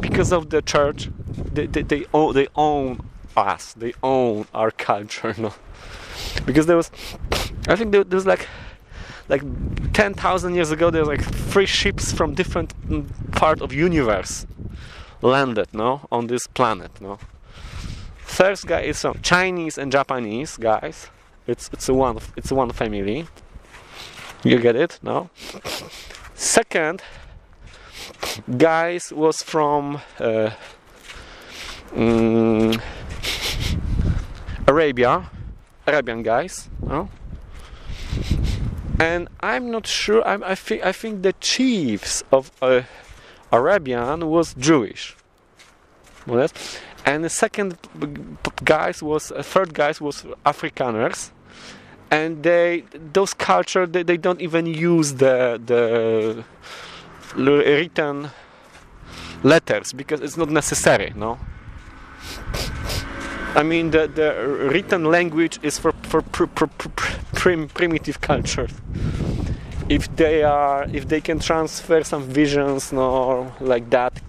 because 0.00 0.32
of 0.32 0.50
the 0.50 0.60
church 0.60 1.08
they, 1.52 1.66
they, 1.66 1.82
they 1.82 2.04
own 2.12 2.34
they 2.34 2.48
own 2.56 3.08
us 3.36 3.74
they 3.74 3.92
own 4.02 4.46
our 4.52 4.72
culture 4.72 5.34
no? 5.38 5.54
Because 6.44 6.66
there 6.66 6.76
was 6.76 6.90
i 7.68 7.76
think 7.76 7.92
there, 7.92 8.02
there 8.02 8.16
was 8.16 8.26
like 8.26 8.48
like 9.28 9.42
10,000 9.92 10.54
years 10.54 10.70
ago 10.70 10.90
there 10.90 11.04
were 11.04 11.16
like 11.16 11.24
three 11.24 11.66
ships 11.66 12.12
from 12.12 12.34
different 12.34 12.74
mm, 12.88 13.06
part 13.32 13.60
of 13.60 13.72
universe 13.72 14.46
landed 15.22 15.72
no 15.72 16.06
on 16.10 16.26
this 16.26 16.46
planet 16.46 17.00
no. 17.00 17.18
First 18.18 18.66
guy 18.66 18.82
is 18.82 19.00
from 19.00 19.20
Chinese 19.22 19.78
and 19.78 19.90
Japanese 19.90 20.56
guys. 20.56 21.08
It's 21.46 21.70
it's 21.72 21.88
a 21.88 21.94
one 21.94 22.18
it's 22.36 22.50
a 22.50 22.54
one 22.54 22.70
family. 22.70 23.26
You 24.44 24.58
get 24.58 24.76
it 24.76 24.98
no? 25.02 25.30
Second 26.34 27.02
guys 28.58 29.12
was 29.12 29.42
from 29.42 30.00
uh, 30.20 30.50
um, 31.94 32.80
Arabia 34.68 35.30
Arabian 35.86 36.22
guys 36.22 36.68
no 36.82 37.08
and 38.98 39.28
I'm 39.40 39.70
not 39.70 39.86
sure. 39.86 40.26
I'm, 40.26 40.42
i 40.44 40.54
think 40.54 40.84
I 40.84 40.92
think 40.92 41.22
the 41.22 41.34
chiefs 41.34 42.24
of 42.32 42.50
uh, 42.62 42.82
Arabian 43.52 44.28
was 44.28 44.54
Jewish. 44.54 45.16
Yes? 46.26 46.52
And 47.04 47.24
the 47.24 47.30
second 47.30 47.78
guys 48.64 49.02
was 49.02 49.30
uh, 49.30 49.42
third 49.42 49.74
guys 49.74 50.00
was 50.00 50.24
Afrikaners, 50.44 51.30
and 52.10 52.42
they 52.42 52.84
those 53.12 53.32
culture 53.34 53.86
they, 53.86 54.02
they 54.02 54.16
don't 54.16 54.40
even 54.40 54.66
use 54.66 55.14
the 55.14 55.60
the 55.64 56.44
written 57.36 58.30
letters 59.42 59.92
because 59.92 60.20
it's 60.20 60.36
not 60.36 60.50
necessary. 60.50 61.12
No. 61.14 61.38
I 63.56 63.62
mean, 63.62 63.90
the, 63.90 64.06
the 64.06 64.68
written 64.70 65.06
language 65.06 65.58
is 65.62 65.78
for, 65.78 65.92
for 66.02 66.20
pr 66.20 66.44
pr 66.44 66.66
pr 66.66 66.88
prim 67.34 67.68
primitive 67.68 68.20
cultures. 68.20 68.70
If 69.88 70.14
they 70.14 70.42
are, 70.42 70.84
if 70.92 71.08
they 71.08 71.22
can 71.22 71.38
transfer 71.38 72.04
some 72.04 72.24
visions, 72.24 72.92
no, 72.92 73.50
like 73.60 73.88
that, 73.88 74.20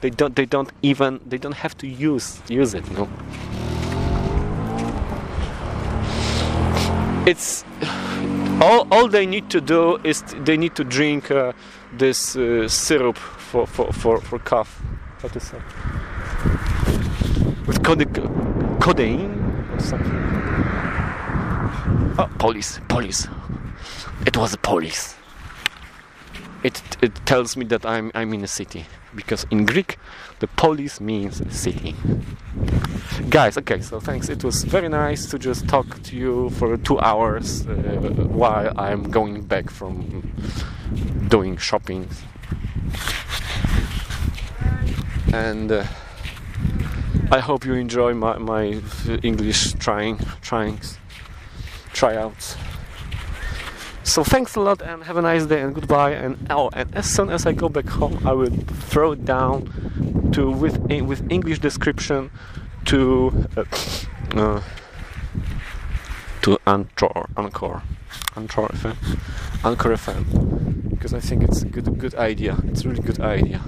they 0.00 0.10
don't, 0.10 0.36
they 0.36 0.46
don't 0.46 0.70
even, 0.82 1.18
they 1.26 1.38
don't 1.38 1.56
have 1.56 1.76
to 1.78 1.88
use 1.88 2.40
use 2.48 2.72
it, 2.74 2.88
no. 2.92 3.08
It's 7.26 7.64
all, 8.62 8.86
all 8.92 9.08
they 9.08 9.26
need 9.26 9.50
to 9.50 9.60
do 9.60 9.96
is 10.04 10.22
they 10.44 10.56
need 10.56 10.76
to 10.76 10.84
drink 10.84 11.32
uh, 11.32 11.52
this 11.92 12.36
uh, 12.36 12.68
syrup 12.68 13.16
for, 13.16 13.66
for, 13.66 13.92
for, 13.92 14.20
for 14.20 14.38
cough. 14.38 14.80
What 15.20 15.34
is 15.34 15.50
that? 15.50 15.62
With 17.66 17.82
codeine 18.80 19.30
or 19.72 19.80
something. 19.80 20.12
Oh, 22.20 22.28
police, 22.38 22.80
police. 22.88 23.28
It 24.26 24.36
was 24.36 24.56
police. 24.56 25.14
It, 26.64 26.82
it 27.00 27.14
tells 27.24 27.56
me 27.56 27.64
that 27.66 27.86
I'm, 27.86 28.10
I'm 28.14 28.34
in 28.34 28.42
a 28.42 28.48
city 28.48 28.86
because 29.14 29.46
in 29.50 29.64
Greek 29.64 29.98
the 30.40 30.48
police 30.48 31.00
means 31.00 31.42
city. 31.54 31.94
Guys, 33.28 33.56
okay, 33.58 33.80
so 33.80 34.00
thanks. 34.00 34.28
It 34.28 34.42
was 34.42 34.64
very 34.64 34.88
nice 34.88 35.26
to 35.26 35.38
just 35.38 35.68
talk 35.68 36.02
to 36.02 36.16
you 36.16 36.50
for 36.50 36.76
two 36.76 36.98
hours 36.98 37.66
uh, 37.66 37.72
while 38.28 38.72
I'm 38.76 39.10
going 39.10 39.42
back 39.44 39.70
from 39.70 40.32
doing 41.28 41.56
shopping. 41.56 42.08
And. 45.32 45.70
Uh, 45.70 45.84
I 47.30 47.40
hope 47.40 47.66
you 47.66 47.74
enjoy 47.74 48.14
my, 48.14 48.38
my 48.38 48.80
English 49.22 49.74
trying 49.74 50.16
tryings 50.40 50.96
tryouts. 51.92 52.56
So 54.02 54.24
thanks 54.24 54.54
a 54.54 54.60
lot 54.60 54.80
and 54.80 55.04
have 55.04 55.18
a 55.18 55.22
nice 55.22 55.44
day 55.44 55.60
and 55.60 55.74
goodbye 55.74 56.12
and 56.12 56.46
oh 56.48 56.70
and 56.72 56.94
as 56.94 57.04
soon 57.04 57.28
as 57.28 57.44
I 57.44 57.52
go 57.52 57.68
back 57.68 57.86
home 57.86 58.26
I 58.26 58.32
will 58.32 58.56
throw 58.90 59.12
it 59.12 59.26
down 59.26 60.30
to 60.32 60.50
with 60.50 60.78
with 61.02 61.30
English 61.30 61.58
description 61.58 62.30
to 62.86 63.46
uh, 63.58 63.64
uh, 64.34 64.62
to 66.42 66.58
Anchor 66.66 67.26
Anchor 67.36 67.82
Anchor 68.36 68.68
FM 68.68 68.96
Anchor 69.64 69.90
FM 69.90 70.88
because 70.90 71.12
I 71.12 71.20
think 71.20 71.42
it's 71.42 71.60
a 71.60 71.66
good 71.66 71.98
good 71.98 72.14
idea. 72.14 72.56
It's 72.68 72.86
a 72.86 72.88
really 72.88 73.02
good 73.02 73.20
idea 73.20 73.60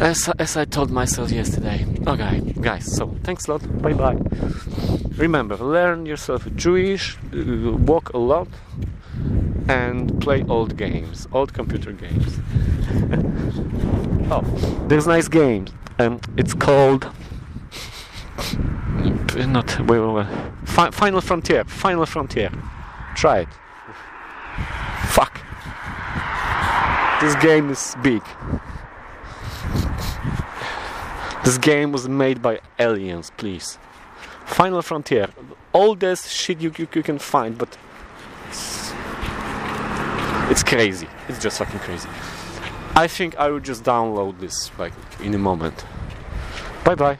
as, 0.00 0.28
as 0.38 0.56
I 0.56 0.64
told 0.64 0.90
myself 0.90 1.30
yesterday. 1.30 1.86
Okay, 2.06 2.40
guys, 2.60 2.84
so 2.96 3.16
thanks 3.22 3.46
a 3.46 3.52
lot. 3.52 3.82
Bye 3.82 3.94
bye. 3.94 4.18
Remember, 5.16 5.56
learn 5.56 6.06
yourself 6.06 6.46
Jewish, 6.56 7.16
walk 7.32 8.12
a 8.12 8.18
lot, 8.18 8.48
and 9.68 10.20
play 10.20 10.44
old 10.48 10.76
games, 10.76 11.28
old 11.32 11.52
computer 11.54 11.92
games. 11.92 12.40
oh, 14.30 14.42
there's 14.88 15.06
nice 15.06 15.28
games, 15.28 15.70
and 15.98 16.20
it's 16.36 16.54
called. 16.54 17.10
Not 19.36 19.78
wait, 19.88 20.00
wait, 20.00 20.12
wait. 20.12 20.26
Fi- 20.64 20.90
Final 20.90 21.20
Frontier. 21.20 21.64
Final 21.64 22.06
Frontier. 22.06 22.50
Try 23.14 23.40
it. 23.40 23.48
Fuck. 25.08 25.40
This 27.20 27.34
game 27.36 27.70
is 27.70 27.94
big. 28.02 28.22
This 31.44 31.58
game 31.58 31.90
was 31.92 32.08
made 32.08 32.40
by 32.40 32.60
aliens, 32.78 33.32
please. 33.36 33.78
Final 34.46 34.82
Frontier. 34.82 35.28
All 35.72 35.94
this 35.94 36.28
shit 36.28 36.60
you, 36.60 36.72
you, 36.78 36.86
you 36.94 37.02
can 37.02 37.18
find, 37.18 37.58
but 37.58 37.76
it's, 38.48 38.92
it's 40.50 40.62
crazy. 40.62 41.08
It's 41.28 41.42
just 41.42 41.58
fucking 41.58 41.80
crazy. 41.80 42.08
I 42.94 43.08
think 43.08 43.36
I 43.36 43.48
will 43.48 43.60
just 43.60 43.84
download 43.84 44.38
this 44.38 44.70
like 44.78 44.92
in 45.20 45.34
a 45.34 45.38
moment. 45.38 45.84
Bye 46.84 46.94
bye. 46.94 47.18